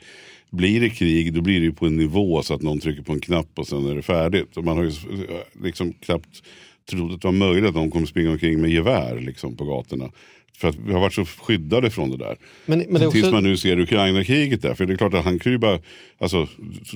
blir 0.49 0.81
det 0.81 0.89
krig 0.89 1.33
då 1.33 1.41
blir 1.41 1.61
det 1.61 1.71
på 1.71 1.85
en 1.85 1.97
nivå 1.97 2.43
så 2.43 2.53
att 2.53 2.61
någon 2.61 2.79
trycker 2.79 3.03
på 3.03 3.13
en 3.13 3.21
knapp 3.21 3.49
och 3.55 3.67
sen 3.67 3.85
är 3.85 3.95
det 3.95 4.01
färdigt. 4.01 4.57
Och 4.57 4.63
man 4.63 4.77
har 4.77 4.83
ju 4.83 4.91
liksom 5.63 5.93
knappt 5.93 6.43
trott 6.85 7.11
att 7.13 7.21
det 7.21 7.27
var 7.27 7.33
möjligt 7.33 7.69
att 7.69 7.75
de 7.75 7.91
kommer 7.91 8.05
springa 8.05 8.31
omkring 8.31 8.61
med 8.61 8.71
gevär 8.71 9.19
liksom, 9.19 9.57
på 9.57 9.65
gatorna. 9.65 10.11
För 10.57 10.67
att 10.67 10.75
vi 10.75 10.93
har 10.93 10.99
varit 10.99 11.13
så 11.13 11.25
skyddade 11.25 11.89
från 11.89 12.09
det 12.09 12.17
där. 12.17 12.37
Men, 12.65 12.79
men 12.79 13.01
det 13.01 13.07
också... 13.07 13.21
Tills 13.21 13.31
man 13.31 13.43
nu 13.43 13.57
ser 13.57 13.79
Ukraina-kriget 13.79 14.61
där. 14.61 14.73
För 14.73 14.85
det 14.85 14.93
är 14.93 14.97
klart 14.97 15.13
att 15.13 15.25
han 15.25 15.39
kan 15.39 15.51
ju 15.51 15.57
bara, 15.57 15.79
alltså 16.17 16.47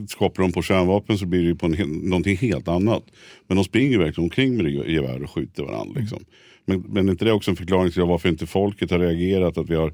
skapar 0.08 0.44
de 0.44 0.52
på 0.52 0.62
kärnvapen 0.62 1.18
så 1.18 1.26
blir 1.26 1.42
det 1.42 1.48
ju 1.48 1.56
på 1.56 1.66
en, 1.66 1.72
någonting 1.88 2.38
helt 2.38 2.68
annat. 2.68 3.04
Men 3.48 3.58
de 3.58 3.64
springer 3.64 3.98
verkligen 3.98 4.26
omkring 4.26 4.58
med 4.58 4.90
gevär 4.90 5.24
och 5.24 5.32
skjuter 5.32 5.64
varandra. 5.64 6.00
Liksom. 6.00 6.26
Men, 6.66 6.80
men 6.80 7.08
är 7.08 7.12
inte 7.12 7.26
det 7.26 7.32
också 7.32 7.52
en 7.52 7.58
förklaring 7.58 7.92
till 7.92 8.02
varför 8.02 8.30
inte 8.30 8.46
folket 8.46 8.92
har 8.92 9.00
reagerat? 9.00 9.58
Att 9.58 9.70
vi 9.70 9.76
har 9.76 9.94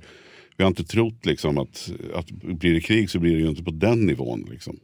vi 0.58 0.64
har 0.64 0.68
inte 0.68 0.84
trott 0.84 1.26
liksom 1.26 1.58
att, 1.58 1.92
att 2.16 2.32
blir 2.32 2.74
det 2.74 2.82
krig 2.82 3.10
så 3.10 3.20
blir 3.20 3.36
det 3.36 3.42
ju 3.42 3.50
inte 3.50 3.64
på 3.64 3.72
den 3.72 4.06
nivån. 4.06 4.48
Liksom. 4.52 4.80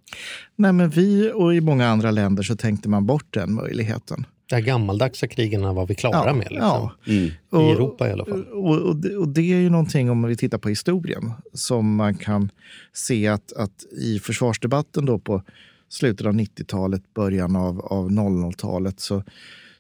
Nej, 0.55 0.73
men 0.73 0.89
vi 0.89 1.31
och 1.33 1.55
i 1.55 1.61
många 1.61 1.87
andra 1.87 2.11
länder 2.11 2.43
så 2.43 2.55
tänkte 2.55 2.89
man 2.89 3.05
bort 3.05 3.33
den 3.33 3.53
möjligheten. 3.53 4.25
De 4.49 4.62
gammaldagsa 4.62 5.27
krigen 5.27 5.75
var 5.75 5.88
vi 5.88 5.95
klara 5.95 6.27
ja, 6.27 6.34
med. 6.34 6.47
Liksom. 6.51 6.60
Ja. 6.60 6.91
Mm. 7.08 7.25
I 7.67 7.71
Europa 7.71 8.10
i 8.10 8.12
alla 8.12 8.25
fall. 8.25 8.43
Och, 8.43 8.77
och, 8.77 8.95
det, 8.95 9.15
och, 9.15 9.27
det, 9.27 9.41
är 9.41 9.58
ju 9.58 9.69
någonting 9.69 10.10
om 10.10 10.23
vi 10.23 10.36
tittar 10.36 10.58
på 10.58 10.69
historien 10.69 11.31
som 11.53 11.95
man 11.95 12.15
kan 12.15 12.49
se 12.93 13.27
att, 13.27 13.53
att 13.53 13.86
i 13.91 14.19
försvarsdebatten 14.19 15.05
då 15.05 15.19
på 15.19 15.41
slutet 15.89 16.27
av 16.27 16.34
90-talet, 16.34 17.13
början 17.13 17.55
av, 17.55 17.79
av 17.79 18.10
00-talet 18.10 18.99
så, 18.99 19.23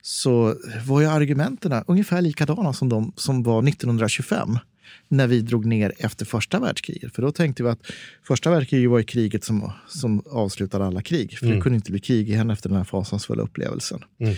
så 0.01 0.55
var 0.85 1.01
ju 1.01 1.07
argumenten 1.07 1.83
ungefär 1.87 2.21
likadana 2.21 2.73
som 2.73 2.89
de 2.89 3.13
som 3.15 3.43
var 3.43 3.67
1925 3.67 4.57
när 5.07 5.27
vi 5.27 5.41
drog 5.41 5.65
ner 5.65 5.93
efter 5.97 6.25
första 6.25 6.59
världskriget. 6.59 7.15
För 7.15 7.21
då 7.21 7.31
tänkte 7.31 7.63
vi 7.63 7.69
att 7.69 7.85
första 8.23 8.51
världskriget 8.51 8.89
var 8.89 9.01
kriget 9.01 9.43
som, 9.43 9.71
som 9.87 10.23
avslutade 10.31 10.85
alla 10.85 11.01
krig. 11.01 11.37
För 11.37 11.45
mm. 11.45 11.57
det 11.57 11.63
kunde 11.63 11.75
inte 11.75 11.91
bli 11.91 11.99
krig 11.99 12.29
igen 12.29 12.49
efter 12.49 12.69
den 12.69 12.77
här 12.77 12.85
fasansfulla 12.85 13.43
upplevelsen. 13.43 14.03
Mm. 14.19 14.35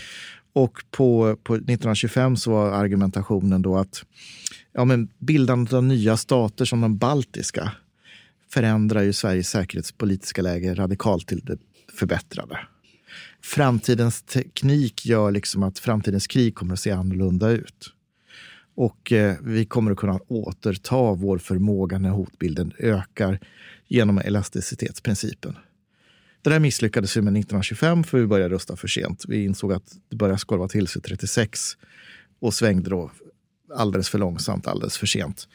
Och 0.53 0.83
på, 0.91 1.37
på 1.43 1.53
1925 1.55 2.37
så 2.37 2.51
var 2.51 2.71
argumentationen 2.71 3.61
då 3.61 3.77
att 3.77 4.05
ja, 4.73 4.85
men 4.85 5.09
bildandet 5.19 5.73
av 5.73 5.83
nya 5.83 6.17
stater 6.17 6.65
som 6.65 6.81
de 6.81 6.97
baltiska 6.97 7.71
förändrar 8.49 9.01
ju 9.01 9.13
Sveriges 9.13 9.49
säkerhetspolitiska 9.49 10.41
läge 10.41 10.73
radikalt 10.73 11.27
till 11.27 11.39
det 11.39 11.57
förbättrade. 11.93 12.59
framtidens 13.41 14.21
teknik 14.21 15.05
gör 15.05 15.31
liksom 15.31 15.63
att 15.63 15.79
framtidens 15.79 16.27
krig 16.27 16.55
kommer 16.55 16.73
att 16.73 16.79
se 16.79 16.91
annorlunda 16.91 17.49
ut. 17.49 17.93
Och 18.77 19.11
eh, 19.11 19.35
vi 19.41 19.65
kommer 19.65 19.91
att 19.91 19.97
kunna 19.97 20.19
återta 20.27 21.13
vår 21.13 21.37
förmåga 21.37 21.99
när 21.99 22.09
hotbilden 22.09 22.73
ökar 22.79 23.39
genom 23.87 24.17
elasticitetsprincipen. 24.17 25.55
Det 26.41 26.49
där 26.49 26.59
misslyckades 26.59 27.17
vi 27.17 27.21
med 27.21 27.31
1925 27.31 28.03
för 28.03 28.19
vi 28.19 28.27
började 28.27 28.55
rusta 28.55 28.75
för 28.75 28.87
sent. 28.87 29.23
Vi 29.27 29.43
insåg 29.43 29.73
att 29.73 29.83
det 30.09 30.15
började 30.15 30.39
skorva 30.39 30.67
till 30.67 30.87
sig 30.87 31.01
36 31.01 31.59
och 32.39 32.53
svängde 32.53 32.89
då 32.89 33.11
alldeles 33.75 34.09
för 34.09 34.19
långsamt, 34.19 34.67
alldeles 34.67 34.97
för 34.97 35.07
sent. 35.07 35.47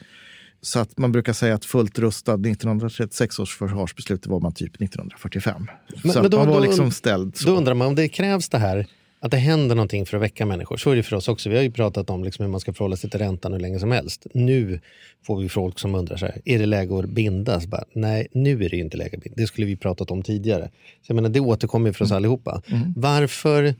Så 0.61 0.79
att 0.79 0.97
man 0.97 1.11
brukar 1.11 1.33
säga 1.33 1.55
att 1.55 1.65
fullt 1.65 1.99
rustad 1.99 2.33
1936 2.33 3.39
års 3.39 3.57
försvarsbeslut 3.57 4.27
var 4.27 4.39
man 4.39 4.53
typ 4.53 4.75
1945. 4.75 5.67
Men, 6.03 6.13
så 6.13 6.21
men 6.21 6.31
då, 6.31 6.37
man 6.37 6.47
var 6.47 6.61
liksom 6.61 6.91
ställd 6.91 7.37
så. 7.37 7.47
Då 7.47 7.57
undrar 7.57 7.73
man 7.73 7.87
om 7.87 7.95
det 7.95 8.07
krävs 8.07 8.49
det 8.49 8.57
här 8.57 8.87
att 9.23 9.31
det 9.31 9.37
händer 9.37 9.75
någonting 9.75 10.05
för 10.05 10.17
att 10.17 10.23
väcka 10.23 10.45
människor. 10.45 10.77
Så 10.77 10.91
är 10.91 10.95
det 10.95 11.03
för 11.03 11.15
oss 11.15 11.27
också. 11.27 11.49
Vi 11.49 11.55
har 11.55 11.63
ju 11.63 11.71
pratat 11.71 12.09
om 12.09 12.23
liksom 12.23 12.45
hur 12.45 12.51
man 12.51 12.59
ska 12.59 12.73
förhålla 12.73 12.95
sig 12.95 13.09
till 13.09 13.19
räntan 13.19 13.53
hur 13.53 13.59
länge 13.59 13.79
som 13.79 13.91
helst. 13.91 14.27
Nu 14.33 14.79
får 15.25 15.41
vi 15.41 15.49
folk 15.49 15.79
som 15.79 15.95
undrar 15.95 16.17
sig, 16.17 16.41
är 16.45 16.59
det 16.59 16.65
läge 16.65 16.99
att 16.99 17.09
bindas? 17.09 17.67
Bara, 17.67 17.83
nej, 17.93 18.27
nu 18.31 18.65
är 18.65 18.69
det 18.69 18.77
inte 18.77 18.97
läge 18.97 19.17
att 19.17 19.23
bindas. 19.23 19.37
Det 19.37 19.47
skulle 19.47 19.67
vi 19.67 19.75
pratat 19.75 20.11
om 20.11 20.23
tidigare. 20.23 20.69
Så 21.01 21.11
jag 21.11 21.15
menar, 21.15 21.29
det 21.29 21.39
återkommer 21.39 21.91
för 21.91 22.05
oss 22.05 22.11
mm. 22.11 22.17
allihopa. 22.17 22.61
Mm. 22.67 22.93
Varför, 22.95 23.75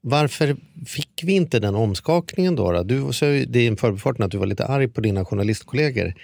varför 0.00 0.56
fick 0.86 1.20
vi 1.24 1.32
inte 1.32 1.60
den 1.60 1.74
omskakningen 1.74 2.56
då? 2.56 2.72
då? 2.72 2.82
Du 2.82 3.12
sa 3.12 3.26
ju, 3.26 3.44
det 3.44 3.58
är 3.58 3.68
en 3.68 3.76
förbifarten 3.76 4.24
att 4.24 4.30
du 4.30 4.38
var 4.38 4.46
lite 4.46 4.66
arg 4.66 4.88
på 4.88 5.00
dina 5.00 5.24
journalistkollegor. 5.24 6.14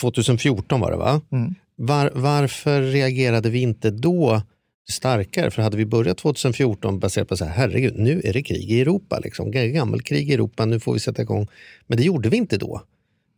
2014 0.00 0.80
var 0.80 0.90
det 0.90 0.96
va? 0.96 1.20
Mm. 1.32 1.54
Var, 1.76 2.10
varför 2.14 2.82
reagerade 2.82 3.50
vi 3.50 3.60
inte 3.60 3.90
då 3.90 4.42
starkare. 4.90 5.50
För 5.50 5.62
hade 5.62 5.76
vi 5.76 5.86
börjat 5.86 6.18
2014 6.18 6.98
baserat 6.98 7.28
på 7.28 7.36
så 7.36 7.44
här, 7.44 7.52
herregud, 7.52 7.98
nu 7.98 8.20
är 8.24 8.32
det 8.32 8.42
krig 8.42 8.70
i 8.70 8.80
Europa. 8.80 9.18
Liksom. 9.18 9.50
Gammelkrig 9.50 10.30
i 10.30 10.34
Europa, 10.34 10.64
nu 10.64 10.80
får 10.80 10.92
vi 10.92 11.00
sätta 11.00 11.22
igång. 11.22 11.48
Men 11.86 11.98
det 11.98 12.04
gjorde 12.04 12.28
vi 12.28 12.36
inte 12.36 12.56
då. 12.56 12.82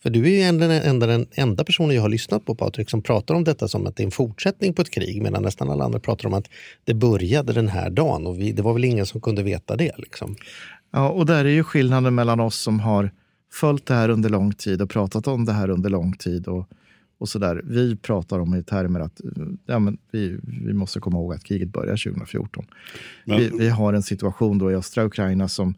För 0.03 0.11
du 0.11 0.25
är 0.25 0.53
ju 0.53 0.59
den 0.59 0.71
enda, 0.71 1.07
den 1.07 1.27
enda 1.35 1.65
personen 1.65 1.97
jag 1.97 2.03
har 2.03 2.09
lyssnat 2.09 2.45
på, 2.45 2.55
Patrik, 2.55 2.91
som 2.91 3.03
pratar 3.03 3.35
om 3.35 3.45
detta 3.45 3.69
som 3.69 3.87
att 3.87 3.97
det 3.97 4.03
är 4.03 4.05
en 4.05 4.11
fortsättning 4.11 4.75
på 4.75 4.83
ett 4.83 4.91
krig, 4.91 5.23
medan 5.23 5.43
nästan 5.43 5.71
alla 5.71 5.85
andra 5.85 6.01
pratar 6.01 6.29
om 6.29 6.35
att 6.35 6.49
det 6.85 6.95
började 6.95 7.53
den 7.53 7.69
här 7.69 7.91
dagen 7.91 8.27
och 8.27 8.41
vi, 8.41 8.53
det 8.53 8.63
var 8.63 8.73
väl 8.73 8.85
ingen 8.85 9.07
som 9.07 9.21
kunde 9.21 9.43
veta 9.43 9.77
det. 9.77 9.93
Liksom. 9.99 10.37
Ja, 10.93 11.09
och 11.09 11.27
där 11.27 11.45
är 11.45 11.51
ju 11.51 11.65
skillnaden 11.65 12.15
mellan 12.15 12.41
oss 12.41 12.61
som 12.61 12.81
har 12.81 13.11
följt 13.53 13.87
det 13.87 13.95
här 13.95 14.09
under 14.09 14.31
lång 14.31 14.53
tid 14.53 14.83
och 14.83 14.91
pratat 14.91 15.27
om 15.27 15.45
det 15.45 15.53
här 15.53 15.71
under 15.71 15.91
lång 15.91 16.13
tid 16.13 16.49
och 16.49 16.69
och 17.23 17.29
så 17.29 17.39
där. 17.39 17.63
Vi 17.65 17.97
pratar 17.97 18.39
om 18.39 18.55
i 18.55 18.63
termer 18.63 19.01
att 19.01 19.21
ja, 19.67 19.79
men 19.79 19.99
vi, 20.11 20.39
vi 20.43 20.73
måste 20.73 21.01
komma 21.01 21.17
ihåg 21.17 21.35
att 21.35 21.45
kriget 21.45 21.69
börjar 21.69 21.97
2014. 21.97 22.65
Men... 23.25 23.39
Vi, 23.39 23.51
vi, 23.59 23.69
har 23.69 23.93
en 23.93 24.03
situation 24.03 24.59
då 24.59 24.71
i 24.71 24.75
östra 24.75 25.05
Ukraina 25.05 25.49
som 25.49 25.75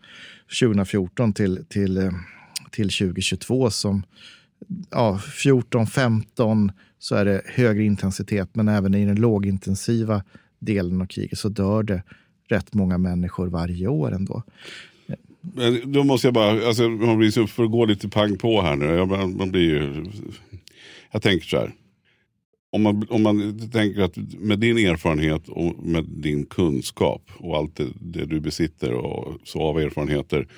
2014 0.60 1.32
till, 1.32 1.64
till, 1.68 2.10
till 2.70 2.88
2022 2.88 3.70
som 3.70 4.02
ja, 4.90 5.18
14, 5.18 5.86
15 5.86 6.72
så 6.98 7.14
är 7.14 7.24
det 7.24 7.42
högre 7.44 7.84
intensitet, 7.84 8.48
men 8.52 8.68
även 8.68 8.94
i 8.94 9.06
den 9.06 9.16
lågintensiva 9.16 10.22
delen 10.58 11.00
av 11.00 11.06
kriget 11.06 11.38
så 11.38 11.48
dör 11.48 11.82
det 11.82 12.02
rätt 12.48 12.74
många 12.74 12.98
människor 12.98 13.46
varje 13.46 13.88
år 13.88 14.14
ändå. 14.14 14.42
Då 15.84 16.04
måste 16.04 16.26
jag 16.26 16.34
bara, 16.34 16.66
alltså, 16.66 16.88
man 16.88 17.18
blir, 17.18 17.46
för 17.46 17.64
att 17.64 17.70
gå 17.70 17.84
lite 17.84 18.08
pang 18.08 18.36
på 18.36 18.62
här 18.62 18.76
nu, 18.76 19.06
man 19.36 19.50
blir 19.50 19.62
ju 19.62 20.04
jag 21.14 21.22
tänker 21.22 21.46
så 21.46 21.56
här. 21.56 21.72
Om 22.72 22.82
man, 22.82 23.06
om 23.10 23.22
man 23.22 23.68
tänker 23.70 24.00
att 24.00 24.16
med 24.38 24.58
din 24.58 24.78
erfarenhet 24.78 25.48
och 25.48 25.84
med 25.84 26.04
din 26.04 26.46
kunskap 26.46 27.30
och 27.38 27.56
allt 27.56 27.76
det, 27.76 27.86
det 28.00 28.24
du 28.24 28.40
besitter 28.40 28.92
och 28.92 29.38
så 29.44 29.62
av 29.62 29.78
erfarenheter 29.78 30.48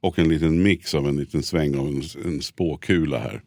och 0.00 0.18
en 0.18 0.28
liten 0.28 0.62
mix 0.62 0.94
av 0.94 1.08
en 1.08 1.16
liten 1.16 1.42
sväng 1.42 1.78
av 1.78 1.86
en, 1.86 2.02
en 2.24 2.42
spåkula 2.42 3.18
här. 3.18 3.42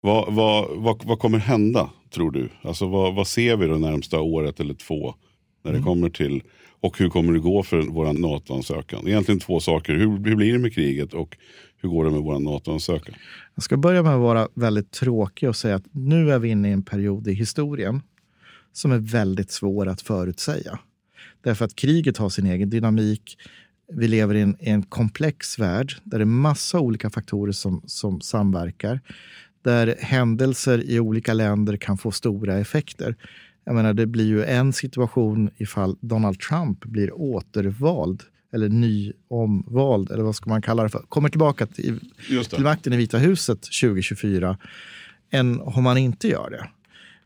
Vad, 0.00 0.34
vad, 0.34 0.76
vad, 0.76 1.04
vad 1.04 1.18
kommer 1.18 1.38
hända 1.38 1.90
tror 2.14 2.30
du? 2.30 2.48
Alltså 2.62 2.86
vad, 2.86 3.14
vad 3.14 3.26
ser 3.26 3.56
vi 3.56 3.66
det 3.66 3.78
närmsta 3.78 4.20
året 4.20 4.60
eller 4.60 4.74
två 4.74 5.14
när 5.64 5.72
det 5.72 5.78
mm. 5.78 5.86
kommer 5.86 6.10
till 6.10 6.42
och 6.80 6.98
hur 6.98 7.08
kommer 7.08 7.32
det 7.32 7.38
gå 7.38 7.62
för 7.62 7.82
vår 7.82 8.12
NATO-ansökan? 8.12 9.08
Egentligen 9.08 9.40
två 9.40 9.60
saker. 9.60 9.92
Hur, 9.92 10.10
hur 10.24 10.36
blir 10.36 10.52
det 10.52 10.58
med 10.58 10.74
kriget 10.74 11.14
och 11.14 11.36
hur 11.82 11.88
går 11.88 12.04
det 12.04 12.10
med 12.10 12.20
vår 12.20 12.38
NATO-ansökan? 12.38 13.14
Jag 13.54 13.64
ska 13.64 13.76
börja 13.76 14.02
med 14.02 14.14
att 14.14 14.20
vara 14.20 14.48
väldigt 14.54 14.90
tråkig 14.90 15.48
och 15.48 15.56
säga 15.56 15.74
att 15.74 15.84
nu 15.90 16.32
är 16.32 16.38
vi 16.38 16.48
inne 16.48 16.68
i 16.68 16.72
en 16.72 16.82
period 16.82 17.28
i 17.28 17.32
historien 17.32 18.00
som 18.72 18.92
är 18.92 18.98
väldigt 18.98 19.50
svår 19.50 19.88
att 19.88 20.00
förutsäga. 20.00 20.78
Därför 21.40 21.64
att 21.64 21.76
kriget 21.76 22.16
har 22.16 22.28
sin 22.28 22.46
egen 22.46 22.70
dynamik. 22.70 23.38
Vi 23.92 24.08
lever 24.08 24.34
i 24.34 24.40
en, 24.40 24.56
i 24.60 24.70
en 24.70 24.82
komplex 24.82 25.58
värld 25.58 25.92
där 26.04 26.18
det 26.18 26.22
är 26.22 26.26
massa 26.26 26.80
olika 26.80 27.10
faktorer 27.10 27.52
som, 27.52 27.82
som 27.86 28.20
samverkar. 28.20 29.00
Där 29.62 29.96
händelser 30.00 30.90
i 30.90 31.00
olika 31.00 31.34
länder 31.34 31.76
kan 31.76 31.98
få 31.98 32.10
stora 32.10 32.58
effekter. 32.58 33.16
Jag 33.64 33.74
menar, 33.74 33.94
det 33.94 34.06
blir 34.06 34.26
ju 34.26 34.44
en 34.44 34.72
situation 34.72 35.50
ifall 35.56 35.96
Donald 36.00 36.40
Trump 36.40 36.84
blir 36.84 37.12
återvald 37.14 38.22
eller 38.52 38.68
nyomvald, 38.68 40.10
eller 40.10 40.22
vad 40.22 40.36
ska 40.36 40.50
man 40.50 40.62
kalla 40.62 40.82
det 40.82 40.88
för, 40.88 40.98
kommer 40.98 41.28
tillbaka 41.28 41.66
till, 41.66 42.00
till 42.50 42.62
makten 42.62 42.92
i 42.92 42.96
Vita 42.96 43.18
huset 43.18 43.62
2024 43.62 44.58
än 45.30 45.60
om 45.60 45.84
man 45.84 45.98
inte 45.98 46.28
gör 46.28 46.50
det. 46.50 46.68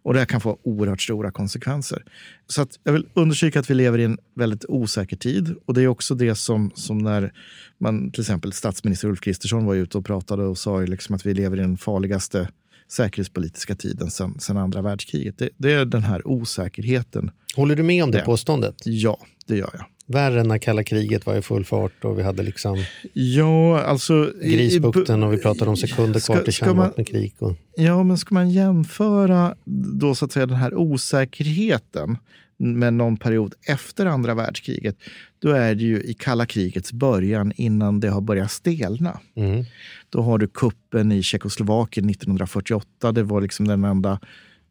Och 0.02 0.14
det 0.14 0.26
kan 0.26 0.40
få 0.40 0.58
oerhört 0.62 1.02
stora 1.02 1.30
konsekvenser. 1.30 2.04
Så 2.46 2.62
att 2.62 2.78
jag 2.84 2.92
vill 2.92 3.06
understryka 3.14 3.60
att 3.60 3.70
vi 3.70 3.74
lever 3.74 3.98
i 3.98 4.04
en 4.04 4.18
väldigt 4.34 4.64
osäker 4.68 5.16
tid. 5.16 5.54
Och 5.64 5.74
det 5.74 5.82
är 5.82 5.88
också 5.88 6.14
det 6.14 6.34
som, 6.34 6.70
som 6.74 6.98
när 6.98 7.32
man, 7.78 8.10
till 8.10 8.20
exempel 8.20 8.52
statsminister 8.52 9.08
Ulf 9.08 9.20
Kristersson 9.20 9.64
var 9.64 9.74
ute 9.74 9.98
och 9.98 10.06
pratade 10.06 10.44
och 10.44 10.58
sa 10.58 10.80
liksom 10.80 11.14
att 11.14 11.26
vi 11.26 11.34
lever 11.34 11.56
i 11.56 11.60
den 11.60 11.76
farligaste 11.76 12.48
säkerhetspolitiska 12.88 13.74
tiden 13.74 14.10
sedan, 14.10 14.40
sedan 14.40 14.56
andra 14.56 14.82
världskriget. 14.82 15.38
Det, 15.38 15.48
det, 15.56 15.72
är 15.72 15.84
den 15.84 16.02
här 16.02 16.26
osäkerheten. 16.26 17.30
Håller 17.56 17.76
du 17.76 17.82
med 17.82 18.04
om 18.04 18.10
det, 18.10 18.18
det 18.18 18.24
påståendet? 18.24 18.74
Ja, 18.84 19.18
det 19.46 19.56
gör 19.56 19.70
jag. 19.72 19.84
Värre 20.08 20.40
än 20.40 20.48
när 20.48 20.58
kalla 20.58 20.82
kriget 20.82 21.26
var 21.26 21.36
i 21.36 21.42
full 21.42 21.64
fart 21.64 22.04
och 22.04 22.18
vi 22.18 22.22
hade 22.22 22.42
liksom 22.42 22.84
ja, 23.12 23.80
alltså, 23.80 24.32
Grisbukten 24.42 25.22
och 25.22 25.32
vi 25.32 25.38
pratade 25.38 25.70
om 25.70 25.76
sekunder 25.76 26.20
kvar 26.20 26.40
till 26.40 26.52
kärnvapenkrig. 26.52 27.34
Och... 27.38 27.52
Ja, 27.76 28.02
men 28.02 28.18
ska 28.18 28.34
man 28.34 28.50
jämföra 28.50 29.54
då 30.00 30.14
så 30.14 30.24
att 30.24 30.32
säga 30.32 30.46
den 30.46 30.56
här 30.56 30.74
osäkerheten 30.74 32.18
med 32.58 32.94
någon 32.94 33.16
period 33.16 33.54
efter 33.66 34.06
andra 34.06 34.34
världskriget, 34.34 34.96
då 35.38 35.50
är 35.50 35.74
det 35.74 35.84
ju 35.84 36.02
i 36.02 36.14
kalla 36.14 36.46
krigets 36.46 36.92
början 36.92 37.52
innan 37.56 38.00
det 38.00 38.08
har 38.08 38.20
börjat 38.20 38.50
stelna. 38.50 39.20
Mm. 39.34 39.64
Då 40.10 40.22
har 40.22 40.38
du 40.38 40.48
kuppen 40.48 41.12
i 41.12 41.22
Tjeckoslovakien 41.22 42.10
1948. 42.10 43.12
Det 43.12 43.22
var 43.22 43.40
liksom 43.40 43.68
den 43.68 43.84
enda 43.84 44.20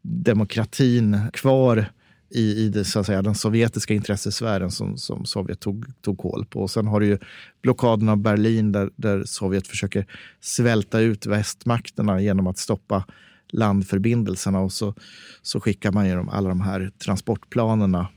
demokratin 0.02 1.20
kvar 1.32 1.86
i, 2.30 2.64
i 2.64 2.68
det, 2.68 2.84
så 2.84 3.00
att 3.00 3.06
säga, 3.06 3.22
den 3.22 3.34
sovjetiska 3.34 3.94
intressesfären 3.94 4.70
som, 4.70 4.96
som 4.96 5.24
Sovjet 5.24 5.60
tog, 5.60 6.02
tog 6.02 6.18
koll 6.18 6.46
på. 6.46 6.60
Och 6.60 6.70
sen 6.70 6.86
har 6.86 7.00
du 7.00 7.06
ju 7.06 7.18
blockaden 7.62 8.08
av 8.08 8.16
Berlin 8.16 8.72
där, 8.72 8.90
där 8.96 9.24
Sovjet 9.24 9.66
försöker 9.66 10.06
svälta 10.40 11.00
ut 11.00 11.26
västmakterna 11.26 12.20
genom 12.20 12.46
att 12.46 12.58
stoppa 12.58 13.04
landförbindelserna 13.48 14.60
och 14.60 14.72
så, 14.72 14.94
så 15.42 15.60
skickar 15.60 15.92
man 15.92 16.08
ju 16.08 16.24
alla 16.30 16.48
de 16.48 16.60
här 16.60 16.90
transportplanerna 16.98 18.08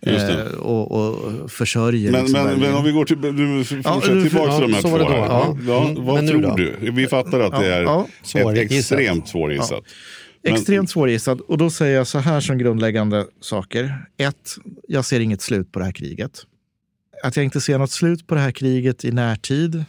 Eh, 0.00 0.58
och, 0.58 0.92
och 0.92 1.50
försörjer. 1.50 2.12
Men, 2.12 2.20
liksom 2.20 2.44
men, 2.44 2.60
men, 2.60 2.74
om 2.74 2.84
vi 2.84 2.92
går 2.92 3.04
till, 3.04 3.20
du, 3.20 3.64
ja, 3.84 4.00
tillbaka 4.00 4.52
till 4.52 4.60
de 4.60 4.74
här 4.74 4.82
två. 4.82 4.98
Här. 4.98 5.16
Ja. 5.16 5.56
Ja, 5.66 5.94
vad 5.96 6.28
tror 6.28 6.42
då? 6.42 6.56
du? 6.56 6.90
Vi 6.90 7.06
fattar 7.06 7.40
att 7.40 7.60
det 7.60 7.66
är 7.66 7.82
ja, 7.82 8.06
ja. 8.34 8.56
extremt 8.56 9.28
svårgissat. 9.28 9.84
Extremt 10.42 10.90
svårgissad. 10.90 11.40
Och 11.40 11.58
då 11.58 11.70
säger 11.70 11.96
jag 11.96 12.06
så 12.06 12.18
här 12.18 12.40
som 12.40 12.58
grundläggande 12.58 13.26
saker. 13.40 14.06
Ett, 14.16 14.56
jag 14.88 15.04
ser 15.04 15.20
inget 15.20 15.40
slut 15.40 15.72
på 15.72 15.78
det 15.78 15.84
här 15.84 15.92
kriget. 15.92 16.46
Att 17.22 17.36
jag 17.36 17.44
inte 17.44 17.60
ser 17.60 17.78
något 17.78 17.90
slut 17.90 18.26
på 18.26 18.34
det 18.34 18.40
här 18.40 18.52
kriget 18.52 19.04
i 19.04 19.12
närtid. 19.12 19.84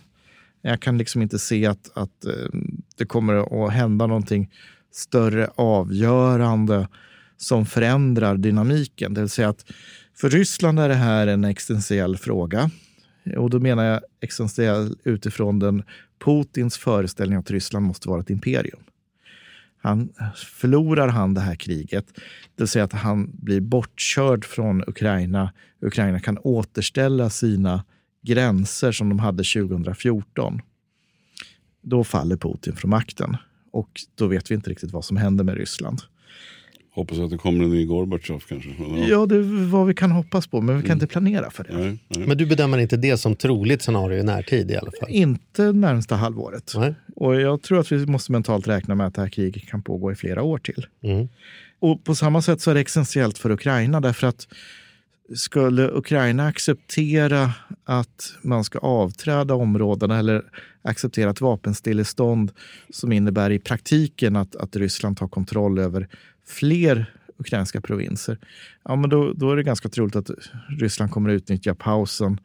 Jag 0.62 0.80
kan 0.80 0.98
liksom 0.98 1.22
inte 1.22 1.40
se 1.40 1.66
att, 1.66 1.92
att 1.94 2.26
eh, 2.26 2.60
det 2.98 3.06
kommer 3.06 3.66
att 3.66 3.74
hända 3.74 4.08
någonting 4.08 4.50
större 4.92 5.50
avgörande 5.56 6.88
som 7.38 7.66
förändrar 7.66 8.38
dynamiken. 8.38 9.14
Det 9.14 9.22
vill 9.22 9.30
säga 9.30 9.50
att 9.50 9.66
för 10.18 10.30
Ryssland 10.30 10.80
är 10.80 10.90
det 10.90 10.96
här 10.96 11.28
en 11.28 11.44
existentiell 11.44 12.18
fråga. 12.18 12.70
Och 13.38 13.50
då 13.50 13.60
menar 13.60 13.84
jag 13.84 14.02
existentiell 14.22 14.96
utifrån 15.04 15.60
den 15.60 15.84
Putins 16.26 16.78
föreställning 16.78 17.38
att 17.38 17.52
Ryssland 17.52 17.86
måste 17.86 18.10
vara 18.10 18.22
ett 18.22 18.30
imperium. 18.30 18.80
Han, 19.82 20.10
förlorar 20.36 21.08
han 21.08 21.34
det 21.34 21.42
här 21.42 21.56
kriget, 21.56 22.08
det 22.56 22.64
vill 22.64 22.68
säga 22.68 22.84
att 22.84 22.94
han 22.94 23.32
blir 23.34 23.62
bortkörd 23.62 24.46
från 24.46 24.84
Ukraina, 24.88 25.54
Ukraina 25.82 26.20
kan 26.20 26.38
återställa 26.38 27.30
sina 27.30 27.84
gränser 28.22 28.92
som 28.92 29.10
de 29.10 29.20
hade 29.20 29.44
2014, 29.44 30.62
då 31.82 32.04
faller 32.04 32.38
Putin 32.38 32.76
från 32.76 32.90
makten. 32.90 33.38
Och 33.72 34.02
då 34.16 34.28
vet 34.28 34.52
vi 34.52 34.56
inte 34.56 34.70
riktigt 34.70 34.92
vad 34.92 35.06
som 35.06 35.18
händer 35.18 35.44
med 35.44 35.56
Ryssland. 35.56 36.02
Hoppas 36.94 37.20
att 37.20 37.30
det 37.30 37.38
kommer 37.38 37.64
en 37.64 37.70
ny 37.70 37.86
Gorbatjov 37.86 38.44
kanske. 38.48 38.70
Ja, 39.10 39.26
det 39.26 39.36
är 39.36 39.70
vad 39.72 39.88
vi 39.88 39.94
kan 39.94 40.12
hoppas 40.12 40.48
på, 40.48 40.62
men 40.62 40.68
vi 40.68 40.80
Mm. 40.80 40.88
kan 40.88 40.96
inte 40.96 41.08
planera 41.08 41.52
för 41.52 41.64
det. 41.64 41.78
Nej, 41.78 41.98
nej. 42.08 42.28
Men 42.28 42.38
du 42.38 42.46
bedömer 42.46 42.78
inte 42.78 42.98
det 42.98 43.18
som 43.18 43.36
troligt 43.36 43.82
scenario 43.82 44.20
i 44.20 44.24
närtid 44.24 44.72
i 44.72 44.76
alla 44.76 44.92
fall? 45.00 45.10
Inte 45.10 45.72
närmsta 45.72 46.16
halvåret. 46.16 46.74
Nej. 46.76 46.94
Och 47.16 47.36
jag 47.42 47.62
tror 47.62 47.80
att 47.80 47.92
vi 47.92 48.06
måste 48.06 48.32
mentalt 48.32 48.68
räkna 48.68 48.96
med 48.96 49.08
att 49.08 49.14
det 49.16 49.22
här 49.22 49.30
kriget 49.30 49.68
kan 49.68 49.82
pågå 49.84 50.12
i 50.12 50.16
flera 50.16 50.44
år 50.44 50.58
till. 50.58 50.86
Mm. 51.04 51.28
Och 51.80 52.04
på 52.04 52.16
samma 52.16 52.42
sätt 52.42 52.62
så 52.62 52.72
är 52.72 52.76
det 52.76 52.82
essentiellt 52.82 53.38
för 53.38 53.52
Ukraina 53.52 54.02
därför 54.02 54.28
att 54.28 54.48
skulle 55.36 55.88
Ukraina 55.92 56.48
acceptera 56.48 57.52
att 57.84 58.34
man 58.42 58.64
ska 58.64 58.80
avträda 58.80 59.54
områdena 59.54 60.20
eller 60.20 60.42
acceptera 60.82 61.30
ett 61.30 61.42
vapenstillestånd 61.42 62.52
som 62.90 63.12
innebär 63.12 63.50
i 63.50 63.60
praktiken 63.60 64.36
att, 64.36 64.56
att 64.56 64.76
Ryssland 64.76 65.18
tar 65.18 65.28
kontroll 65.28 65.80
över 65.80 66.08
fler 66.52 67.06
ukrainska 67.38 67.82
provinser, 67.82 68.38
ja, 68.84 68.96
men 68.96 69.10
då, 69.10 69.34
då 69.34 69.52
är 69.52 69.56
det 69.56 69.64
ganska 69.64 69.90
troligt 69.90 70.16
att 70.16 70.30
Ryssland 70.80 71.12
kommer 71.12 71.30
att 71.30 71.34
utnyttja 71.34 71.76
pausen 71.76 72.40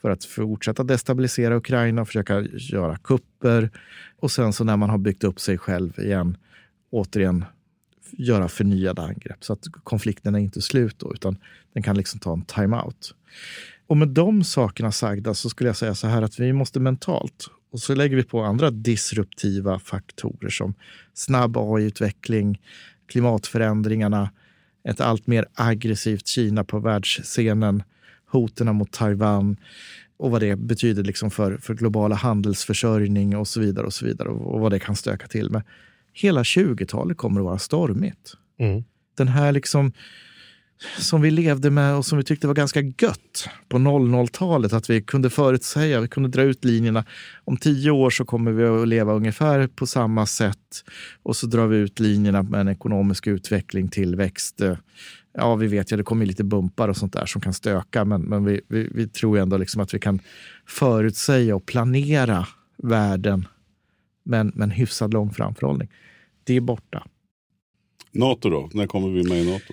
för 0.00 0.10
att 0.10 0.24
fortsätta 0.24 0.84
destabilisera 0.84 1.56
Ukraina 1.56 2.02
och 2.02 2.06
försöka 2.06 2.40
göra 2.42 2.96
kupper. 2.96 3.70
Och 4.18 4.30
sen 4.30 4.52
så 4.52 4.64
när 4.64 4.76
man 4.76 4.90
har 4.90 4.98
byggt 4.98 5.24
upp 5.24 5.40
sig 5.40 5.58
själv 5.58 5.98
igen, 5.98 6.36
återigen 6.90 7.44
göra 8.10 8.48
förnyade 8.48 9.02
angrepp. 9.02 9.44
Så 9.44 9.52
att 9.52 9.64
konflikten 9.84 10.34
är 10.34 10.38
inte 10.38 10.62
slut 10.62 10.98
då, 10.98 11.14
utan 11.14 11.36
den 11.72 11.82
kan 11.82 11.96
liksom 11.96 12.20
ta 12.20 12.32
en 12.32 12.44
time-out. 12.44 13.14
Och 13.86 13.96
med 13.96 14.08
de 14.08 14.44
sakerna 14.44 14.92
sagda 14.92 15.34
så 15.34 15.48
skulle 15.48 15.68
jag 15.68 15.76
säga 15.76 15.94
så 15.94 16.06
här 16.06 16.22
att 16.22 16.40
vi 16.40 16.52
måste 16.52 16.80
mentalt 16.80 17.48
och 17.72 17.80
så 17.80 17.94
lägger 17.94 18.16
vi 18.16 18.22
på 18.22 18.42
andra 18.42 18.70
disruptiva 18.70 19.78
faktorer 19.78 20.50
som 20.50 20.74
snabb 21.14 21.56
AI-utveckling, 21.56 22.60
klimatförändringarna, 23.12 24.30
ett 24.88 25.00
allt 25.00 25.26
mer 25.26 25.46
aggressivt 25.54 26.26
Kina 26.26 26.64
på 26.64 26.78
världsscenen, 26.78 27.82
hoten 28.26 28.76
mot 28.76 28.92
Taiwan 28.92 29.56
och 30.16 30.30
vad 30.30 30.40
det 30.40 30.56
betyder 30.56 31.04
liksom 31.04 31.30
för, 31.30 31.56
för 31.56 31.74
globala 31.74 32.14
handelsförsörjning 32.14 33.36
och 33.36 33.48
så 33.48 33.60
vidare 33.60 33.86
och 33.86 33.92
så 33.92 34.04
vidare 34.04 34.28
och 34.28 34.60
vad 34.60 34.72
det 34.72 34.78
kan 34.78 34.96
stöka 34.96 35.26
till 35.26 35.50
med. 35.50 35.62
Hela 36.12 36.42
20-talet 36.42 37.16
kommer 37.16 37.40
att 37.40 37.46
vara 37.46 37.58
stormigt. 37.58 38.34
Mm. 38.58 38.84
Den 39.16 39.28
här 39.28 39.52
liksom 39.52 39.92
som 40.98 41.20
vi 41.20 41.30
levde 41.30 41.70
med 41.70 41.96
och 41.96 42.06
som 42.06 42.18
vi 42.18 42.24
tyckte 42.24 42.46
var 42.46 42.54
ganska 42.54 42.80
gött 42.80 43.48
på 43.68 43.78
00-talet. 43.78 44.72
Att 44.72 44.90
vi 44.90 45.02
kunde 45.02 45.30
förutsäga, 45.30 46.00
vi 46.00 46.08
kunde 46.08 46.28
dra 46.28 46.42
ut 46.42 46.64
linjerna. 46.64 47.04
Om 47.44 47.56
tio 47.56 47.90
år 47.90 48.10
så 48.10 48.24
kommer 48.24 48.52
vi 48.52 48.64
att 48.64 48.88
leva 48.88 49.12
ungefär 49.12 49.66
på 49.66 49.86
samma 49.86 50.26
sätt. 50.26 50.84
Och 51.22 51.36
så 51.36 51.46
drar 51.46 51.66
vi 51.66 51.76
ut 51.76 52.00
linjerna 52.00 52.42
med 52.42 52.60
en 52.60 52.68
ekonomisk 52.68 53.26
utveckling, 53.26 53.88
tillväxt. 53.88 54.60
Ja, 55.34 55.54
vi 55.54 55.66
vet 55.66 55.92
ju, 55.92 55.96
det 55.96 56.02
kommer 56.02 56.26
lite 56.26 56.44
bumpar 56.44 56.88
och 56.88 56.96
sånt 56.96 57.12
där 57.12 57.26
som 57.26 57.40
kan 57.40 57.54
stöka. 57.54 58.04
Men, 58.04 58.22
men 58.22 58.44
vi, 58.44 58.60
vi, 58.68 58.88
vi 58.94 59.08
tror 59.08 59.38
ändå 59.38 59.56
liksom 59.56 59.82
att 59.82 59.94
vi 59.94 59.98
kan 59.98 60.20
förutsäga 60.66 61.56
och 61.56 61.66
planera 61.66 62.46
världen 62.82 63.48
Men 64.24 64.52
med 64.54 64.64
en 64.64 64.70
hyfsad 64.70 65.12
lång 65.12 65.30
framförhållning. 65.30 65.88
Det 66.44 66.56
är 66.56 66.60
borta. 66.60 67.06
Nato 68.12 68.50
då? 68.50 68.70
När 68.72 68.86
kommer 68.86 69.08
vi 69.08 69.28
med 69.28 69.42
i 69.42 69.52
Nato? 69.52 69.72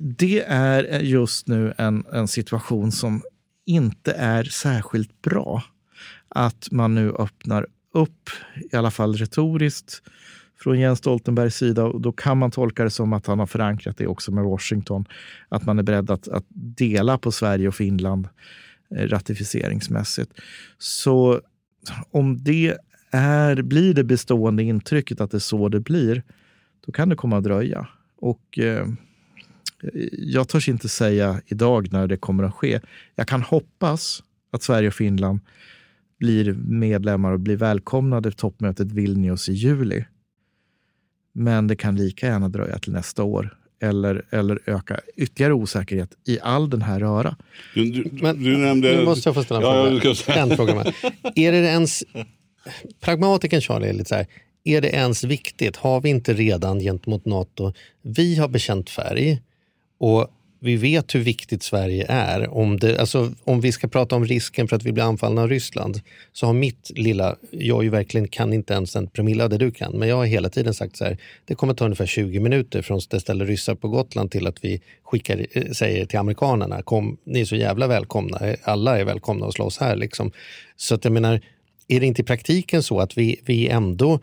Det 0.00 0.44
är 0.48 1.00
just 1.00 1.48
nu 1.48 1.74
en, 1.78 2.04
en 2.12 2.28
situation 2.28 2.92
som 2.92 3.22
inte 3.66 4.12
är 4.12 4.44
särskilt 4.44 5.22
bra. 5.22 5.62
Att 6.28 6.68
man 6.70 6.94
nu 6.94 7.12
öppnar 7.12 7.66
upp, 7.92 8.30
i 8.72 8.76
alla 8.76 8.90
fall 8.90 9.14
retoriskt, 9.14 10.02
från 10.58 10.80
Jens 10.80 10.98
Stoltenbergs 10.98 11.56
sida. 11.56 11.84
Och 11.84 12.00
då 12.00 12.12
kan 12.12 12.38
man 12.38 12.50
tolka 12.50 12.84
det 12.84 12.90
som 12.90 13.12
att 13.12 13.26
han 13.26 13.38
har 13.38 13.46
förankrat 13.46 13.96
det 13.96 14.06
också 14.06 14.32
med 14.32 14.44
Washington. 14.44 15.04
Att 15.48 15.64
man 15.66 15.78
är 15.78 15.82
beredd 15.82 16.10
att, 16.10 16.28
att 16.28 16.44
dela 16.54 17.18
på 17.18 17.32
Sverige 17.32 17.68
och 17.68 17.74
Finland 17.74 18.28
eh, 18.96 19.08
ratificeringsmässigt. 19.08 20.32
Så 20.78 21.40
om 22.10 22.44
det 22.44 22.76
är, 23.10 23.62
blir 23.62 23.94
det 23.94 24.04
bestående 24.04 24.62
intrycket 24.62 25.20
att 25.20 25.30
det 25.30 25.36
är 25.36 25.38
så 25.38 25.68
det 25.68 25.80
blir, 25.80 26.22
då 26.86 26.92
kan 26.92 27.08
det 27.08 27.16
komma 27.16 27.36
att 27.36 27.44
dröja. 27.44 27.88
Och 28.16 28.58
eh, 28.58 28.86
jag 30.12 30.48
törs 30.48 30.68
inte 30.68 30.88
säga 30.88 31.40
idag 31.46 31.92
när 31.92 32.06
det 32.06 32.16
kommer 32.16 32.44
att 32.44 32.54
ske. 32.54 32.80
Jag 33.14 33.28
kan 33.28 33.42
hoppas 33.42 34.22
att 34.52 34.62
Sverige 34.62 34.88
och 34.88 34.94
Finland 34.94 35.40
blir 36.18 36.52
medlemmar 36.54 37.32
och 37.32 37.40
blir 37.40 37.56
välkomnade 37.56 38.30
till 38.30 38.38
toppmötet 38.38 38.92
Vilnius 38.92 39.48
i 39.48 39.52
juli. 39.52 40.04
Men 41.32 41.66
det 41.66 41.76
kan 41.76 41.96
lika 41.96 42.26
gärna 42.26 42.48
dröja 42.48 42.78
till 42.78 42.92
nästa 42.92 43.22
år 43.22 43.56
eller, 43.82 44.22
eller 44.30 44.58
öka 44.66 45.00
ytterligare 45.16 45.52
osäkerhet 45.54 46.10
i 46.26 46.38
all 46.42 46.70
den 46.70 46.82
här 46.82 47.00
röra. 47.00 47.36
Du, 47.74 47.90
du, 47.90 48.10
Men 48.22 48.42
du 48.44 48.56
nämnde... 48.56 48.96
nu 48.96 49.04
måste 49.04 49.28
jag 49.28 49.34
få 49.34 49.42
ställa 49.44 49.60
en 49.60 49.94
Ja, 49.94 50.00
fråga. 50.00 50.14
ja. 50.26 50.34
En 50.34 50.56
fråga 50.56 50.74
med. 50.74 50.94
Är 51.34 51.52
det 51.52 51.58
ens, 51.58 52.04
pragmatiken 53.00 53.60
Charlie 53.60 53.88
är 53.88 53.92
lite 53.92 54.08
så 54.08 54.14
här, 54.14 54.26
är 54.64 54.80
det 54.80 54.88
ens 54.88 55.24
viktigt? 55.24 55.76
Har 55.76 56.00
vi 56.00 56.08
inte 56.08 56.34
redan 56.34 56.80
gentemot 56.80 57.24
Nato, 57.24 57.72
vi 58.02 58.36
har 58.36 58.48
bekänt 58.48 58.90
färg 58.90 59.42
och 59.98 60.30
vi 60.64 60.76
vet 60.76 61.14
hur 61.14 61.20
viktigt 61.20 61.62
Sverige 61.62 62.06
är. 62.08 62.54
Om, 62.54 62.78
det, 62.78 62.98
alltså, 62.98 63.32
om 63.44 63.60
vi 63.60 63.72
ska 63.72 63.88
prata 63.88 64.16
om 64.16 64.24
risken 64.24 64.68
för 64.68 64.76
att 64.76 64.82
vi 64.82 64.92
blir 64.92 65.04
anfallna 65.04 65.42
av 65.42 65.48
Ryssland 65.48 66.00
så 66.32 66.46
har 66.46 66.52
mitt 66.52 66.90
lilla, 66.94 67.36
jag 67.50 67.84
ju 67.84 67.90
verkligen 67.90 68.28
kan 68.28 68.52
inte 68.52 68.74
ens 68.74 68.96
en 68.96 69.06
promille 69.06 69.44
av 69.44 69.50
det 69.50 69.58
du 69.58 69.70
kan, 69.70 69.92
men 69.92 70.08
jag 70.08 70.16
har 70.16 70.24
hela 70.24 70.48
tiden 70.48 70.74
sagt 70.74 70.96
så 70.96 71.04
här, 71.04 71.18
det 71.44 71.54
kommer 71.54 71.74
ta 71.74 71.84
ungefär 71.84 72.06
20 72.06 72.40
minuter 72.40 72.82
från 72.82 73.00
det 73.10 73.20
ställer 73.20 73.46
ryssar 73.46 73.74
på 73.74 73.88
Gotland 73.88 74.30
till 74.30 74.46
att 74.46 74.64
vi 74.64 74.80
skickar, 75.02 75.46
eh, 75.52 75.70
säger 75.70 76.06
till 76.06 76.18
amerikanerna, 76.18 76.82
kom, 76.82 77.16
ni 77.24 77.40
är 77.40 77.44
så 77.44 77.56
jävla 77.56 77.86
välkomna, 77.86 78.38
eh, 78.48 78.56
alla 78.62 78.98
är 78.98 79.04
välkomna 79.04 79.46
att 79.46 79.54
slåss 79.54 79.78
här. 79.78 79.96
Liksom. 79.96 80.32
Så 80.76 80.94
att 80.94 81.04
jag 81.04 81.12
menar, 81.12 81.40
är 81.88 82.00
det 82.00 82.06
inte 82.06 82.22
i 82.22 82.24
praktiken 82.24 82.82
så 82.82 83.00
att 83.00 83.18
vi, 83.18 83.40
vi 83.44 83.68
ändå 83.68 84.20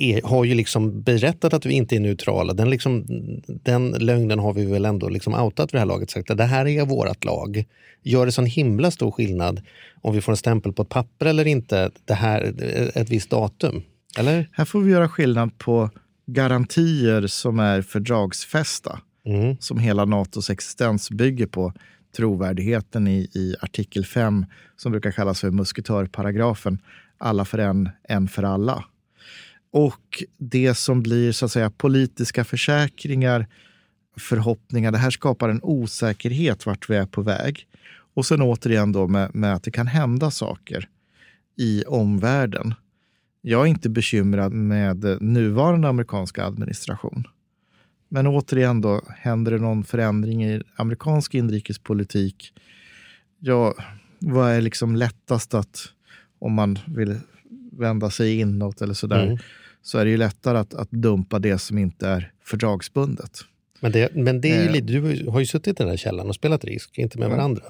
är, 0.00 0.22
har 0.22 0.44
ju 0.44 0.54
liksom 0.54 1.02
berättat 1.02 1.54
att 1.54 1.66
vi 1.66 1.74
inte 1.74 1.96
är 1.96 2.00
neutrala. 2.00 2.52
Den, 2.52 2.70
liksom, 2.70 3.04
den 3.46 3.90
lögnen 3.90 4.38
har 4.38 4.52
vi 4.52 4.64
väl 4.64 4.84
ändå 4.84 5.08
liksom 5.08 5.34
outat 5.34 5.74
vid 5.74 5.76
det 5.76 5.78
här 5.78 5.86
laget. 5.86 6.10
Sagt 6.10 6.30
att 6.30 6.38
det 6.38 6.44
här 6.44 6.66
är 6.66 6.84
vårt 6.84 7.24
lag. 7.24 7.64
Gör 8.02 8.26
det 8.26 8.32
sån 8.32 8.46
himla 8.46 8.90
stor 8.90 9.10
skillnad 9.10 9.60
om 10.00 10.14
vi 10.14 10.20
får 10.20 10.32
en 10.32 10.36
stämpel 10.36 10.72
på 10.72 10.82
ett 10.82 10.88
papper 10.88 11.26
eller 11.26 11.46
inte, 11.46 11.90
det 12.04 12.14
här, 12.14 12.54
ett 12.94 13.10
visst 13.10 13.30
datum? 13.30 13.82
Eller? 14.18 14.48
Här 14.52 14.64
får 14.64 14.80
vi 14.80 14.90
göra 14.92 15.08
skillnad 15.08 15.58
på 15.58 15.90
garantier 16.26 17.26
som 17.26 17.58
är 17.58 17.82
fördragsfästa, 17.82 19.00
Mm. 19.24 19.56
som 19.60 19.78
hela 19.78 20.04
Natos 20.04 20.50
existens 20.50 21.10
bygger 21.10 21.46
på 21.46 21.72
trovärdigheten 22.16 23.08
i, 23.08 23.18
i 23.34 23.54
artikel 23.60 24.04
5, 24.04 24.46
som 24.76 24.92
brukar 24.92 25.10
kallas 25.10 25.40
för 25.40 25.50
musketörparagrafen, 25.50 26.78
alla 27.18 27.44
för 27.44 27.58
en, 27.58 27.88
en 28.08 28.28
för 28.28 28.42
alla. 28.42 28.84
Och 29.72 30.24
det 30.38 30.74
som 30.74 31.02
blir 31.02 31.32
så 31.32 31.44
att 31.44 31.52
säga 31.52 31.70
politiska 31.70 32.44
försäkringar, 32.44 33.46
förhoppningar, 34.16 34.92
det 34.92 34.98
här 34.98 35.10
skapar 35.10 35.48
en 35.48 35.60
osäkerhet 35.62 36.66
vart 36.66 36.90
vi 36.90 36.96
är 36.96 37.06
på 37.06 37.22
väg. 37.22 37.66
Och 38.14 38.26
sen 38.26 38.42
återigen 38.42 38.92
då 38.92 39.08
med, 39.08 39.34
med 39.34 39.54
att 39.54 39.62
det 39.62 39.70
kan 39.70 39.86
hända 39.86 40.30
saker 40.30 40.88
i 41.56 41.84
omvärlden. 41.84 42.74
Jag 43.40 43.62
är 43.62 43.66
inte 43.66 43.88
bekymrad 43.88 44.52
med 44.52 45.22
nuvarande 45.22 45.88
amerikanska 45.88 46.44
administration. 46.44 47.24
Men 48.08 48.26
återigen 48.26 48.80
då, 48.80 49.02
händer 49.08 49.52
det 49.52 49.58
någon 49.58 49.84
förändring 49.84 50.44
i 50.44 50.62
amerikansk 50.76 51.34
inrikespolitik? 51.34 52.52
Ja, 53.38 53.74
vad 54.18 54.50
är 54.50 54.60
liksom 54.60 54.96
lättast 54.96 55.54
att, 55.54 55.92
om 56.38 56.52
man 56.52 56.78
vill 56.86 57.18
vända 57.72 58.10
sig 58.10 58.40
inåt 58.40 58.82
eller 58.82 58.94
sådär, 58.94 59.26
Mm 59.26 59.38
så 59.82 59.98
är 59.98 60.04
det 60.04 60.10
ju 60.10 60.16
lättare 60.16 60.58
att, 60.58 60.74
att 60.74 60.90
dumpa 60.90 61.38
det 61.38 61.58
som 61.58 61.78
inte 61.78 62.08
är 62.08 62.32
fördragsbundet. 62.44 63.40
Men 63.80 63.92
det, 63.92 64.14
men 64.14 64.40
det 64.40 64.50
är 64.50 64.62
ju 64.62 64.66
Eh. 64.66 64.72
lite, 64.72 64.86
du 64.86 65.28
har 65.28 65.40
ju 65.40 65.46
suttit 65.46 65.80
i 65.80 65.82
den 65.82 65.88
där 65.88 65.96
källan 65.96 66.28
och 66.28 66.34
spelat 66.34 66.64
risk, 66.64 66.98
inte 66.98 67.18
med 67.18 67.30
varandra. 67.30 67.62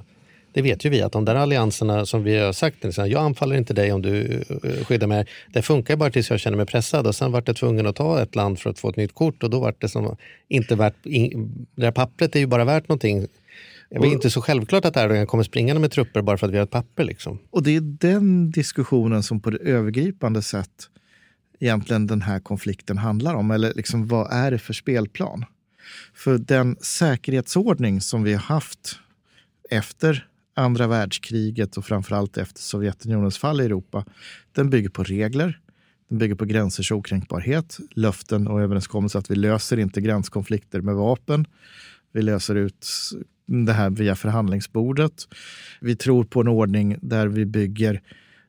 Det 0.53 0.63
vet 0.63 0.85
ju 0.85 0.91
vi 0.91 1.03
att 1.03 1.13
de 1.13 1.25
där 1.25 1.35
allianserna 1.35 2.07
som 2.07 2.23
vi 2.23 2.39
har 2.39 2.53
sagt, 2.53 2.77
jag 2.97 3.15
anfaller 3.15 3.57
inte 3.57 3.75
dig 3.75 3.93
om 3.93 4.03
du 4.03 4.43
eh, 4.65 4.85
skyddar 4.85 5.07
mig. 5.07 5.27
Det 5.53 5.63
funkar 5.63 5.97
bara 5.97 6.11
tills 6.11 6.31
jag 6.31 6.41
känner 6.41 6.57
mig 6.57 6.67
pressad 6.67 7.07
och 7.07 7.15
sen 7.15 7.33
vart 7.33 7.49
jag 7.49 7.57
tvungen 7.57 7.87
att 7.87 7.97
ta 7.97 8.23
ett 8.23 8.35
land 8.35 8.59
för 8.59 8.71
att 8.71 8.79
få 8.79 8.89
ett 8.89 8.97
nytt 8.97 9.15
kort 9.15 9.43
och 9.43 9.51
då 9.51 9.61
vart 9.61 9.81
det 9.81 9.89
som 9.89 10.17
inte 10.49 10.75
värt, 10.75 10.95
det 11.03 11.31
där 11.75 11.91
pappret 11.91 12.37
är 12.37 12.41
ju 12.41 12.47
bara 12.47 12.65
värt 12.65 12.89
någonting. 12.89 13.27
Det 13.91 13.97
är 13.97 14.13
inte 14.13 14.31
så 14.31 14.43
självklart 14.43 14.85
att 14.85 14.97
Erdogan 14.97 15.27
kommer 15.27 15.45
springande 15.45 15.81
med 15.81 15.91
trupper 15.91 16.23
bara 16.23 16.39
för 16.39 16.47
att 16.47 16.53
vi 16.53 16.57
har 16.57 16.65
ett 16.65 16.71
papper. 16.71 17.05
Liksom. 17.05 17.39
Och 17.51 17.63
det 17.63 17.77
är 17.77 17.81
den 17.81 18.51
diskussionen 18.51 19.23
som 19.23 19.41
på 19.41 19.51
det 19.51 19.59
övergripande 19.59 20.43
sätt 20.43 20.89
egentligen 21.61 22.07
den 22.07 22.23
här 22.23 22.41
konflikten 22.41 22.99
handlar 22.99 23.35
om. 23.35 23.51
Eller 23.51 23.75
liksom, 23.75 24.07
vad 24.07 24.33
är 24.33 24.51
det 24.51 24.59
för 24.59 24.73
spelplan? 24.73 25.45
För 26.15 26.39
den 26.39 26.77
säkerhetsordning 26.81 28.01
som 28.01 28.23
vi 28.23 28.33
har 28.33 28.41
haft 28.41 28.99
efter 29.71 30.27
andra 30.55 30.87
världskriget 30.87 31.77
och 31.77 31.85
framförallt 31.85 32.39
efter 32.39 32.61
Sovjetunionens 32.61 33.39
fall 33.39 33.61
i 33.61 33.65
Europa, 33.65 34.05
den 34.53 34.71
bygger 34.71 34.89
på 34.89 35.03
regler, 35.03 35.61
Den 36.09 36.19
bygger 36.19 36.35
på 36.35 36.45
gränsers 36.45 36.93
okränkbarhet, 36.93 37.79
löften 37.91 38.49
och 38.49 38.61
överenskommelser 38.61 39.19
att 39.19 39.31
vi 39.31 39.35
löser 39.35 39.79
inte 39.79 40.01
gränskonflikter 40.01 40.81
med 40.81 40.95
vapen. 40.95 41.47
Vi 42.13 42.23
löser 42.23 42.55
ut 42.55 42.87
det 43.47 43.73
här 43.73 43.91
via 43.91 44.17
förhandlingsbordet. 44.17 45.29
Vi 45.81 45.97
tror 45.97 46.25
på 46.25 46.41
en 46.41 46.49
ordning 46.49 46.97
där 47.03 47.27
vi 47.27 47.47
bygger 47.47 48.01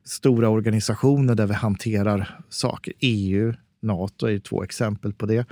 stora 0.04 0.48
organisationer 0.48 1.34
där 1.34 1.46
vi 1.46 1.54
hanterar 1.54 2.40
saker. 2.48 2.94
EU, 2.98 3.54
Nato 3.82 4.26
är 4.26 4.38
två 4.38 4.62
exempel 4.62 5.12
på 5.12 5.26
det. 5.26 5.46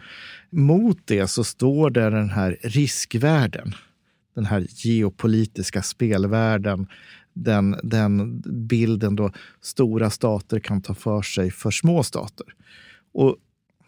Mot 0.50 0.98
det 1.04 1.26
så 1.26 1.44
står 1.44 1.90
det 1.90 2.10
den 2.10 2.30
här 2.30 2.58
riskvärlden. 2.62 3.74
Den 4.34 4.44
här 4.46 4.66
geopolitiska 4.68 5.82
spelvärlden. 5.82 6.86
Den, 7.32 7.76
den 7.82 8.40
bilden 8.68 9.16
då 9.16 9.32
stora 9.60 10.10
stater 10.10 10.60
kan 10.60 10.82
ta 10.82 10.94
för 10.94 11.22
sig 11.22 11.50
för 11.50 11.70
små 11.70 12.02
stater. 12.02 12.46
Och 13.12 13.36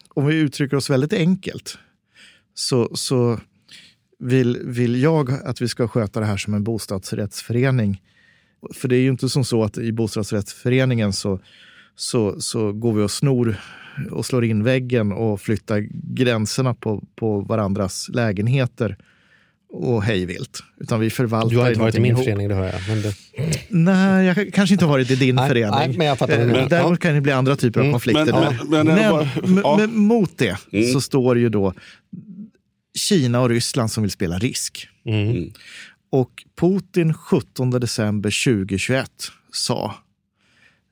om 0.08 0.26
vi 0.26 0.34
uttrycker 0.34 0.76
oss 0.76 0.90
väldigt 0.90 1.12
enkelt 1.12 1.78
så, 2.54 2.96
så 2.96 3.40
vill, 4.18 4.58
vill 4.64 5.02
jag 5.02 5.30
att 5.30 5.62
vi 5.62 5.68
ska 5.68 5.88
sköta 5.88 6.20
det 6.20 6.26
här 6.26 6.36
som 6.36 6.54
en 6.54 6.64
bostadsrättsförening. 6.64 8.02
För 8.74 8.88
det 8.88 8.96
är 8.96 9.00
ju 9.00 9.08
inte 9.08 9.28
som 9.28 9.44
så 9.44 9.64
att 9.64 9.78
i 9.78 9.92
bostadsrättsföreningen 9.92 11.12
så, 11.12 11.40
så, 11.96 12.40
så 12.40 12.72
går 12.72 12.92
vi 12.92 13.02
och 13.02 13.10
snor 13.10 13.56
och 14.10 14.26
slår 14.26 14.44
in 14.44 14.64
väggen 14.64 15.12
och 15.12 15.40
flyttar 15.40 15.86
gränserna 16.14 16.74
på, 16.74 17.02
på 17.16 17.40
varandras 17.40 18.08
lägenheter 18.08 18.96
och 19.72 20.02
hejvilt. 20.02 20.62
Utan 20.80 21.00
vi 21.00 21.10
förvaltar 21.10 21.50
Du 21.50 21.58
har 21.58 21.68
inte 21.68 21.80
varit 21.80 21.94
i 21.94 22.00
min 22.00 22.10
ihop. 22.12 22.24
förening, 22.24 22.48
det 22.48 22.54
hör 22.54 22.66
jag. 22.66 22.80
Men 22.88 23.02
det... 23.02 23.14
Nej, 23.68 24.26
jag 24.26 24.34
har 24.34 24.50
kanske 24.50 24.74
inte 24.74 24.84
varit 24.86 25.10
i 25.10 25.14
din 25.16 25.34
Nej, 25.34 25.48
förening. 25.48 25.74
nej, 25.78 25.94
men 25.98 26.06
jag 26.06 26.18
fattar 26.18 26.38
Eh, 26.38 26.46
menar. 26.46 26.68
Däremot 26.68 26.90
Ja. 26.90 26.96
kan 26.96 27.14
det 27.14 27.20
bli 27.20 27.32
andra 27.32 27.56
typer 27.56 27.80
av 27.80 27.84
Mm. 27.84 27.92
konflikter. 27.92 28.24
Men- 28.24 28.56
Men, 28.70 28.70
men- 28.70 28.86
men- 28.86 28.96
men, 28.96 29.10
bara- 29.10 29.28
men, 29.42 29.56
ja. 29.64 29.76
men 29.80 29.96
mot 29.98 30.38
det 30.38 30.56
Mm. 30.72 30.92
så 30.92 31.00
står 31.00 31.38
ju 31.38 31.48
då 31.48 31.74
Kina 33.08 33.40
och 33.40 33.48
Ryssland 33.48 33.90
som 33.90 34.02
vill 34.02 34.10
spela 34.10 34.38
risk. 34.38 34.88
Mm. 35.06 35.50
Och 36.12 36.44
Putin 36.56 37.14
17 37.14 37.70
december 37.70 38.44
2021 38.44 39.10
sa 39.52 39.94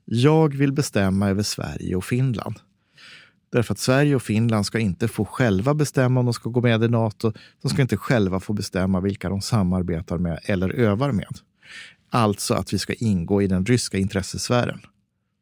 Jag 0.05 0.55
vill 0.55 0.73
bestämma 0.73 1.29
över 1.29 1.43
Sverige 1.43 1.95
och 1.95 2.05
Finland. 2.05 2.55
Därför 3.51 3.73
att 3.73 3.79
Sverige 3.79 4.15
och 4.15 4.21
Finland 4.21 4.65
ska 4.65 4.79
inte 4.79 5.07
få 5.07 5.25
själva 5.25 5.73
bestämma 5.73 6.19
om 6.19 6.25
de 6.25 6.33
ska 6.33 6.49
gå 6.49 6.61
med 6.61 6.83
i 6.83 6.87
Nato. 6.87 7.33
De 7.61 7.69
ska 7.69 7.81
inte 7.81 7.97
själva 7.97 8.39
få 8.39 8.53
bestämma 8.53 8.99
vilka 8.99 9.29
de 9.29 9.41
samarbetar 9.41 10.17
med 10.17 10.39
eller 10.43 10.69
övar 10.69 11.11
med. 11.11 11.37
Alltså 12.09 12.53
att 12.53 12.73
vi 12.73 12.79
ska 12.79 12.93
ingå 12.93 13.41
i 13.41 13.47
den 13.47 13.65
ryska 13.65 13.97
intressesfären. 13.97 14.79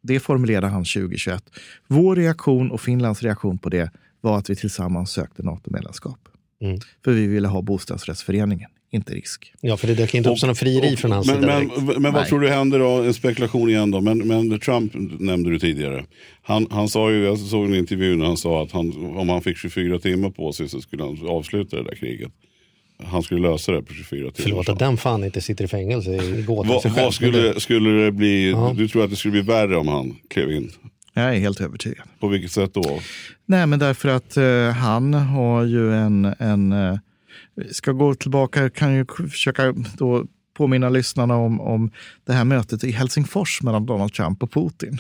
Det 0.02 0.20
formulerade 0.20 0.68
han 0.68 0.84
2021. 0.84 1.50
Vår 1.88 2.16
reaktion 2.16 2.72
och 2.72 2.82
Finlands 2.82 3.24
reaktion 3.24 3.58
på 3.58 3.70
det 3.70 3.92
var 4.22 4.38
att 4.38 4.50
vi 4.50 4.56
tillsammans 4.56 5.12
sökte 5.12 5.44
NATO-medlemskap. 5.44 6.20
Mm. 6.62 6.80
För 7.04 7.12
vi 7.12 7.28
ville 7.28 7.48
ha 7.48 7.62
bostadsrättsföreningen, 7.62 8.70
inte 8.92 9.14
risk. 9.14 9.54
Ja, 9.62 9.78
för 9.78 9.88
det 9.88 9.96
dök 9.96 10.14
inte 10.14 10.30
upp 10.30 10.40
som 10.40 10.48
någon 10.48 10.56
frieri 10.56 10.98
från 10.98 11.12
hans 11.12 11.28
men, 11.28 11.36
sida. 11.36 11.48
men, 11.48 11.68
direkt. 11.68 11.86
men, 11.86 12.04
vad 12.04 12.14
Nej. 12.14 12.26
tror 12.26 12.40
du 12.40 12.50
händer 12.50 12.80
då? 12.80 12.90
En 12.90 13.14
spekulation 13.14 13.70
igen 13.70 13.92
då. 13.92 14.02
Men, 14.02 14.18
men 14.18 14.60
Trump 14.60 14.92
nämnde 15.20 15.50
du 15.50 15.60
tidigare. 15.60 16.06
Han, 16.42 16.68
han 16.72 16.90
sa 16.90 17.12
ju, 17.12 17.24
jag 17.24 17.40
såg 17.40 17.66
en 17.66 17.76
intervju 17.76 18.16
när 18.16 18.26
han 18.26 18.38
sa 18.38 18.64
att 18.64 18.72
han, 18.72 19.16
om 19.18 19.30
han 19.30 19.42
fick 19.42 19.58
24 19.58 20.00
timmar 20.00 20.30
på 20.30 20.52
sig 20.52 20.70
så 20.70 20.82
skulle 20.82 21.04
han 21.04 21.28
avsluta 21.28 21.76
det 21.78 21.84
där 21.84 21.96
kriget. 21.96 22.32
Han 23.04 23.24
skulle 23.24 23.50
lösa 23.50 23.72
det 23.72 23.82
på 23.82 23.94
24 23.94 24.20
timmar. 24.20 24.34
Förlåt 24.36 24.70
att 24.70 24.80
den 24.80 24.98
fan 24.98 25.24
inte 25.24 25.42
sitter 25.42 25.66
i 25.66 25.68
fängelse 25.68 26.12
i 26.12 26.46
Vad, 26.48 26.68
vad 26.96 27.14
skulle, 27.14 27.60
skulle 27.60 27.90
det 27.90 28.12
bli? 28.12 28.52
Ja. 28.52 28.74
Du 28.78 28.88
tror 28.88 29.04
att 29.04 29.10
det 29.10 29.16
skulle 29.16 29.32
bli 29.32 29.42
värre 29.42 29.78
om 29.78 29.88
han 29.88 30.16
klev 30.30 30.52
in? 30.52 30.72
Jag 31.14 31.36
är 31.36 31.40
helt 31.40 31.62
övertygad. 31.62 32.06
På 32.20 32.28
vilket 32.28 32.52
sätt 32.52 32.74
då? 32.74 33.00
Nej, 33.46 33.68
men 33.68 33.80
därför 33.80 34.10
att 34.10 34.38
eh, 34.38 34.70
han 34.70 35.14
har 35.14 35.64
ju 35.64 35.94
en... 35.94 36.34
en 36.40 36.72
eh, 36.72 36.98
ska 37.72 37.91
gå 37.91 38.16
tillbaka, 38.16 38.70
kan 38.70 38.95
ju 38.95 39.05
försöka 39.30 39.74
då 39.97 40.26
påminna 40.53 40.89
lyssnarna 40.89 41.36
om, 41.36 41.62
om 41.62 41.91
det 42.26 42.34
här 42.34 42.45
mötet 42.45 42.84
i 42.84 42.91
Helsingfors 42.91 43.62
mellan 43.62 43.86
Donald 43.86 44.14
Trump 44.14 44.43
och 44.43 44.51
Putin. 44.51 44.97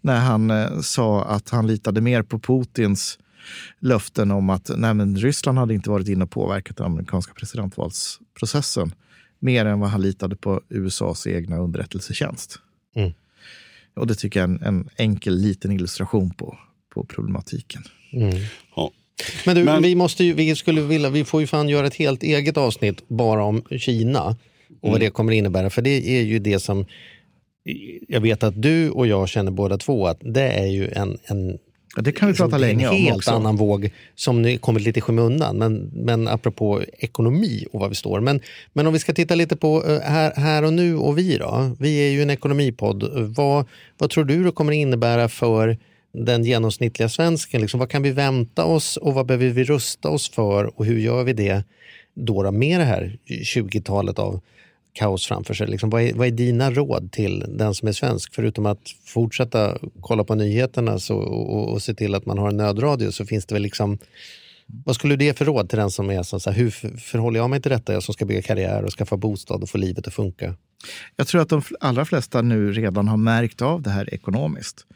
När 0.00 0.20
han 0.20 0.50
eh, 0.50 0.80
sa 0.80 1.24
att 1.24 1.50
han 1.50 1.66
litade 1.66 2.00
mer 2.00 2.22
på 2.22 2.38
Putins 2.38 3.18
löften 3.78 4.30
om 4.30 4.50
att 4.50 4.70
nej, 4.76 4.94
men 4.94 5.16
Ryssland 5.16 5.58
hade 5.58 5.74
inte 5.74 5.90
varit 5.90 6.08
inne 6.08 6.24
och 6.24 6.30
påverkat 6.30 6.76
den 6.76 6.86
amerikanska 6.86 7.34
presidentvalsprocessen 7.34 8.94
mer 9.38 9.66
än 9.66 9.80
vad 9.80 9.90
han 9.90 10.02
litade 10.02 10.36
på 10.36 10.60
USAs 10.68 11.26
egna 11.26 11.56
underrättelsetjänst. 11.56 12.58
Mm. 12.94 13.12
Och 13.94 14.06
det 14.06 14.14
tycker 14.14 14.40
jag 14.40 14.50
är 14.50 14.54
en, 14.54 14.62
en 14.62 14.88
enkel 14.96 15.34
liten 15.34 15.72
illustration 15.72 16.30
på, 16.30 16.58
på 16.94 17.04
problematiken. 17.04 17.82
Mm. 18.12 18.34
Ja. 18.76 18.90
Men 19.46 19.56
du, 19.56 19.64
Men- 19.64 19.82
vi, 19.82 19.94
måste 19.94 20.24
ju, 20.24 20.32
vi, 20.32 20.54
skulle 20.56 20.80
vilja, 20.80 21.10
vi 21.10 21.24
får 21.24 21.40
ju 21.40 21.46
fan 21.46 21.68
göra 21.68 21.86
ett 21.86 21.94
helt 21.94 22.22
eget 22.22 22.56
avsnitt 22.56 23.08
bara 23.08 23.44
om 23.44 23.62
Kina 23.78 24.36
och 24.82 24.90
vad 24.90 25.00
det 25.00 25.10
kommer 25.10 25.32
innebära. 25.32 25.70
För 25.70 25.82
det 25.82 26.18
är 26.18 26.22
ju 26.22 26.38
det 26.38 26.60
som 26.60 26.86
jag 28.08 28.20
vet 28.20 28.42
att 28.42 28.62
du 28.62 28.90
och 28.90 29.06
jag 29.06 29.28
känner 29.28 29.50
båda 29.50 29.78
två 29.78 30.06
att 30.06 30.18
det 30.20 30.48
är 30.48 30.66
ju 30.66 30.88
en, 30.88 31.18
en 31.24 31.58
Ja, 31.96 32.02
det 32.02 32.12
kan 32.12 32.28
vi 32.28 32.34
prata 32.34 32.54
en 32.54 32.60
länge 32.60 32.88
om 32.88 32.96
helt 32.96 33.16
också. 33.16 33.30
annan 33.30 33.56
våg 33.56 33.90
som 34.14 34.42
nu 34.42 34.58
kommit 34.58 34.82
lite 34.82 34.98
i 34.98 35.02
skymundan. 35.02 35.56
Men, 35.56 35.90
men 35.94 36.28
apropå 36.28 36.82
ekonomi 36.98 37.66
och 37.72 37.80
var 37.80 37.88
vi 37.88 37.94
står. 37.94 38.20
Men, 38.20 38.40
men 38.72 38.86
om 38.86 38.92
vi 38.92 38.98
ska 38.98 39.12
titta 39.12 39.34
lite 39.34 39.56
på 39.56 39.84
eh, 39.88 40.00
här, 40.00 40.32
här 40.36 40.62
och 40.62 40.72
nu 40.72 40.96
och 40.96 41.18
vi 41.18 41.38
då. 41.38 41.76
Vi 41.78 42.08
är 42.08 42.10
ju 42.10 42.22
en 42.22 42.30
ekonomipodd. 42.30 43.10
Vad, 43.36 43.66
vad 43.98 44.10
tror 44.10 44.24
du 44.24 44.44
det 44.44 44.50
kommer 44.52 44.72
innebära 44.72 45.28
för 45.28 45.78
den 46.24 46.44
genomsnittliga 46.44 47.08
svensken? 47.08 47.60
Liksom, 47.60 47.80
vad 47.80 47.90
kan 47.90 48.02
vi 48.02 48.10
vänta 48.10 48.64
oss 48.64 48.96
och 48.96 49.14
vad 49.14 49.26
behöver 49.26 49.48
vi 49.48 49.64
rusta 49.64 50.08
oss 50.08 50.30
för 50.30 50.78
och 50.78 50.84
hur 50.84 50.98
gör 50.98 51.24
vi 51.24 51.32
det 51.32 51.64
då, 52.14 52.42
då 52.42 52.52
med 52.52 52.80
det 52.80 52.84
här 52.84 53.18
20-talet 53.28 54.18
av 54.18 54.40
kaos 54.92 55.26
framför 55.26 55.54
sig. 55.54 55.66
Liksom, 55.66 55.90
vad, 55.90 56.02
är, 56.02 56.14
vad 56.14 56.26
är 56.26 56.30
dina 56.30 56.70
råd 56.70 57.12
till 57.12 57.44
den 57.48 57.74
som 57.74 57.88
är 57.88 57.92
svensk? 57.92 58.34
Förutom 58.34 58.66
att 58.66 58.94
fortsätta 59.04 59.78
kolla 60.00 60.24
på 60.24 60.34
nyheterna 60.34 60.98
så, 60.98 61.16
och, 61.16 61.72
och 61.72 61.82
se 61.82 61.94
till 61.94 62.14
att 62.14 62.26
man 62.26 62.38
har 62.38 62.48
en 62.48 62.56
nödradio 62.56 63.12
så 63.12 63.26
finns 63.26 63.46
det 63.46 63.54
väl 63.54 63.62
liksom 63.62 63.98
vad 64.84 64.94
skulle 64.94 65.16
du 65.16 65.24
ge 65.24 65.34
för 65.34 65.44
råd 65.44 65.68
till 65.68 65.78
den 65.78 65.90
som 65.90 66.10
är 66.10 66.22
så, 66.22 66.50
här, 66.50 66.56
hur 66.56 66.70
förhåller 66.98 67.40
jag 67.40 67.50
mig 67.50 67.62
till 67.62 67.70
detta? 67.70 67.92
Jag 67.92 68.02
som 68.02 68.14
ska 68.14 68.24
bygga 68.24 68.42
karriär 68.42 68.82
och 68.82 68.92
skaffa 68.92 69.16
bostad 69.16 69.62
och 69.62 69.68
få 69.68 69.78
livet 69.78 70.06
att 70.06 70.14
funka. 70.14 70.54
Jag 71.16 71.26
tror 71.26 71.40
att 71.42 71.48
de 71.48 71.62
allra 71.80 72.04
flesta 72.04 72.42
nu 72.42 72.72
redan 72.72 73.08
har 73.08 73.16
märkt 73.16 73.62
av 73.62 73.82
det 73.82 73.90
här 73.90 74.14
ekonomiskt. 74.14 74.86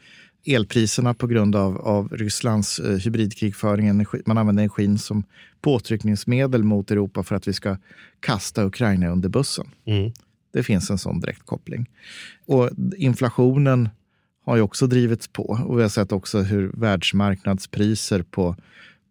Elpriserna 0.45 1.13
på 1.13 1.27
grund 1.27 1.55
av, 1.55 1.77
av 1.77 2.09
Rysslands 2.09 2.79
eh, 2.79 2.97
hybridkrigföring, 2.97 3.87
energi, 3.87 4.21
man 4.25 4.37
använder 4.37 4.63
energin 4.63 4.97
som 4.97 5.23
påtryckningsmedel 5.61 6.63
mot 6.63 6.91
Europa 6.91 7.23
för 7.23 7.35
att 7.35 7.47
vi 7.47 7.53
ska 7.53 7.77
kasta 8.19 8.65
Ukraina 8.65 9.09
under 9.09 9.29
bussen. 9.29 9.67
Mm. 9.85 10.11
Det 10.53 10.63
finns 10.63 10.89
en 10.89 10.97
sån 10.97 11.19
direkt 11.19 11.45
koppling. 11.45 11.89
Och 12.45 12.69
inflationen 12.97 13.89
har 14.45 14.55
ju 14.55 14.61
också 14.61 14.87
drivits 14.87 15.27
på. 15.27 15.59
Och 15.65 15.77
vi 15.77 15.81
har 15.81 15.89
sett 15.89 16.11
också 16.11 16.39
hur 16.39 16.71
världsmarknadspriser 16.73 18.23
på 18.23 18.55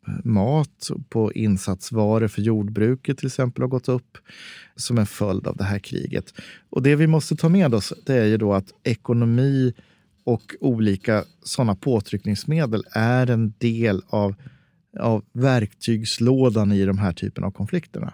eh, 0.08 0.14
mat, 0.24 0.90
och 0.90 1.10
på 1.10 1.32
insatsvaror 1.32 2.28
för 2.28 2.42
jordbruket 2.42 3.18
till 3.18 3.26
exempel 3.26 3.62
har 3.62 3.68
gått 3.68 3.88
upp 3.88 4.18
som 4.76 4.98
en 4.98 5.06
följd 5.06 5.46
av 5.46 5.56
det 5.56 5.64
här 5.64 5.78
kriget. 5.78 6.34
Och 6.70 6.82
det 6.82 6.96
vi 6.96 7.06
måste 7.06 7.36
ta 7.36 7.48
med 7.48 7.74
oss 7.74 7.92
det 8.06 8.14
är 8.14 8.26
ju 8.26 8.36
då 8.36 8.54
att 8.54 8.72
ekonomi 8.82 9.74
och 10.24 10.54
olika 10.60 11.24
sådana 11.42 11.74
påtryckningsmedel 11.74 12.84
är 12.92 13.30
en 13.30 13.54
del 13.58 14.02
av, 14.08 14.34
av 14.98 15.24
verktygslådan 15.32 16.72
i 16.72 16.84
de 16.84 16.98
här 16.98 17.12
typen 17.12 17.44
av 17.44 17.50
konflikterna. 17.50 18.12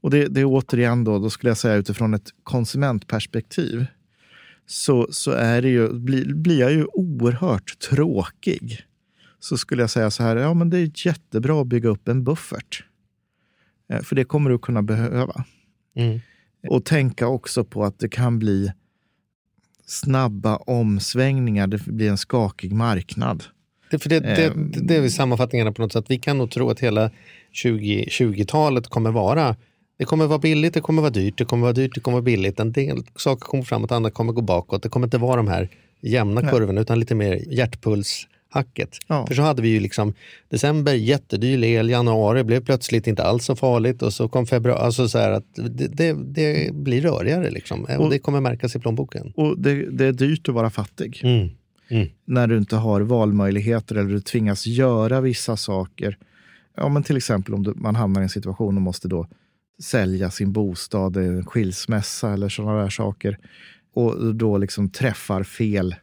Och 0.00 0.10
det, 0.10 0.28
det 0.28 0.40
är 0.40 0.44
återigen 0.44 1.04
då, 1.04 1.18
då 1.18 1.30
skulle 1.30 1.50
jag 1.50 1.58
säga 1.58 1.74
utifrån 1.74 2.14
ett 2.14 2.30
konsumentperspektiv 2.42 3.86
så, 4.66 5.08
så 5.10 5.30
är 5.30 5.62
det 5.62 5.68
ju, 5.68 5.92
blir, 5.92 6.34
blir 6.34 6.60
jag 6.60 6.72
ju 6.72 6.84
oerhört 6.92 7.78
tråkig. 7.78 8.80
Så 9.38 9.56
skulle 9.56 9.82
jag 9.82 9.90
säga 9.90 10.10
så 10.10 10.22
här, 10.22 10.36
ja 10.36 10.54
men 10.54 10.70
det 10.70 10.78
är 10.78 11.06
jättebra 11.06 11.60
att 11.60 11.66
bygga 11.66 11.88
upp 11.88 12.08
en 12.08 12.24
buffert. 12.24 12.84
Eh, 13.92 14.00
För 14.00 14.16
det 14.16 14.24
kommer 14.24 14.50
du 14.50 14.58
kunna 14.58 14.82
behöva. 14.82 15.44
Mm. 15.96 16.20
Och 16.68 16.84
tänka 16.84 17.26
också 17.26 17.64
på 17.64 17.84
att 17.84 17.98
det 17.98 18.08
kan 18.08 18.38
bli 18.38 18.72
snabba 19.86 20.56
omsvängningar, 20.56 21.66
det 21.66 21.86
blir 21.86 22.10
en 22.10 22.18
skakig 22.18 22.72
marknad. 22.72 23.44
Det, 23.90 23.98
för 23.98 24.08
det, 24.08 24.20
det, 24.20 24.46
Ehm. 24.46 24.72
det, 24.76 24.96
är 24.96 25.00
väl 25.00 25.10
sammanfattningarna 25.10 25.72
på 25.72 25.82
något 25.82 25.92
sätt. 25.92 26.04
Vi 26.08 26.18
kan 26.18 26.38
nog 26.38 26.50
tro 26.50 26.70
att 26.70 26.80
hela 26.80 27.10
20, 27.52 28.04
20-talet 28.10 28.88
kommer 28.88 29.10
vara 29.10 29.56
det 29.96 30.04
kommer 30.04 30.26
vara 30.26 30.38
billigt, 30.38 30.74
det 30.74 30.80
kommer 30.80 31.02
vara 31.02 31.10
dyrt, 31.10 31.38
det 31.38 31.44
kommer 31.44 31.62
vara 31.62 31.72
dyrt, 31.72 31.94
det 31.94 32.00
kommer 32.00 32.14
vara 32.14 32.22
billigt. 32.22 32.60
En 32.60 32.72
del 32.72 33.02
saker 33.16 33.46
kommer 33.46 33.64
framåt, 33.64 33.92
andra 33.92 34.10
kommer 34.10 34.32
gå 34.32 34.42
bakåt. 34.42 34.82
Det 34.82 34.88
kommer 34.88 35.06
inte 35.06 35.18
vara 35.18 35.36
de 35.36 35.48
här 35.48 35.68
jämna 36.00 36.50
kurvorna 36.50 36.80
utan 36.80 37.00
lite 37.00 37.14
mer 37.14 37.44
hjärtpulshacket. 38.54 38.98
Ja. 39.06 39.26
För 39.26 39.34
så 39.34 39.42
hade 39.42 39.62
vi 39.62 39.68
ju 39.68 39.80
liksom 39.80 40.14
december, 40.48 40.94
jättedyr 40.94 41.64
el, 41.64 41.90
januari 41.90 42.44
blev 42.44 42.64
plötsligt 42.64 43.06
inte 43.06 43.22
alls 43.22 43.44
så 43.44 43.56
farligt 43.56 44.02
och 44.02 44.12
så 44.12 44.28
kom 44.28 44.46
februari. 44.46 44.80
Alltså 44.80 45.08
så 45.08 45.18
att 45.18 45.44
det, 45.54 45.88
det, 45.88 46.12
det 46.12 46.74
blir 46.74 47.00
rörigare 47.02 47.50
liksom. 47.50 47.84
Och 47.84 47.90
Och- 48.04 48.10
det 48.10 48.18
kommer 48.18 48.40
märkas 48.40 48.76
i 48.76 48.78
plånboken. 48.80 49.32
Och 49.36 49.58
det, 49.58 49.90
det 49.90 50.04
är 50.06 50.12
dyrt 50.12 50.48
att 50.48 50.54
vara 50.54 50.70
fattig. 50.70 51.20
Mm. 51.22 51.48
När 52.26 52.46
du 52.46 52.58
inte 52.58 52.76
har 52.76 53.00
valmöjligheter 53.00 53.94
eller 53.96 54.10
du 54.10 54.20
tvingas 54.20 54.66
göra 54.66 55.20
vissa 55.20 55.56
saker. 55.56 56.18
Ja, 56.76 56.88
men 56.88 57.02
till 57.02 57.16
exempel 57.16 57.54
om 57.54 57.62
du, 57.62 57.72
man 57.76 57.96
hamnar 57.96 58.20
i 58.20 58.24
en 58.24 58.28
situation 58.28 58.76
och 58.76 58.82
måste 58.82 59.08
då 59.08 59.26
sälja 59.82 60.30
sin 60.30 60.52
bostad, 60.52 61.16
en 61.16 61.44
skilsmässa 61.44 62.32
eller 62.32 62.48
sådana 62.48 62.82
där 62.82 62.88
saker. 62.90 63.38
Och 63.94 64.34
då 64.34 64.58
liksom 64.58 64.90
träffar 64.90 65.42
fel, 65.42 65.94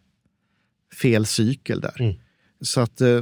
fel 1.01 1.25
cykel 1.25 1.81
där. 1.81 2.01
Mm. 2.01 2.15
Så 2.61 2.81
att 2.81 3.01
eh, 3.01 3.21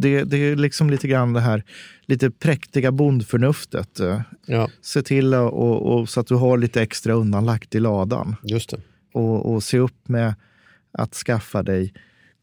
det, 0.00 0.24
det 0.24 0.36
är 0.36 0.56
liksom 0.56 0.90
lite 0.90 1.08
grann 1.08 1.32
det 1.32 1.40
här 1.40 1.62
lite 2.06 2.30
präktiga 2.30 2.92
bondförnuftet. 2.92 4.00
eh. 4.00 4.20
Ja, 4.46 4.68
Se 4.80 5.02
till 5.02 5.34
och, 5.34 5.52
och, 5.52 5.98
och, 6.00 6.08
så 6.08 6.20
att 6.20 6.26
du 6.26 6.34
har 6.34 6.58
lite 6.58 6.82
extra 6.82 7.12
undanlagt 7.12 7.74
i 7.74 7.80
ladan. 7.80 8.36
just 8.42 8.70
det. 8.70 8.80
Och, 9.14 9.52
och 9.54 9.62
se 9.62 9.78
upp 9.78 10.08
med 10.08 10.34
att 10.92 11.14
skaffa 11.14 11.62
dig 11.62 11.92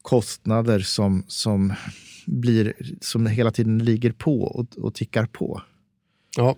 kostnader 0.02 0.80
som, 0.80 1.24
som, 1.28 1.74
blir, 2.26 2.74
som 3.02 3.28
hela 3.28 3.52
tiden 3.52 3.80
ligger 3.86 4.12
på 4.12 4.42
och, 4.44 4.78
och 4.78 4.94
tickar 4.94 5.26
på. 5.26 5.62
Ja, 6.38 6.56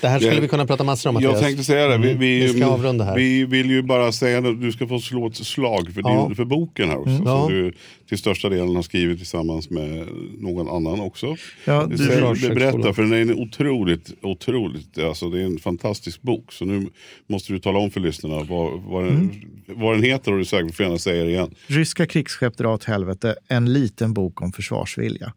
det 0.00 0.08
här 0.08 0.18
skulle 0.18 0.34
Det- 0.34 0.40
vi 0.40 0.48
kunna 0.48 0.66
prata 0.66 0.84
massor 0.84 1.10
om. 1.10 1.16
Jag 1.16 1.22
Mattias. 1.32 1.40
tänkte 1.46 1.64
säga 1.64 1.86
det. 1.88 1.98
Vi, 1.98 2.08
Mm. 2.08 2.18
vi, 2.20 2.40
Vi 2.40 2.48
ska 2.48 2.66
avrunda 2.66 3.04
här. 3.04 3.16
vi 3.16 3.44
vill 3.44 3.70
ju 3.70 3.82
bara 3.82 4.12
säga 4.12 4.38
att 4.38 4.60
du 4.60 4.72
ska 4.72 4.86
få 4.86 4.98
slå 5.00 5.26
ett 5.26 5.36
slag 5.36 5.90
för, 5.94 6.00
Ja. 6.04 6.24
din, 6.26 6.36
för 6.36 6.44
boken 6.44 6.88
här 6.88 6.96
också. 6.98 7.10
Mm. 7.10 7.22
Ja. 7.26 7.42
Som 7.44 7.52
du 7.52 7.72
till 8.08 8.18
största 8.18 8.48
delen 8.48 8.76
har 8.76 8.82
skrivit 8.82 9.18
tillsammans 9.18 9.70
med 9.70 10.06
någon 10.38 10.68
annan 10.68 11.00
också. 11.00 11.36
Ja, 11.64 11.86
Du, 11.86 11.96
du, 11.96 12.04
Försvarshögskolan. 12.04 12.54
berätta, 12.54 12.94
för 12.94 13.02
den 13.02 13.12
är 13.12 13.20
en 13.20 13.34
otroligt, 13.34 14.12
otroligt, 14.22 14.98
alltså 14.98 15.30
det 15.30 15.40
är 15.40 15.44
en 15.44 15.58
fantastisk 15.58 16.22
bok. 16.22 16.52
Så 16.52 16.64
nu 16.64 16.86
måste 17.26 17.52
du 17.52 17.58
tala 17.58 17.78
om 17.78 17.90
för 17.90 18.00
lyssnarna 18.00 18.42
vad, 18.48 18.80
vad, 18.82 19.04
den, 19.04 19.14
Mm. 19.14 19.30
vad 19.66 19.94
den 19.94 20.02
heter 20.02 20.32
och 20.32 20.38
du 20.38 20.44
säkert 20.44 20.74
får 20.74 20.84
gärna 20.86 20.98
säga 20.98 21.24
det 21.24 21.30
igen. 21.30 21.54
Ryska 21.66 22.06
krigsskepp 22.06 22.56
drar 22.56 22.72
åt 22.72 22.84
helvete, 22.84 23.34
en 23.48 23.72
liten 23.72 24.14
bok 24.14 24.42
om 24.42 24.52
försvarsvilja. 24.52 25.32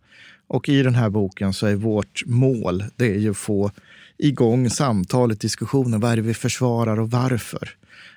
Och 0.51 0.69
i 0.69 0.83
den 0.83 0.95
här 0.95 1.09
boken 1.09 1.53
så 1.53 1.67
är 1.67 1.75
vårt 1.75 2.23
mål 2.25 2.83
det 2.95 3.05
är 3.05 3.19
ju 3.19 3.31
att 3.31 3.37
få 3.37 3.71
igång 4.17 4.69
samtalet, 4.69 5.39
diskussionen. 5.39 5.99
Vad 5.99 6.11
är 6.11 6.15
det 6.15 6.21
vi 6.21 6.33
försvarar 6.33 6.99
och 6.99 7.11
varför? 7.11 7.69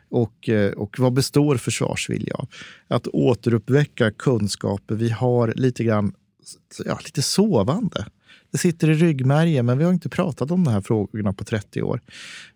Och, 0.09 0.49
eh, 0.49 0.73
och 0.73 0.99
vad 0.99 1.13
består 1.13 1.57
försvarsvilja 1.57 2.35
av? 2.35 2.49
Att 2.89 3.07
återuppväcka 3.07 4.11
kunskaper 4.11 4.95
vi 4.95 5.11
har 5.11 5.53
lite 5.57 5.85
grann 5.85 6.13
ja, 6.85 6.99
lite 7.05 7.23
sovande. 7.23 8.07
Det 8.55 8.59
sitter 8.59 8.91
i 8.91 8.95
ryggmärgen, 8.95 9.67
men 9.67 9.79
vi 9.79 9.85
har 9.85 9.93
inte 9.93 10.09
pratat 10.09 10.51
om 10.51 10.65
de 10.65 10.71
här 10.71 10.81
frågorna 10.81 11.33
på 11.33 11.45
30 11.45 11.83
år. 11.83 12.01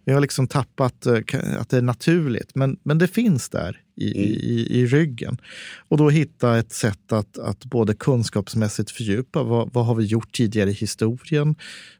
Vi 0.04 0.12
har 0.12 0.20
liksom 0.20 0.48
tappat 0.48 1.06
eh, 1.06 1.14
att 1.60 1.68
det 1.68 1.76
är 1.76 1.82
naturligt, 1.82 2.54
men, 2.54 2.78
men 2.82 2.98
det 2.98 3.08
finns 3.08 3.48
där 3.48 3.80
i, 3.96 4.04
i, 4.04 4.80
i 4.80 4.86
ryggen. 4.86 5.38
Och 5.88 5.96
då 5.96 6.10
hitta 6.10 6.58
ett 6.58 6.72
sätt 6.72 7.12
att, 7.12 7.38
att 7.38 7.64
både 7.64 7.94
kunskapsmässigt 7.94 8.90
fördjupa 8.90 9.42
vad, 9.42 9.72
vad 9.72 9.86
har 9.86 9.94
vi 9.94 10.04
gjort 10.04 10.32
tidigare 10.32 10.70
i 10.70 10.72
historien? 10.72 11.54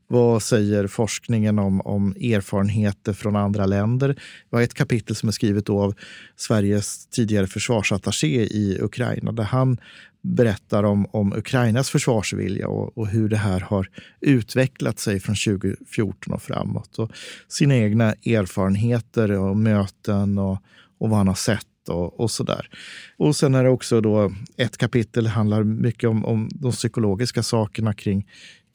Vad 0.07 0.43
säger 0.43 0.87
forskningen 0.87 1.59
om, 1.59 1.81
om 1.81 2.13
erfarenheter 2.13 3.13
från 3.13 3.37
andra 3.37 3.67
länder? 3.67 4.09
Vi 4.51 4.57
har 4.57 4.63
ett 4.63 4.75
kapitel 4.75 5.17
som 5.17 5.29
är 5.29 5.33
skrivet 5.33 5.67
då 5.67 5.81
av 5.81 5.95
Sveriges 6.37 7.07
tidigare 7.07 7.47
försvarsattaché 7.47 8.43
i 8.43 8.79
Ukraina 8.81 9.33
där 9.33 9.45
han 9.45 9.79
berättar 10.23 10.83
om, 10.83 11.07
om 11.11 11.33
Ukrainas 11.33 11.91
försvarsvilja 11.91 12.69
och, 12.69 12.99
och 12.99 13.09
hur 13.09 13.29
det 13.29 13.37
här 13.37 13.61
har 13.61 13.89
utvecklat 14.21 14.99
sig 14.99 15.21
från 15.21 15.35
2014 15.35 16.35
och 16.35 16.43
framåt. 16.43 16.99
Och 16.99 17.13
sina 17.49 17.77
egna 17.77 18.13
erfarenheter 18.13 19.31
och 19.31 19.57
möten 19.57 20.39
och, 20.39 20.59
och 20.99 21.11
vad 21.11 21.19
han 21.19 21.29
har 21.29 21.35
sett 21.35 21.67
och, 21.89 22.21
och 22.21 22.31
sådär. 22.31 22.69
Och 23.17 23.37
sen 23.37 23.55
är 23.55 23.65
det 23.65 23.71
också 23.71 24.01
då 24.01 24.33
ett 24.57 24.77
kapitel 24.77 25.27
handlar 25.27 25.65
mycket 25.65 26.11
om, 26.11 26.25
om 26.25 26.49
de 26.53 26.73
psykologiska 26.73 27.43
sakerna 27.43 27.95
kring, 27.95 28.27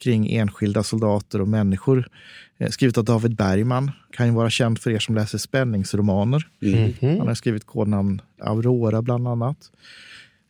kring 0.04 0.32
enskilda 0.32 0.82
soldater 0.82 1.40
och 1.40 1.48
människor. 1.48 2.08
Eh, 2.58 2.68
skrivet 2.68 2.98
av 2.98 3.04
David 3.04 3.36
Bergman, 3.36 3.90
kan 4.12 4.26
ju 4.26 4.32
vara 4.32 4.50
känd 4.50 4.78
för 4.78 4.90
er 4.90 4.98
som 4.98 5.14
läser 5.14 5.38
spänningsromaner. 5.38 6.48
Mhm. 6.60 7.18
Han 7.18 7.28
har 7.28 7.34
skrivit 7.34 7.66
kodnamn 7.66 8.20
Aurora 8.40 9.02
bland 9.02 9.28
annat. 9.28 9.70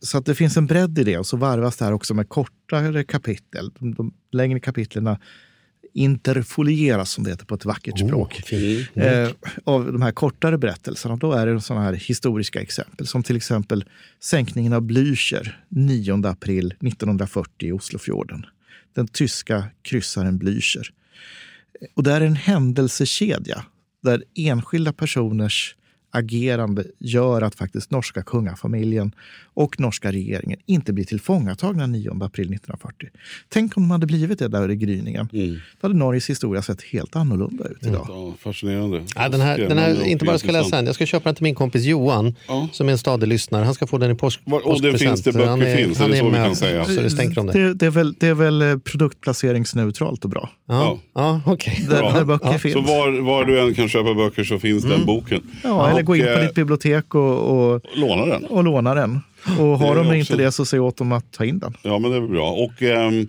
Så 0.05 0.17
att 0.17 0.25
det 0.25 0.35
finns 0.35 0.57
en 0.57 0.65
bredd 0.65 0.99
i 0.99 1.03
det 1.03 1.17
och 1.17 1.27
så 1.27 1.37
varvas 1.37 1.77
det 1.77 1.85
här 1.85 1.91
också 1.91 2.13
med 2.13 2.29
kortare 2.29 3.03
kapitel. 3.03 3.71
De, 3.79 3.93
de 3.93 4.13
längre 4.31 4.59
kapitlen 4.59 5.17
interfolieras 5.93 7.11
som 7.11 7.23
det 7.23 7.29
heter 7.29 7.45
på 7.45 7.55
ett 7.55 7.65
vackert 7.65 7.99
språk. 7.99 8.33
Fint. 8.33 8.89
Eh, 8.93 9.29
av 9.63 9.85
de 9.85 10.01
här 10.01 10.11
kortare 10.11 10.57
berättelserna. 10.57 11.15
Då 11.15 11.33
är 11.33 11.47
det 11.47 11.61
sådana 11.61 11.85
här 11.85 11.93
historiska 11.93 12.61
exempel 12.61 13.07
som 13.07 13.23
till 13.23 13.35
exempel 13.35 13.85
sänkningen 14.19 14.73
av 14.73 14.81
Blücher 14.81 15.51
9 15.69 16.27
april 16.27 16.65
1940 16.65 17.67
i 17.67 17.71
Oslofjorden. 17.71 18.45
Den 18.95 19.07
tyska 19.07 19.63
kryssaren 19.81 20.39
Blücher. 20.39 20.89
Och 21.93 22.03
det 22.03 22.11
är 22.11 22.21
en 22.21 22.35
händelsekedja 22.35 23.65
där 24.03 24.23
enskilda 24.35 24.93
personers 24.93 25.75
agerande 26.17 26.83
gör 26.99 27.41
att 27.41 27.55
faktiskt 27.55 27.91
norska 27.91 28.21
kungafamiljen 28.23 29.11
och 29.53 29.79
norska 29.79 30.11
regeringen 30.11 30.59
inte 30.65 30.93
blir 30.93 31.05
tillfångatagna 31.05 31.87
9 31.87 32.09
april 32.21 32.45
1940. 32.53 33.09
Tänk 33.49 33.77
om 33.77 33.83
de 33.83 33.91
hade 33.91 34.05
blivit 34.05 34.39
det 34.39 34.47
där 34.47 34.71
i 34.71 34.75
gryningen. 34.75 35.29
Mm. 35.33 35.51
Då 35.81 35.87
hade 35.87 35.95
Norges 35.99 36.29
historia 36.29 36.61
sett 36.61 36.81
helt 36.83 37.15
annorlunda 37.15 37.63
ut 37.67 37.77
idag. 37.81 38.05
Ja, 38.09 38.33
fascinerande. 38.39 39.01
Ja, 39.15 39.29
den 39.29 39.41
här, 39.41 39.57
den 39.57 39.77
här 39.77 40.05
inte 40.05 40.25
bara 40.25 40.37
ska 40.37 40.47
jag 40.47 40.53
läsa 40.63 40.75
den, 40.75 40.85
jag 40.85 40.95
ska 40.95 41.05
köpa 41.05 41.23
den 41.29 41.35
till 41.35 41.43
min 41.43 41.55
kompis 41.55 41.83
Johan 41.85 42.35
Ja. 42.47 42.67
som 42.71 42.87
är 42.87 42.91
en 42.91 42.97
stadig 42.97 43.27
lyssnare. 43.27 43.63
Han 43.65 43.73
ska 43.73 43.87
få 43.87 43.97
den 43.97 44.11
i 44.11 44.15
påsk, 44.15 44.39
Var- 44.45 44.67
och 44.67 44.81
det 44.81 44.91
påskpresent. 44.91 45.09
finns 45.09 45.23
det 45.23 45.31
böcker 45.33 45.47
Han 45.47 45.61
är, 45.61 45.75
finns, 45.77 45.97
är 45.97 46.01
han 46.01 46.11
det 46.11 46.17
så 46.17 46.25
vi 46.25 46.31
med, 46.31 46.45
kan 46.45 46.55
säga? 46.55 46.85
Så 46.85 47.01
det 47.01 47.09
stänker 47.09 47.39
om 47.39 47.45
det. 47.47 47.53
Det, 47.53 47.73
det, 47.73 47.85
är 47.85 47.89
väl, 47.89 48.13
det 48.19 48.27
är 48.27 48.33
väl 48.33 48.61
eh, 48.61 48.77
produktplaceringsneutralt 48.77 50.23
och 50.23 50.29
bra. 50.29 50.49
Ja, 50.67 50.99
ja 51.13 51.41
okej. 51.45 51.85
Där, 51.89 51.99
Bra. 51.99 52.11
där 52.11 52.23
böcker 52.25 52.51
Ja, 52.51 52.57
finns. 52.59 52.73
Så 52.73 52.81
var, 52.81 53.21
var 53.21 53.45
du 53.45 53.59
än 53.59 53.73
kan 53.75 53.89
köpa 53.89 54.13
böcker 54.13 54.43
så 54.43 54.59
finns 54.59 54.83
den 54.83 55.05
boken. 55.05 55.41
ja, 55.63 55.89
eller 55.89 56.01
gå 56.05 56.15
in 56.15 56.21
Och, 56.21 56.27
på 56.33 56.39
eh, 56.39 56.45
ditt 56.45 56.55
bibliotek 56.55 57.15
och, 57.15 57.37
och, 57.73 57.81
Låna 57.95 58.25
den. 58.25 58.45
och 58.45 58.63
låna 58.63 58.93
den. 58.95 59.19
Och 59.59 59.65
har 59.79 59.95
de 59.95 60.01
också- 60.01 60.13
inte 60.15 60.35
det 60.37 60.51
så 60.51 60.65
säg 60.65 60.79
åt 60.79 60.97
dem 60.97 61.11
att 61.11 61.31
ta 61.31 61.45
in 61.45 61.59
den. 61.59 61.73
Ja 61.81 61.99
men 61.99 62.11
det 62.11 62.17
är 62.17 62.21
bra. 62.21 62.51
Och 62.51 62.81
ehm, 62.83 63.27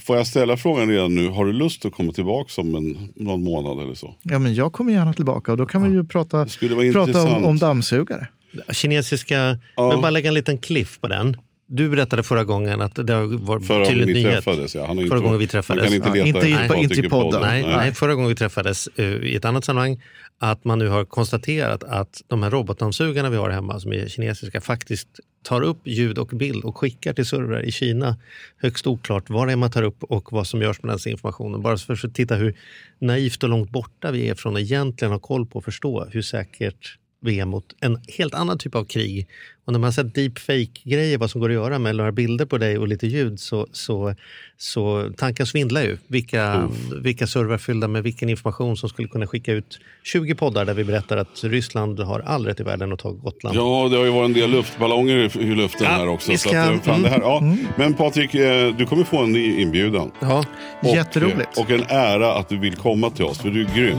får 0.00 0.16
jag 0.16 0.26
ställa 0.26 0.56
frågan 0.56 0.88
redan 0.88 1.14
nu. 1.14 1.28
Har 1.28 1.44
du 1.46 1.52
lust 1.52 1.84
att 1.84 1.92
komma 1.92 2.12
tillbaka 2.12 2.60
om 2.60 2.74
en, 2.74 3.08
någon 3.14 3.42
månad 3.42 3.82
eller 3.84 3.94
så? 3.94 4.14
Ja, 4.22 4.38
men 4.38 4.54
jag 4.54 4.72
kommer 4.72 4.92
gärna 4.92 5.12
tillbaka 5.12 5.52
och 5.52 5.58
då 5.58 5.66
kan 5.66 5.82
vi 5.82 5.90
ju 5.96 6.04
prata, 6.04 6.46
prata 6.92 7.22
om, 7.36 7.44
om 7.44 7.58
dammsugare. 7.58 8.26
Kinesiska, 8.72 9.58
Ja. 9.76 9.88
men 9.88 10.00
bara 10.00 10.10
lägga 10.10 10.28
en 10.28 10.34
liten 10.34 10.58
cliff 10.58 11.00
på 11.00 11.08
den. 11.08 11.36
Du 11.70 11.88
berättade 11.88 12.22
förra 12.22 12.44
gången 12.44 12.80
att 12.80 12.94
det 12.94 13.26
var 13.26 13.60
Förra 13.60 13.86
tydligt 13.86 14.08
vi 14.08 14.12
nyhet. 14.12 14.32
träffades. 14.44 14.74
Ja. 14.74 14.86
Han 14.86 14.98
har 14.98 15.06
Förra 15.06 15.18
gången 15.20 15.38
vi 15.38 15.46
träffades. 15.46 15.90
Man 15.90 16.00
kan 16.00 16.16
inte 16.16 16.18
Ja, 16.48 16.62
inte 16.64 16.74
i- 16.76 16.82
inte 16.82 16.94
i 17.06 17.08
podden. 17.08 17.40
Nej, 17.40 17.62
Nej. 17.62 17.76
nej, 17.76 17.94
förra 17.94 18.14
gången 18.14 18.28
vi 18.28 18.34
träffades 18.34 18.88
eh, 18.96 19.04
i 19.06 19.36
ett 19.36 19.44
annat 19.44 19.64
sammanhang, 19.64 20.02
att 20.38 20.64
man 20.64 20.78
nu 20.78 20.88
har 20.88 21.04
konstaterat 21.04 21.84
att 21.84 22.22
de 22.26 22.42
här 22.42 22.50
robotdammsugarna 22.50 23.30
vi 23.30 23.36
har 23.36 23.50
hemma 23.50 23.80
som 23.80 23.92
är 23.92 24.08
kinesiska 24.08 24.60
faktiskt 24.60 25.08
tar 25.42 25.62
upp 25.62 25.78
ljud 25.84 26.18
och 26.18 26.26
bild 26.28 26.64
och 26.64 26.78
skickar 26.78 27.12
till 27.12 27.26
servrar 27.26 27.62
i 27.64 27.72
Kina. 27.72 28.16
Högst 28.56 28.86
oklart 28.86 29.30
vad 29.30 29.48
det 29.48 29.52
är 29.52 29.56
man 29.56 29.70
tar 29.70 29.82
upp 29.82 30.04
och 30.04 30.32
vad 30.32 30.46
som 30.46 30.62
görs 30.62 30.82
med 30.82 30.92
den 31.04 31.12
informationen. 31.12 31.62
Bara 31.62 31.76
för 31.76 32.06
att 32.06 32.14
titta 32.14 32.34
hur 32.34 32.54
naivt 32.98 33.42
och 33.42 33.48
långt 33.48 33.70
borta 33.70 34.10
vi 34.10 34.28
är 34.28 34.34
från 34.34 34.54
att 34.56 34.62
egentligen 34.62 35.12
ha 35.12 35.18
koll 35.18 35.46
på 35.46 35.58
och 35.58 35.64
förstå 35.64 36.08
hur 36.12 36.22
säkert 36.22 36.96
vi 37.20 37.40
är 37.40 37.44
mot 37.44 37.64
en 37.80 37.98
helt 38.18 38.34
annan 38.34 38.58
typ 38.58 38.74
av 38.74 38.84
krig. 38.84 39.28
Och 39.64 39.72
när 39.72 39.78
man 39.78 39.86
har 39.86 39.92
sett 39.92 40.14
deepfake-grejer, 40.14 41.18
vad 41.18 41.30
som 41.30 41.40
går 41.40 41.48
att 41.48 41.54
göra 41.54 41.78
med 41.78 41.96
några 41.96 42.12
bilder 42.12 42.44
på 42.46 42.58
dig 42.58 42.78
och 42.78 42.88
lite 42.88 43.06
ljud, 43.06 43.40
så, 43.40 43.66
så, 43.72 44.14
så 44.56 45.10
tanken 45.16 45.46
svindlar 45.46 45.82
ju. 45.82 45.96
Vilka, 46.06 46.68
vilka 47.02 47.26
servrar 47.26 47.58
fyllda 47.58 47.88
med 47.88 48.02
vilken 48.02 48.28
information 48.28 48.76
som 48.76 48.88
skulle 48.88 49.08
kunna 49.08 49.26
skicka 49.26 49.52
ut 49.52 49.78
20 50.02 50.34
poddar 50.34 50.64
där 50.64 50.74
vi 50.74 50.84
berättar 50.84 51.16
att 51.16 51.44
Ryssland 51.44 52.00
har 52.00 52.20
all 52.20 52.46
rätt 52.46 52.60
i 52.60 52.62
världen 52.62 52.92
att 52.92 52.98
ta 52.98 53.10
Gotland. 53.10 53.56
Ja, 53.56 53.88
det 53.90 53.96
har 53.96 54.04
ju 54.04 54.10
varit 54.10 54.24
en 54.28 54.32
del 54.32 54.50
luftballonger 54.50 55.16
i 55.16 55.42
i 55.42 55.54
luften 55.54 55.84
Ja, 55.86 55.90
här 55.90 56.08
också. 56.08 56.36
ska- 56.36 56.60
att, 56.60 56.70
eh, 56.70 56.80
fan, 56.80 56.94
mm. 56.94 57.02
det 57.02 57.08
här, 57.08 57.20
ja. 57.20 57.54
Men 57.76 57.94
Patrik, 57.94 58.34
eh, 58.34 58.76
du 58.76 58.86
kommer 58.86 59.04
få 59.04 59.18
en 59.18 59.32
ny 59.32 59.60
inbjudan. 59.60 60.10
Ja, 60.20 60.44
Och, 60.82 60.88
Jätteroligt. 60.96 61.58
Och 61.58 61.70
en 61.70 61.82
ära 61.88 62.34
att 62.34 62.48
du 62.48 62.58
vill 62.58 62.76
komma 62.76 63.10
till 63.10 63.24
oss, 63.24 63.38
för 63.38 63.50
du 63.50 63.60
är 63.64 63.76
grym. 63.76 63.98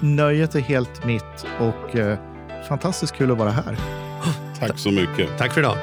Nöjet 0.00 0.54
är 0.54 0.60
helt 0.60 1.04
mitt 1.04 1.46
och 1.60 1.96
eh, 1.96 2.18
fantastiskt 2.70 3.16
kul 3.16 3.30
att 3.30 3.38
vara 3.38 3.50
här. 3.50 3.76
Tack 4.58 4.78
så 4.78 4.90
mycket. 4.90 5.38
tack 5.38 5.54
för 5.54 5.60
idag. 5.60 5.76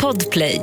Podplay. 0.00 0.62